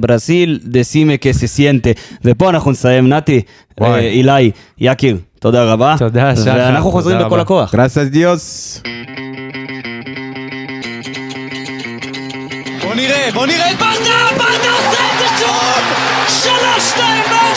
ברסיל 0.00 0.58
דה 0.64 0.82
סימה 0.82 1.16
קסיסיינטה, 1.16 1.90
ופה 2.24 2.50
אנחנו 2.50 2.70
נסיים, 2.70 3.08
נתי. 3.08 3.40
אה, 3.82 3.98
אילי, 3.98 4.50
יקיר, 4.78 5.16
תודה 5.40 5.64
רבה, 5.64 5.94
תודה, 5.98 6.36
שחר, 6.36 6.54
ואנחנו 6.56 6.90
חוזרים 6.90 7.18
בכל. 7.18 7.40
הכוח. 7.40 7.74
גרסס 7.74 8.06
דיוס. 8.06 8.82
בוא 12.82 12.94
נראה, 12.94 13.28
בוא 13.34 13.46
נראה 13.46 13.70
את 13.70 13.76
ברדה, 13.76 14.26
ברדה 14.38 14.70
עושה 14.70 15.00
את 15.12 15.18
זה 15.18 15.26
שוב! 15.38 15.82
שלוש, 16.28 16.90
שתיים, 16.90 17.22
באר 17.30 17.54